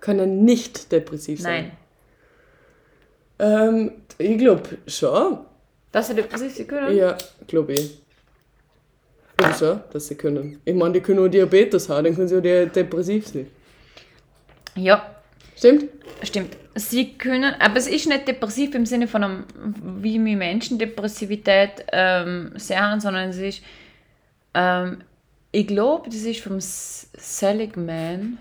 [0.00, 1.72] Können nicht depressiv Nein.
[3.42, 5.38] Ähm, ich glaube schon.
[5.90, 6.96] Dass sie depressiv sein können?
[6.96, 7.80] Ja, glaube ich.
[9.30, 10.60] Ich glaube schon, dass sie können.
[10.64, 13.48] Ich meine, die können auch Diabetes haben, dann können sie auch de- depressiv sein.
[14.76, 15.14] Ja,
[15.56, 15.84] Stimmt?
[16.22, 16.56] stimmt.
[16.74, 19.44] Sie können, aber es ist nicht depressiv im Sinne von einem,
[20.00, 23.62] wie wir Menschen Depressivität ähm, sehen, sondern es ist,
[24.54, 24.98] ähm,
[25.50, 28.38] ich glaube, das ist vom Seligman.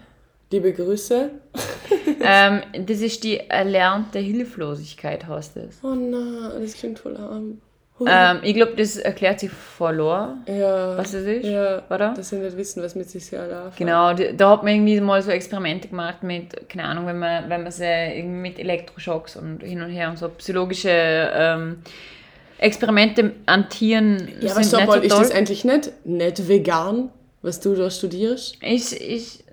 [0.51, 1.29] Liebe Grüße.
[2.23, 5.79] ähm, das ist die erlernte Hilflosigkeit, heißt es.
[5.83, 7.59] Oh nein, das klingt voll arm.
[8.07, 10.97] Ähm, ich glaube, das erklärt sich verloren, Ja.
[10.97, 12.13] was es ist, Ja, oder?
[12.15, 13.75] dass sie nicht wissen, was mit sich sehr laufen.
[13.77, 17.61] Genau, da hat man irgendwie mal so Experimente gemacht mit, keine Ahnung, wenn man, wenn
[17.61, 21.83] man sie irgendwie mit Elektroschocks und hin und her und so psychologische ähm,
[22.57, 27.09] Experimente an Tieren Ja, aber nicht mal, so ist das eigentlich nicht, nicht vegan,
[27.43, 28.57] was du da studierst?
[28.63, 29.43] Ich, ich,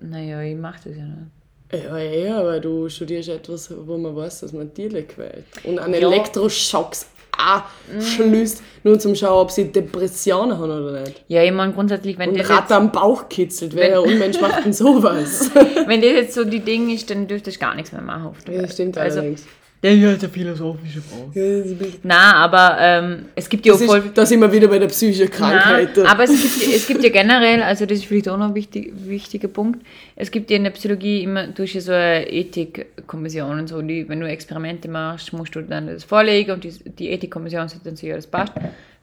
[0.00, 1.30] naja, ich mache das ja nicht.
[1.72, 5.44] Ja, ja, aber du studierst etwas, wo man weiß, dass man Tiere quält.
[5.64, 6.00] Und an Ja.
[6.00, 7.06] Elektroschocks
[7.38, 11.24] anschließt, nur zum Schauen, ob sie Depressionen haben oder nicht.
[11.28, 14.64] Ja, ich meine grundsätzlich, wenn Und das, Rat jetzt, am Bauch kitzelt, wer Unmensch macht
[14.64, 15.50] denn sowas?
[15.86, 18.26] wenn das jetzt so die Ding ist, dann dürfte ich gar nichts mehr machen.
[18.28, 18.72] Auf der ja, Welt.
[18.72, 19.44] stimmt also, allerdings.
[19.80, 21.64] Der ist halt eine philosophische Frage.
[21.64, 23.98] Ja, Na, aber ähm, es gibt ja auch Das voll...
[23.98, 25.96] ist, da sind wir wieder bei der psychischen Krankheit.
[25.96, 28.54] Nein, aber es gibt, es gibt ja generell, also das ist vielleicht auch noch ein
[28.56, 32.28] wichtig, wichtiger Punkt, es gibt ja in der Psychologie immer, du hast ja so eine
[32.28, 36.72] Ethikkommission und so, die, wenn du Experimente machst, musst du dann das vorlegen und die,
[36.72, 38.54] die Ethikkommission sagt dann so, ja, das passt.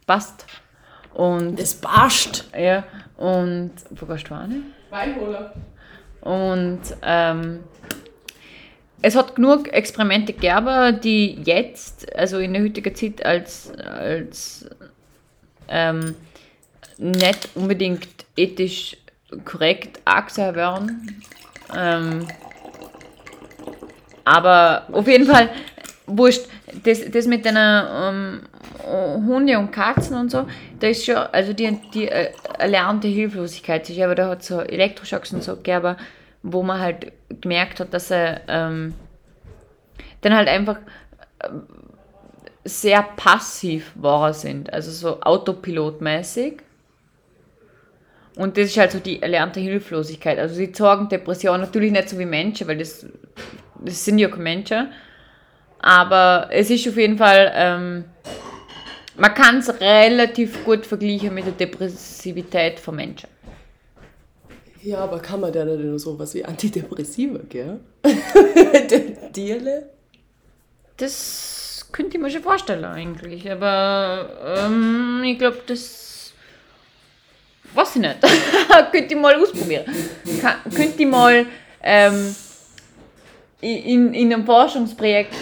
[0.05, 0.45] passt.
[1.13, 2.49] Und, das passt.
[2.53, 2.84] ja,
[3.15, 4.63] und, wo gehst du hin?
[4.89, 5.53] Weinholer.
[6.19, 7.59] Und ähm,
[9.06, 14.68] es hat genug Experimente gegeben, die jetzt, also in der heutigen Zeit, als, als
[15.68, 16.16] ähm,
[16.97, 18.97] nicht unbedingt ethisch
[19.43, 21.22] korrekt angesehen werden.
[21.78, 22.28] Ähm,
[24.24, 25.51] aber auf jeden Fall,
[26.08, 26.47] wurscht,
[26.84, 28.41] das, das mit den ähm,
[29.28, 30.47] Hunde und Katzen und so,
[30.80, 35.43] da ist schon, also die, die äh, erlernte Hilflosigkeit aber da hat so Elektroschocks und
[35.43, 35.95] so gegeben,
[36.48, 38.93] wo man halt gemerkt hat, dass er ähm,
[40.22, 40.78] dann halt einfach
[41.43, 41.64] ähm,
[42.64, 46.58] sehr passiv war sind, also so autopilotmäßig.
[48.36, 50.38] Und das ist halt so die erlernte Hilflosigkeit.
[50.38, 53.08] Also sie zeigen Depression natürlich nicht so wie Menschen, weil das,
[53.80, 54.91] das sind ja keine Menschen.
[55.80, 58.06] Aber es ist auf jeden Fall, ähm,
[59.18, 63.30] man kann es relativ gut vergleichen mit der Depressivität von Menschen.
[64.86, 67.79] Ja, aber kann man da nicht nur sowas wie Antidepressiva, gell?
[69.33, 69.89] Tierle?
[70.97, 74.29] Das könnte ich mir schon vorstellen eigentlich, aber
[74.59, 76.33] ähm, ich glaube, das
[77.73, 78.17] weiß ich nicht.
[78.91, 79.86] könnte ich mal ausprobieren.
[80.39, 81.47] Kann, könnte ich mal
[81.81, 82.36] ähm,
[83.61, 85.33] in, in einem Forschungsprojekt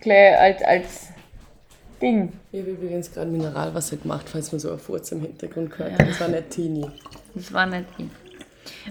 [0.00, 1.08] gleich als, als
[2.00, 2.32] Ding.
[2.52, 6.00] Ich habe übrigens gerade Mineralwasser gemacht, falls man so ein Furz im Hintergrund hört.
[6.00, 6.86] Das war nicht Teenie.
[7.34, 8.23] Das war nicht ich.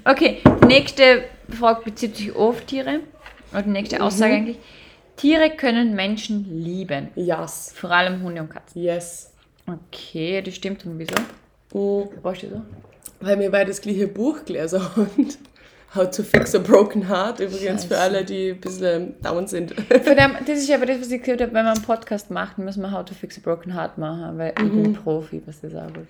[0.06, 3.02] Okay, die nächste Frage bezieht sich auf Tiere.
[3.52, 4.58] Oder die nächste Aussage eigentlich.
[5.16, 7.10] Tiere können Menschen lieben.
[7.16, 7.74] Yes.
[7.76, 8.82] Vor allem Hunde und Katzen.
[8.82, 9.32] Yes.
[9.68, 10.86] Okay, das stimmt.
[10.86, 11.16] Und wieso?
[11.74, 12.10] Mhm.
[12.22, 12.62] Du so?
[13.22, 15.30] Weil wir beide das gleiche Buch gelesen haben.
[15.96, 17.39] How to Fix a Broken Heart.
[17.39, 19.76] Übrigens für alle, die ein bisschen down sind.
[19.89, 22.91] Das ist aber das, was ich gesagt habe, wenn wir einen Podcast machen, müssen wir
[22.91, 26.08] How to Fix a Broken Heart machen, weil ich bin Profi, was das angeht.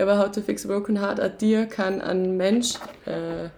[0.00, 2.74] Aber How to Fix a Broken Heart, ein Tier kann ein Mensch,
[3.06, 3.48] äh,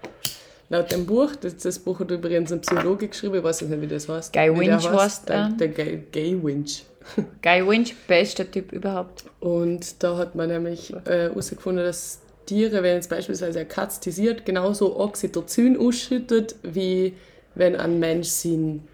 [0.69, 3.81] laut dem Buch, das, das Buch hat übrigens ein Psychologe geschrieben, ich weiß jetzt nicht,
[3.83, 4.33] wie das heißt.
[4.33, 5.37] Guy der Winch heißt der.
[5.37, 5.49] er.
[5.51, 6.85] Der Guy, Guy Winch.
[7.43, 9.25] Guy Winch, bester Typ überhaupt.
[9.41, 14.45] Und da hat man nämlich äh, herausgefunden, dass Tiere, wenn jetzt beispielsweise eine Katze tisiert,
[14.45, 17.15] genauso Oxytocin ausschüttet, wie
[17.55, 18.89] wenn ein Mensch seinen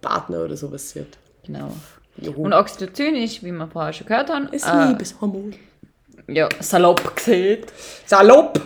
[0.00, 1.18] Partner oder sowas sieht.
[1.44, 1.72] Genau.
[2.16, 2.32] Jo.
[2.32, 5.54] Und Oxytocin ist, wie wir vorher schon gehört haben, ist äh, Liebeshormon.
[6.28, 7.64] Ja, salopp gesehen.
[8.06, 8.60] Salopp!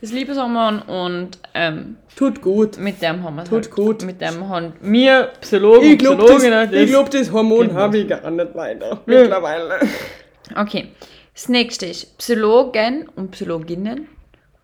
[0.00, 2.78] Das Liebeshormon und ähm, Tut gut.
[2.78, 4.04] mit dem haben wir Tut gut.
[4.04, 7.98] Mit dem haben wir Psychologen Ich und glaube, das, Psychologinnen ich glaub, das Hormon habe
[7.98, 9.00] ich gar nicht weiter.
[9.06, 9.80] Mittlerweile.
[10.54, 10.88] Okay,
[11.34, 14.08] das nächste ist Psychologen und Psychologinnen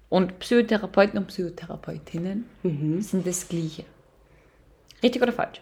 [0.09, 2.45] und Psychotherapeuten und Psychotherapeutinnen
[3.01, 3.85] sind das Gleiche.
[5.03, 5.61] Richtig oder falsch?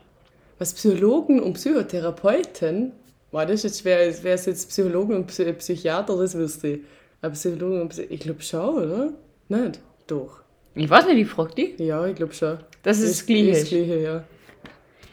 [0.58, 2.92] Was Psychologen und Psychotherapeuten,
[3.32, 6.80] war das jetzt schwer, wäre es jetzt Psychologen und Psy Psychiater, das wüsste ich.
[7.22, 9.12] Aber Psychologen und Psy ich glaube schon, oder?
[9.48, 9.80] Nicht?
[10.06, 10.40] Doch.
[10.74, 11.78] Ich weiß nicht, ich frage dich.
[11.78, 12.58] Ja, ich glaube schon.
[12.82, 13.50] Das ist das Gleiche.
[13.50, 14.24] Ist Gleiche, ja.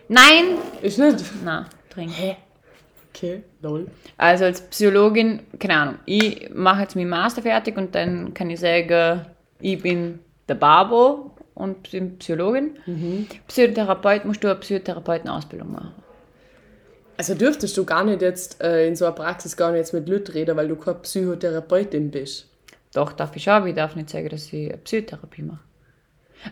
[0.07, 0.57] Nein!
[0.81, 1.23] Ist nicht?
[1.43, 2.11] Na, trink.
[3.13, 3.87] Okay, lol.
[4.17, 8.59] Also als Psychologin, keine Ahnung, ich mache jetzt meinen Master fertig und dann kann ich
[8.59, 9.25] sagen,
[9.59, 12.77] ich bin der Babo und bin Psychologin.
[13.47, 15.93] Psychotherapeut musst du eine Psychotherapeutenausbildung machen.
[17.17, 20.07] Also dürftest du gar nicht jetzt äh, in so einer Praxis gar nicht jetzt mit
[20.07, 22.47] Leuten reden, weil du keine Psychotherapeutin bist.
[22.93, 25.59] Doch, darf ich schon, aber ich darf nicht sagen, dass ich eine Psychotherapie mache.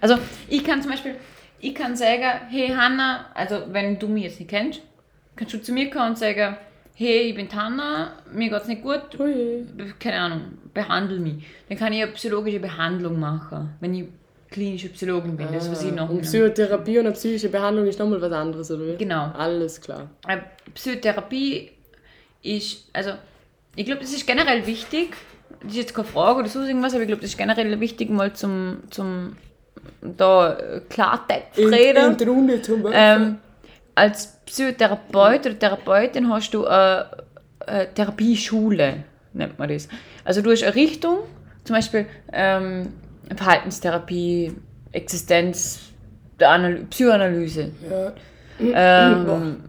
[0.01, 0.17] Also,
[0.49, 1.15] ich kann zum Beispiel,
[1.59, 4.81] ich kann sagen, hey Hanna, also wenn du mich jetzt nicht kennst,
[5.35, 6.57] kannst du zu mir kommen und sagen,
[6.95, 9.65] hey, ich bin Hanna, mir geht's nicht gut, Ui.
[9.99, 10.41] keine Ahnung,
[10.73, 11.45] behandle mich.
[11.69, 14.05] Dann kann ich eine psychologische Behandlung machen, wenn ich
[14.55, 18.21] klinische Psychologin bin, das was ich noch Und Psychotherapie und eine psychische Behandlung ist nochmal
[18.21, 18.95] was anderes, oder wie?
[18.95, 19.31] Genau.
[19.37, 20.09] Alles klar.
[20.27, 20.37] Äh,
[20.73, 21.71] Psychotherapie
[22.41, 23.11] ist, also
[23.75, 25.13] ich glaube, das ist generell wichtig.
[25.61, 28.09] Das ist jetzt keine Frage oder so irgendwas, aber ich glaube, das ist generell wichtig,
[28.09, 29.35] mal zum, zum
[30.01, 32.11] da äh, Klartext In, reden.
[32.11, 33.01] in die Runde zum Beispiel.
[33.03, 33.37] Ähm,
[33.93, 37.07] als Psychotherapeut oder Therapeutin hast du eine,
[37.67, 39.03] eine Therapieschule,
[39.33, 39.89] nennt man das.
[40.23, 41.19] Also du hast eine Richtung,
[41.65, 42.93] zum Beispiel ähm,
[43.35, 44.53] Verhaltenstherapie,
[44.91, 45.91] Existenz,
[46.39, 48.13] Analy Psychoanalyse, ja.
[48.59, 49.63] ähm,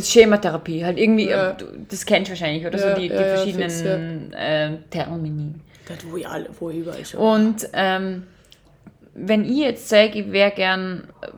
[0.00, 1.50] Schematherapie, halt irgendwie, Ja.
[1.50, 1.54] äh,
[1.88, 5.54] das kennst du wahrscheinlich, oder Ja, so die, die verschiedenen ähm, Termini.
[5.88, 7.20] Das wo ich alle, wo ich überall schon.
[7.20, 8.24] Und ähm,
[9.14, 11.28] wenn ich jetzt sage, ich wäre gern, äh,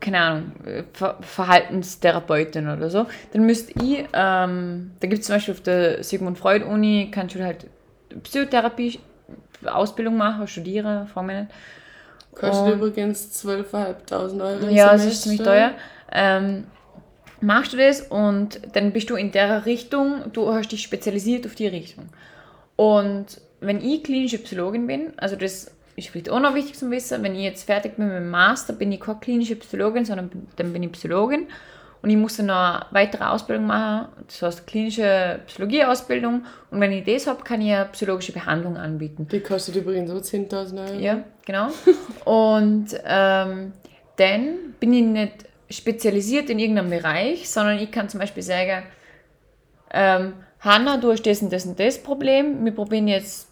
[0.00, 5.36] keine Ahnung, äh, Ver Verhaltenstherapeutin oder so, dann müsste ich, ähm, da gibt es zum
[5.36, 7.66] Beispiel auf der Sigmund Freud Uni, kannst du halt
[8.22, 8.98] Psychotherapie
[9.68, 11.50] Ausbildung machen, studieren, frag mich nicht.
[12.34, 14.66] Kostet und- übrigens 12.500 Euro.
[14.68, 15.08] Ja, Semester.
[15.08, 15.72] ist ziemlich teuer.
[16.12, 16.64] Ähm,
[17.40, 21.54] machst du das und dann bist du in der Richtung, du hast dich spezialisiert auf
[21.54, 22.08] die Richtung.
[22.76, 27.22] Und wenn ich klinische Psychologin bin, also das ist vielleicht auch noch wichtig zu wissen,
[27.22, 30.72] wenn ich jetzt fertig bin mit dem Master, bin ich keine klinische Psychologin, sondern dann
[30.72, 31.46] bin ich Psychologin
[32.06, 36.92] und ich muss dann noch eine weitere Ausbildung machen, das heißt klinische Psychologie-Ausbildung und wenn
[36.92, 39.26] ich das habe, kann ich eine psychologische Behandlung anbieten.
[39.26, 41.00] Die kostet übrigens so 10.000 Euro.
[41.00, 41.66] Ja, genau.
[42.24, 43.72] Und ähm,
[44.14, 45.32] dann bin ich nicht
[45.68, 48.84] spezialisiert in irgendeinem Bereich, sondern ich kann zum Beispiel sagen,
[49.92, 53.48] ähm, Hanna, du hast das und das und das Problem, wir probieren jetzt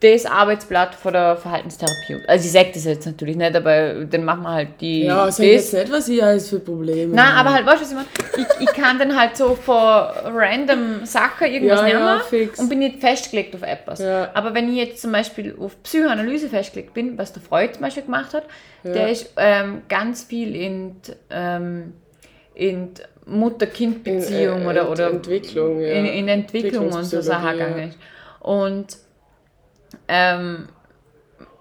[0.00, 2.18] das Arbeitsblatt von der Verhaltenstherapie.
[2.28, 5.44] Also ich sage das jetzt natürlich nicht, aber dann machen wir halt die Ja, sag
[5.44, 7.40] jetzt nicht, was ich alles für Probleme Nein, habe.
[7.40, 8.48] aber halt, weißt du, was ich meine?
[8.60, 12.58] Ich, ich kann dann halt so vor random Sachen irgendwas Ja, ja, nehmen fix.
[12.60, 13.98] und bin nicht festgelegt auf etwas.
[13.98, 14.30] Ja.
[14.34, 18.04] Aber wenn ich jetzt zum Beispiel auf Psychoanalyse festgelegt bin, was der Freud zum Beispiel
[18.04, 18.44] gemacht hat,
[18.84, 21.94] der ist ähm, ganz viel in, die, ähm,
[22.54, 22.90] in
[23.26, 25.88] Mutter-Kind-Beziehung In, äh, oder, oder Entwicklung, ja.
[25.94, 27.98] in, in Entwicklung und so Sachen gegangen ist.
[28.40, 28.96] Und
[30.08, 30.68] ähm,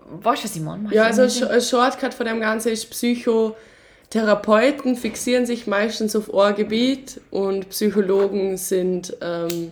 [0.09, 0.93] weißt du, was ich meine?
[0.93, 6.33] Ja, also ein Sh- ein Shortcut von dem Ganzen ist Psychotherapeuten fixieren sich meistens auf
[6.33, 9.71] Ohrgebiet und Psychologen sind ähm,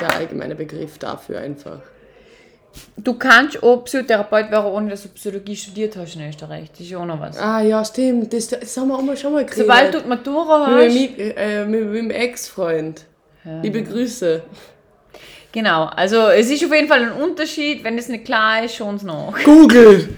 [0.00, 1.80] der allgemeine Begriff dafür einfach.
[2.96, 6.70] Du kannst auch Psychotherapeut werden, ohne dass du Psychologie studiert hast in Österreich.
[6.70, 7.38] Das ist ja auch noch was.
[7.38, 9.66] Ah ja, stimmt, das, das haben wir auch mal schon mal geredet.
[9.66, 10.94] Sobald du Matura mit, hast.
[11.18, 13.04] meinem- äh, mit, mit meinem Ex-Freund.
[13.60, 14.42] Liebe Grüße.
[15.52, 17.84] Genau, also es ist auf jeden Fall ein Unterschied.
[17.84, 19.38] Wenn es nicht klar ist, schon es noch.
[19.44, 20.16] Google!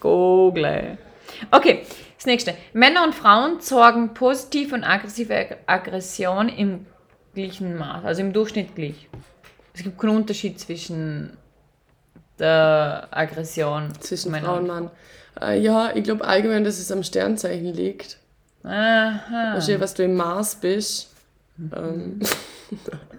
[0.00, 0.96] Google.
[1.50, 1.82] Okay,
[2.16, 2.54] das nächste.
[2.72, 6.86] Männer und Frauen sorgen positive und aggressive Aggression im
[7.34, 9.08] gleichen Maß, also im Durchschnitt gleich.
[9.74, 11.36] Es gibt keinen Unterschied zwischen
[12.38, 14.90] der Aggression Zwischen Männer Frau und Mann.
[15.40, 18.18] Äh, ja, ich glaube allgemein, dass es am Sternzeichen liegt.
[18.62, 19.52] Aha.
[19.52, 21.10] Verstehe, was du im Mars bist.
[21.58, 22.20] Ähm,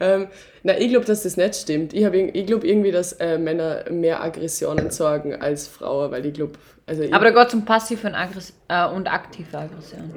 [0.00, 0.28] ähm,
[0.62, 1.92] na, ich glaube, dass das nicht stimmt.
[1.94, 6.58] Ich, ich glaube irgendwie, dass äh, Männer mehr Aggressionen sorgen als Frauen, weil ich glaube,
[6.86, 10.14] also ich Aber da geht es um passive und, aggress äh, und aktive Aggression.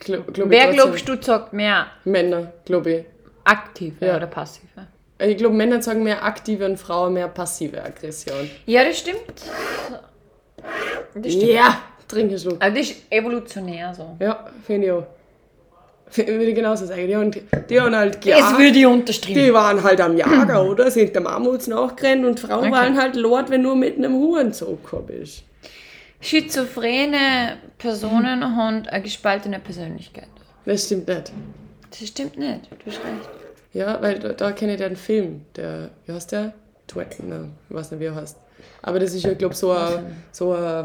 [0.00, 3.04] glaub, glaub Wer glaubst du, sagt mehr Männer, glaube ich.
[3.44, 4.16] aktive Ja.
[4.16, 4.66] oder passive?
[5.18, 8.50] Ich glaube, Männer sagen mehr aktive und Frauen mehr passive Aggression.
[8.66, 9.20] Ja, das stimmt.
[11.14, 11.52] Das stimmt.
[11.52, 11.78] Ja!
[12.08, 12.56] Trink einen Schluck.
[12.62, 14.16] Also das ist evolutionär so.
[14.20, 15.06] Ja, finde ich auch.
[16.16, 17.06] Würde ich genauso sagen.
[17.06, 17.30] Die haben,
[17.70, 18.58] die haben halt gejagt.
[18.58, 19.38] würde ich unterstreichen.
[19.38, 20.90] Die waren halt am Jager, oder?
[20.90, 25.06] Sind der Mammuts nachgerannt und Frauen waren halt Lord, wenn du mit einem Huren zurückgekommen
[25.06, 25.44] bist.
[26.20, 30.28] Schizophrene Personen haben eine gespaltene Persönlichkeit.
[30.64, 31.32] Das stimmt nicht.
[31.90, 33.28] Das stimmt nicht, du hast recht.
[33.72, 36.52] Ja, weil da, da kenne ich den Film, der, wie heißt der?
[36.86, 38.36] Twain, nein, ich weiß nicht, wie er heißt.
[38.82, 40.82] Aber das ist ja, glaube ich, so ein, so ein,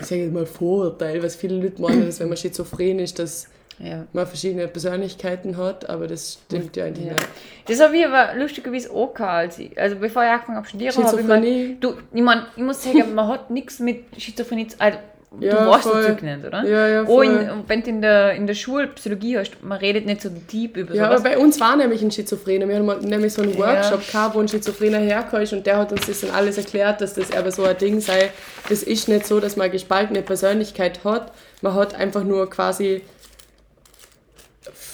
[0.00, 3.48] ich sage jetzt mal Vorurteil, was viele Leute meinen, dass wenn man schizophren ist, dass
[3.78, 4.04] Ja.
[4.12, 7.12] man verschiedene Persönlichkeiten hat, aber das stimmt ja eigentlich Ja.
[7.12, 7.26] nicht.
[7.68, 11.04] Das habe ich aber lustigerweise auch gehabt, also bevor ich angefangen habe zu studieren, habe
[11.04, 11.76] ich Schizophrenie?
[11.80, 14.98] du, ich, mein, ich muss sagen, man hat nichts mit Schizophrenie zu also,
[15.40, 15.96] Ja, du weißt voll.
[16.02, 16.64] das Zeug nicht, oder?
[16.64, 17.64] Ja, ja, Oh, in, voll.
[17.66, 20.94] wenn du in der, in der Schule Psychologie hast, man redet nicht so deep über
[20.94, 21.30] Ja, aber sowas.
[21.32, 22.66] bei uns war nämlich ein Schizophrener.
[22.68, 23.58] Wir haben mal nämlich so einen Ja.
[23.58, 27.12] Workshop gehabt, wo ein Schizophrener herkam und der hat uns das dann alles erklärt, dass
[27.14, 28.30] das aber so ein Ding sei.
[28.70, 31.32] Das ist nicht so, dass man eine gespaltene Persönlichkeit hat.
[31.60, 33.02] Man hat einfach nur quasi,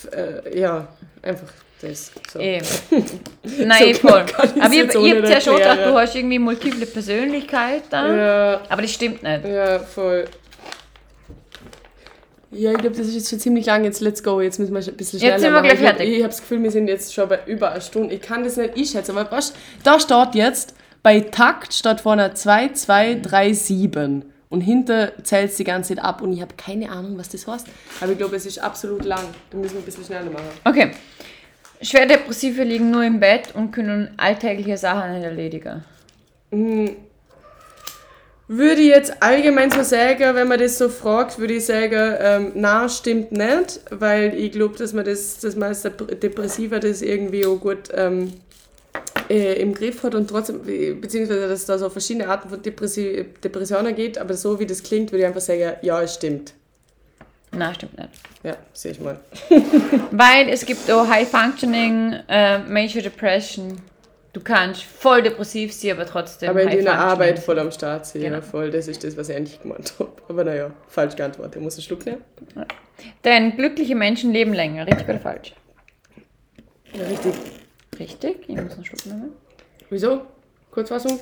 [0.07, 0.89] äh, ja,
[1.23, 1.49] einfach
[1.81, 2.13] das.
[2.33, 2.39] So.
[2.39, 2.61] Eh.
[3.59, 4.25] Nein, So voll.
[4.27, 7.91] kann ich's Aber ich, ich habe ja schon gedacht, du hast irgendwie multiple Persönlichkeiten.
[8.17, 9.45] Ja, Aber das stimmt nicht.
[9.45, 10.25] ja, voll.
[12.55, 13.83] Ja, ich glaube, das ist jetzt schon ziemlich lang.
[13.85, 14.41] Jetzt let's go.
[14.41, 15.69] Jetzt müssen wir ein bisschen schneller Jetzt sind wir machen.
[15.69, 16.09] gleich ich fertig.
[16.11, 18.15] Ich habe das Gefühl, wir sind jetzt schon bei über einer Stunde.
[18.15, 19.17] Ich kann das nicht einschätzen.
[19.17, 19.41] Aber
[19.83, 24.32] da steht jetzt, bei Takt statt vorne 2, 2, 3, 7.
[24.53, 27.67] und hinter zählt die ganze Zeit ab und ich habe keine Ahnung, was das heißt.
[28.01, 29.25] Aber ich glaube, es ist absolut lang.
[29.51, 30.47] Da müssen wir ein bisschen schneller machen.
[30.65, 30.91] Okay.
[31.81, 35.83] Schwerdepressive liegen nur im Bett und können alltägliche Sachen nicht erledigen.
[38.49, 42.53] Würde ich jetzt allgemein so sagen, wenn man das so fragt, würde ich sagen, ähm,
[42.55, 47.01] na, stimmt nicht, weil ich glaube, dass man das, dass man als Dep- Depressiver das
[47.01, 48.35] irgendwie auch gut ähm,
[49.33, 50.61] äh, im Griff hat und trotzdem,
[51.01, 54.83] beziehungsweise dass es da so verschiedene Arten von Depressi Depressionen gibt, aber so wie das
[54.83, 56.53] klingt, würde ich einfach sagen, ja, es stimmt.
[57.55, 58.11] Nein, stimmt nicht.
[58.43, 59.21] Ja, sehe ich mal.
[60.11, 63.77] Weil es gibt auch High Functioning, äh, Major Depression.
[64.33, 66.99] Du kannst voll depressiv sein, aber trotzdem Aber in deiner.
[66.99, 68.41] Arbeit voll am Start sein, Genau.
[68.41, 70.11] voll, das ist das, was ich eigentlich gemeint habe.
[70.29, 71.57] Aber naja, falsch geantwortet.
[71.57, 72.23] Ich muss einen Schluck nehmen.
[73.25, 74.87] Denn glückliche Menschen leben länger.
[74.87, 75.53] Richtig oder falsch?
[76.95, 77.35] Ja, richtig.
[78.03, 78.49] Richtig.
[78.49, 79.33] Ich muss einen Schluck nehmen.
[79.91, 80.23] Wieso?
[80.71, 81.21] Kurzfassung?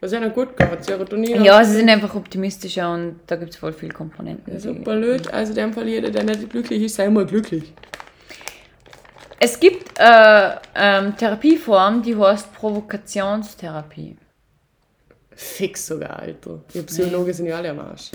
[0.00, 0.84] Was ist ja noch gut gehabt?
[0.84, 1.42] Serotonin?
[1.42, 4.52] Ja, sie sind einfach optimistischer und da gibt es voll viele Komponenten.
[4.52, 5.32] Ja, so blöd.
[5.32, 7.72] Also in dem Fall jeder, der nicht glücklich ist, sei mal glücklich.
[9.40, 14.16] Es gibt äh, ähm, Therapieform, die heißt Provokationstherapie.
[15.34, 16.60] Fix sogar, Alter.
[16.72, 18.10] Die Psychologen sind ja alle am Arsch.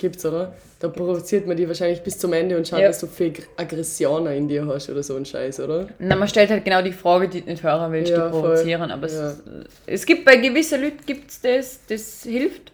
[0.00, 0.54] Gibt's, oder?
[0.78, 2.86] Da provoziert man die wahrscheinlich bis zum Ende und schaut, Ja.
[2.88, 5.88] dass du viel Aggressionen in dir hast oder so ein Scheiß, oder?
[5.98, 8.40] Na, man stellt halt genau die Frage, die du nicht hören willst, Ja, die voll.
[8.40, 8.90] provozieren.
[8.90, 9.28] Aber Ja.
[9.28, 9.42] es,
[9.86, 12.72] es gibt bei gewissen Leuten gibt's das, das hilft.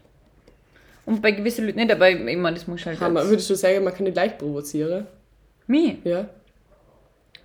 [1.05, 3.01] Und bei gewissen Leuten nicht, aber ich meine, das muss halt.
[3.01, 3.28] Hammer.
[3.28, 5.09] Würdest du sagen, man kann nicht leicht provozieren?
[5.66, 6.28] Mich, Ja?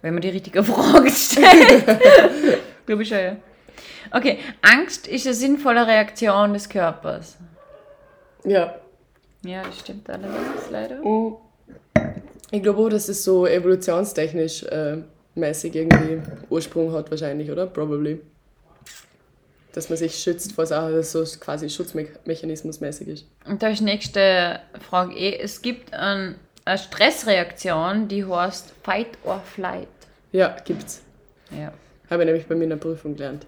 [0.04, 1.86] wenn man die richtige Frage stellt.
[2.86, 3.36] Glaube ich schon, ja.
[4.12, 7.38] Okay, Angst ist eine sinnvolle Reaktion des Körpers.
[8.46, 8.76] Ja.
[9.44, 11.00] Ja, das stimmt allerdings, leider.
[12.52, 14.98] Ich glaube auch, dass es so evolutionstechnisch äh,
[15.36, 17.66] mäßig irgendwie Ursprung hat wahrscheinlich, oder?
[17.66, 18.22] Probably.
[19.74, 23.26] Dass man sich schützt vor Sachen, dass so quasi Schutzmechanismus mäßig ist.
[23.46, 24.60] Und da ist die nächste
[24.90, 25.40] Frage eh.
[25.40, 26.36] Es gibt ein,
[26.66, 29.88] eine Stressreaktion, die heißt Fight or Flight.
[30.34, 31.02] Ja, gibt's.
[31.58, 31.72] Ja.
[32.10, 33.46] Habe ich nämlich bei mir in der Prüfung gelernt.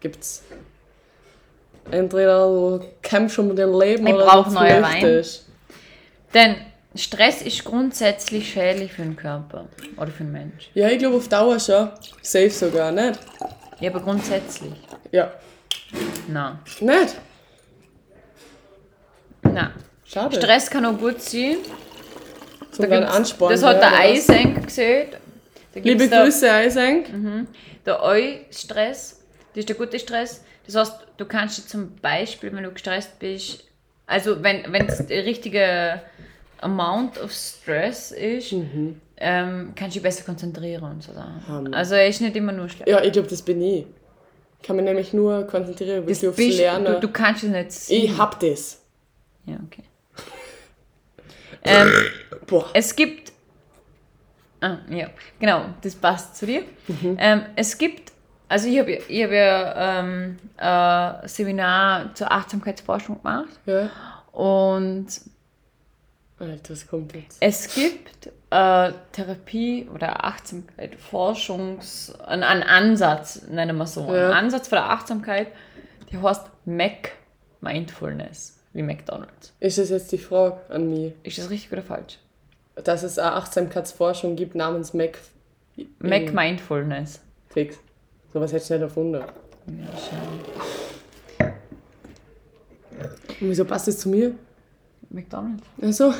[0.00, 0.42] Gibt's.
[1.90, 5.24] Entweder du kämpfst um dein Leben Ich oder brauch du neue Wein.
[6.34, 6.56] Denn
[6.94, 10.70] Stress ist grundsätzlich schädlich für den Körper oder für den Mensch.
[10.74, 11.90] Ja, ich glaube auf Dauer schon.
[12.22, 13.20] Safe sogar, nicht?
[13.80, 14.72] Ja, aber grundsätzlich.
[15.12, 15.32] Ja.
[16.28, 16.58] Nein.
[16.80, 17.16] Nicht?
[19.42, 19.70] Nein.
[20.04, 20.36] Schade.
[20.36, 21.56] Stress kann auch gut sein.
[22.72, 23.52] Zum gibt's- Ansporn.
[23.52, 23.92] Das hat der?
[23.98, 25.08] Eisenk gesehen.
[25.74, 27.06] Da Liebe da- Grüße, Eisenk.
[27.84, 29.20] Der Eu-Stress,
[29.52, 30.42] das ist der gute Stress.
[30.66, 33.64] Das heißt, du kannst dir zum Beispiel, wenn du gestresst bist,
[34.06, 36.00] also wenn es der richtige
[36.60, 38.52] Amount of Stress ist,
[39.18, 41.74] ähm, kannst du dich besser konzentrieren und so Sachen.
[41.74, 42.88] Also er ist nicht immer nur schlecht.
[42.88, 43.86] Ja, ich glaube, das bin ich.
[44.60, 46.94] Ich kann mich nämlich nur konzentrieren, Das bisschen aufs bist, Lernen.
[46.94, 48.04] du, du kannst es nicht sehen.
[48.04, 48.82] ich hab das.
[49.44, 49.84] Ja, okay.
[51.64, 51.92] ähm,
[52.46, 52.68] Boah.
[52.72, 53.32] es gibt.
[54.60, 56.62] Ah, ja, genau, das passt zu dir.
[57.18, 58.12] Ähm, es gibt,
[58.48, 63.90] also ich habe ich hab ja ähm, ein Seminar zur Achtsamkeitsforschung gemacht Ja.
[64.32, 65.06] und
[66.38, 67.38] Alter, was kommt jetzt?
[67.40, 74.26] es gibt äh, Therapie oder Achtsamkeit, Forschungs, einen, einen Ansatz, nennen wir so, Ja.
[74.26, 75.48] einen Ansatz von der Achtsamkeit,
[76.12, 77.12] der heißt Mac
[77.62, 79.54] Mindfulness, wie McDonald's.
[79.60, 81.14] Ist das jetzt die Frage an mich?
[81.22, 82.18] Ist das richtig oder falsch?
[82.76, 85.18] Dass es eine Achtsamkeitsforschung gibt namens Mac.
[85.98, 87.20] Mac Mindfulness.
[87.48, 87.78] Fix.
[88.36, 89.14] Sowas hätte ich nicht erfunden.
[89.14, 91.54] Ja, schade.
[93.40, 94.34] Und wieso passt das zu mir?
[95.08, 95.64] McDonald's.
[95.80, 96.12] Also,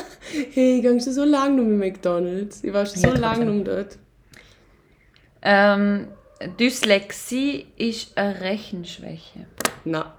[0.52, 2.62] hey, gehst du so lange noch mit McDonalds?
[2.62, 3.98] Ich war schon so Ja, lange noch dort.
[5.42, 6.06] Ähm,
[6.60, 9.46] Dyslexie ist eine Rechenschwäche.
[9.84, 10.14] Na,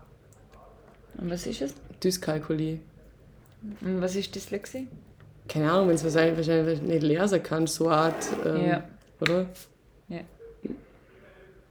[1.18, 1.74] Und was ist es?
[2.04, 2.80] Dyskalkulie.
[3.80, 4.90] Und was ist Dyslexie?
[5.48, 8.28] Keine Ahnung, wenn es wahrscheinlich, wahrscheinlich nicht lesen kann, so eine Art.
[8.46, 8.84] Ähm, Ja.
[9.22, 9.46] Oder?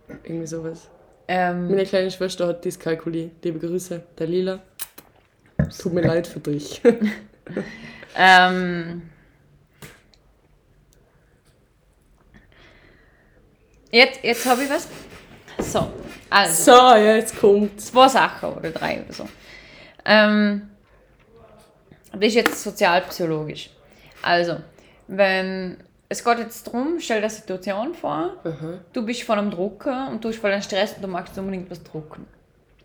[0.09, 0.15] Ja.
[0.25, 0.91] Irgendwie sowas.
[1.27, 3.31] Ähm, Meine kleine Schwester hat Dyskalkulie.
[3.43, 4.61] Liebe Grüße, der Lila.
[5.81, 6.83] Tut mir leid für dich.
[8.17, 9.03] ähm,
[13.91, 14.89] jetzt jetzt habe ich was.
[15.59, 15.91] So,
[16.29, 16.73] also.
[16.73, 17.87] so, jetzt kommt's.
[17.87, 19.29] zwei Sachen oder drei oder so.
[20.05, 20.69] Ähm,
[22.13, 23.71] das ist jetzt sozialpsychologisch.
[24.23, 24.59] Also,
[25.07, 25.79] wenn
[26.15, 28.79] es geht jetzt darum, stell dir eine Situation vor, Aha.
[28.93, 31.71] du bist vor einem Drucker und du hast voll einen Stress und du magst unbedingt
[31.71, 32.27] was drucken.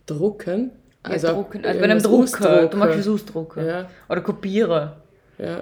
[0.06, 0.72] Drucken?
[1.08, 1.66] Ja, drucken.
[1.66, 2.80] Also bei einem Drucker, du ausdrucken.
[2.80, 3.66] magst was ausdrucken.
[3.66, 4.92] Ja, Oder kopieren.
[5.38, 5.62] ja,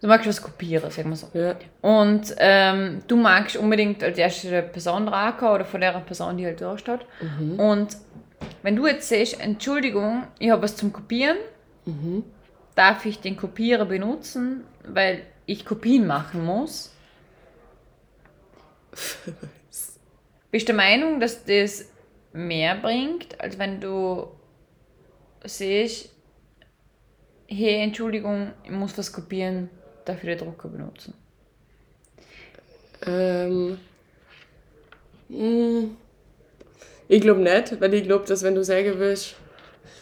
[0.00, 1.28] Du magst was kopieren, sagen wir so.
[1.32, 1.54] ja.
[1.80, 6.60] Und ähm, du magst unbedingt als erste Person rankommen oder von der Person, die halt
[6.60, 7.00] durchsteht.
[7.56, 7.96] Und
[8.62, 11.38] wenn du jetzt sagst, Entschuldigung, ich habe was zum Kopieren,
[11.86, 12.22] Mhm.
[12.74, 16.92] darf ich den Kopierer benutzen, weil ich Kopien machen muss?
[20.50, 21.86] Bist du der Meinung, dass das
[22.32, 24.28] mehr bringt, als wenn du
[25.44, 26.10] siehst,
[27.48, 29.68] hey, Entschuldigung, ich muss was kopieren,
[30.04, 31.14] darf ich den Drucker benutzen?
[33.06, 33.78] Ähm,
[35.28, 35.88] mh,
[37.08, 39.36] ich glaube nicht, weil ich glaube, dass wenn du sagen willst,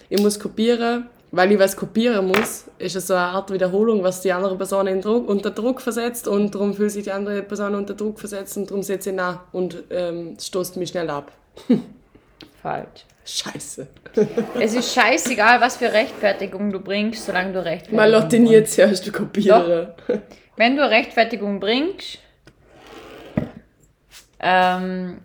[0.09, 4.21] ich muss kopieren, weil ich was kopieren muss, ist es so eine Art Wiederholung, was
[4.21, 7.75] die andere Person in Druck, unter Druck versetzt und darum fühlt sich die andere Person
[7.75, 11.33] unter Druck versetzt und darum setze ich nach und ähm, stoßt mich schnell ab.
[12.63, 13.07] Falsch.
[13.25, 13.87] Scheiße.
[14.61, 18.53] Es ist scheißegal, was für Rechtfertigung du bringst, solange du Rechtfertigung Mal Lotte bringst.
[18.53, 19.89] jetzt erst du kopieren.
[20.57, 22.19] Wenn du Rechtfertigung bringst,
[24.41, 25.19] ähm,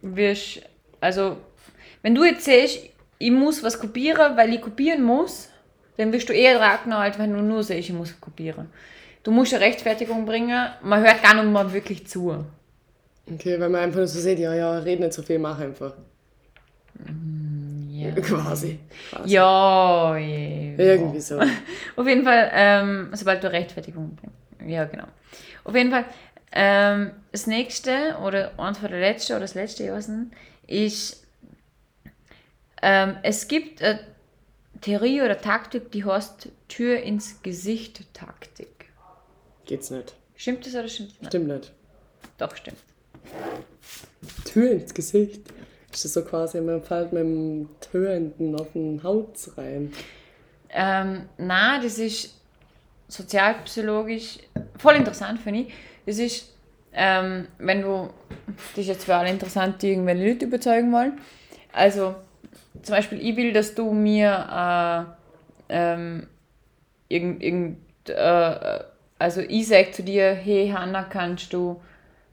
[0.00, 0.62] wirst,
[1.00, 1.38] also,
[2.02, 5.48] wenn du jetzt siehst, ich muss was kopieren, weil ich kopieren muss,
[5.96, 8.68] dann wirst du eher raten, als wenn du nur siehst, ich muss kopieren.
[9.22, 12.44] Du musst eine Rechtfertigung bringen, man hört gar nicht mal wirklich zu.
[13.32, 15.94] Okay, weil man einfach nur so sieht, ja, ja, red nicht so viel, mach einfach.
[17.90, 18.10] Ja.
[18.22, 18.78] Quasi.
[19.10, 19.34] Quasi.
[19.34, 20.74] Ja, je.
[20.76, 21.40] Irgendwie so.
[21.96, 24.70] Auf jeden Fall, ähm, sobald du Rechtfertigung bringst.
[24.70, 25.06] Ja, genau.
[25.64, 26.04] Auf jeden Fall,
[26.52, 30.32] ähm, das nächste oder eins von der letzte oder das letzte, ich weiß nicht,
[30.66, 31.25] ist,
[32.86, 33.98] ähm, es gibt eine
[34.80, 38.86] Theorie oder Taktik, die heißt Tür ins Gesicht Taktik.
[39.64, 40.14] Geht's nicht.
[40.36, 41.28] Stimmt das oder stimmt das nicht?
[41.30, 41.72] Stimmt nicht.
[42.38, 42.78] Doch, stimmt.
[44.44, 45.40] Tür ins Gesicht.
[45.92, 49.92] Ist das so quasi, man fällt mit dem Türenden auf den Haut rein.
[50.68, 52.34] Ähm, na, das ist
[53.08, 54.38] sozialpsychologisch
[54.78, 55.74] voll interessant, finde ich.
[56.06, 56.54] Das ist,
[56.92, 58.10] ähm, wenn du,
[58.76, 61.18] das ist jetzt für alle interessant, die irgendwelche Leute überzeugen wollen.
[61.72, 62.14] Also,
[62.82, 65.06] zum Beispiel, ich will, dass du mir
[65.68, 66.26] äh, ähm,
[67.08, 68.80] irgend, irgend, äh,
[69.18, 71.80] also ich sage zu dir, hey Hanna, kannst du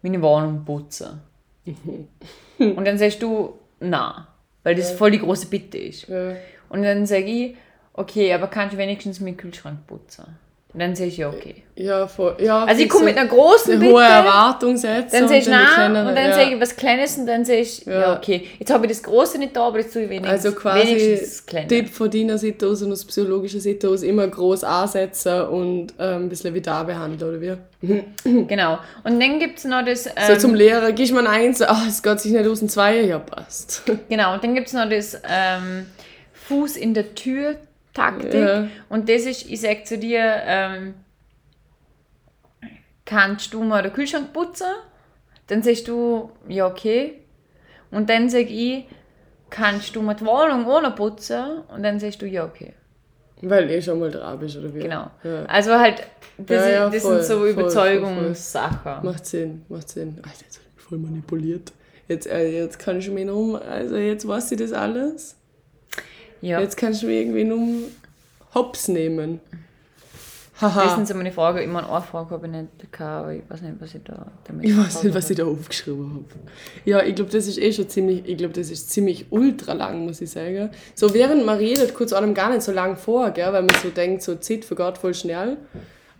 [0.01, 1.21] meine Wohnung putzen?
[2.57, 4.27] Und dann sagst du, na,
[4.63, 6.07] weil das voll die große Bitte ist.
[6.07, 6.35] Ja.
[6.69, 7.55] Und dann sage ich,
[7.93, 10.37] okay, aber kannst du wenigstens meinen Kühlschrank putzen?
[10.73, 11.63] Und dann sage ich, ja, okay.
[11.75, 12.35] Ja, voll.
[12.39, 15.11] Ja, Also ich komme so mit einer großen eine Bitte, hohe Erwartung setzen.
[15.27, 16.33] dann ich eine nein und dann ja.
[16.33, 18.17] sage ich was Kleines und dann sage ich, ja, Ja.
[18.17, 18.47] okay.
[18.59, 21.45] Jetzt habe ich das Große nicht da, aber jetzt tue ich wenigstens, Also quasi wenigstens
[21.45, 21.67] das.
[21.67, 26.23] Tipp von deiner Seite aus und aus psychologischer Seite aus immer groß ansetzen und ähm,
[26.23, 28.03] ein bisschen wie da behandeln, oder wie?
[28.47, 28.79] Genau.
[29.03, 30.05] Und dann gibt es noch das...
[30.05, 32.59] So Ähm, zum Lehrer, gehst du mal ein eins, ah, es geht sich nicht aus
[32.59, 33.83] dem Zweier, ja passt.
[34.09, 35.85] Genau, und dann gibt es noch das ähm,
[36.47, 37.55] Fuß in der Tür
[37.93, 38.33] Taktik.
[38.33, 38.67] Ja.
[38.89, 40.95] Und das ist, ich sage zu dir, ähm,
[43.05, 44.67] kannst du mal den Kühlschrank putzen?
[45.47, 47.19] Dann sagst du, ja, okay.
[47.91, 48.85] Und dann sage ich,
[49.49, 51.59] kannst du mal die Wohnung ohne putzen?
[51.73, 52.73] Und dann sagst du, ja, okay.
[53.41, 54.79] Weil eh schon mal dran bist, oder wie?
[54.79, 55.11] Genau.
[55.23, 55.43] Ja.
[55.45, 56.01] Also halt,
[56.37, 59.05] das, Ja, ja, das voll, sind so Überzeugungssachen.
[59.05, 60.17] Macht Sinn, macht Sinn.
[60.23, 61.73] Alter, jetzt hab ich voll manipuliert.
[62.07, 65.35] Jetzt, äh, jetzt kann ich mich um, also jetzt weiß ich das alles.
[66.43, 67.83] Ja, Jetzt kannst du mich irgendwie um
[68.53, 69.39] Hops nehmen.
[70.59, 70.95] das Haha.
[70.95, 71.59] sind so meine Fragen.
[71.59, 74.27] Ich meine, eine Frage habe ich nicht gehabt, aber ich weiß nicht, was ich da
[74.43, 76.25] damit Ich weiß nicht, was ich da aufgeschrieben habe.
[76.85, 80.05] Ja, ich glaube, das ist eh schon ziemlich, ich glaube, das ist ziemlich ultra lang,
[80.05, 80.69] muss ich sagen.
[80.95, 83.89] So während man redet, kurz einem gar nicht so lang vor, gell, weil man so
[83.89, 85.57] denkt, so Zeit vergeht voll schnell.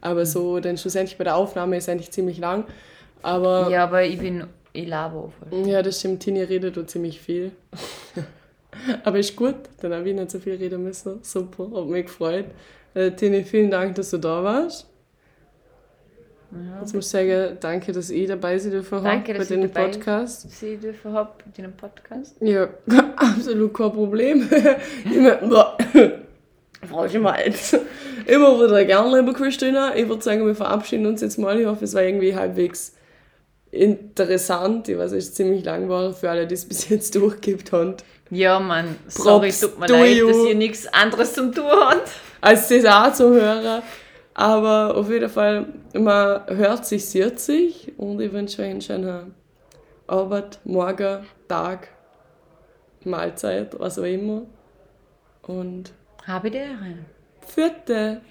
[0.01, 2.63] Aber so dann schlussendlich bei der Aufnahme ist eigentlich ziemlich lang.
[3.21, 5.67] Aber Ja, aber ich bin, ich laber voll.
[5.67, 7.51] ja, das stimmt, Tini redet da ziemlich viel.
[9.03, 11.19] Aber ist gut, dann habe ich nicht so viel reden müssen.
[11.21, 12.45] Super, hat mich gefreut.
[12.93, 14.87] Äh, Tini, vielen Dank, dass du da warst.
[16.79, 20.51] Jetzt muss ich sagen, danke, dass ich dabei sein dürfen habe Danke, bei dabei Podcast.
[20.51, 22.35] Sie dürfen überhaupt in einem Podcast.
[22.41, 22.69] Ja,
[23.15, 24.47] absolut kein Problem.
[25.05, 25.77] Immer,
[26.87, 27.75] Frau Schmalz.
[28.27, 29.95] Immer wieder gerne, liebe Christina.
[29.95, 31.59] Ich würde sagen, wir verabschieden uns jetzt mal.
[31.59, 32.93] Ich hoffe, es war irgendwie halbwegs
[33.71, 34.87] interessant.
[34.87, 37.95] Ich weiß, es ist ziemlich lang war für alle, die es bis jetzt durchgibt haben.
[38.33, 40.27] Ja, Mann, sorry, Props tut mir leid, you.
[40.27, 42.09] dass ihr nichts anderes zum tun habt.
[42.41, 43.81] Als das auch zu hören.
[44.33, 47.93] Aber auf jeden Fall, man hört sich, sieht sich.
[47.97, 49.33] Und ich wünsche euch einen schönen
[50.07, 51.89] Abend, Morgen, Tag,
[53.03, 54.41] Mahlzeit, was auch immer.
[55.43, 55.91] Und
[56.25, 56.97] Habe die Ehre.
[57.45, 58.21] vierte.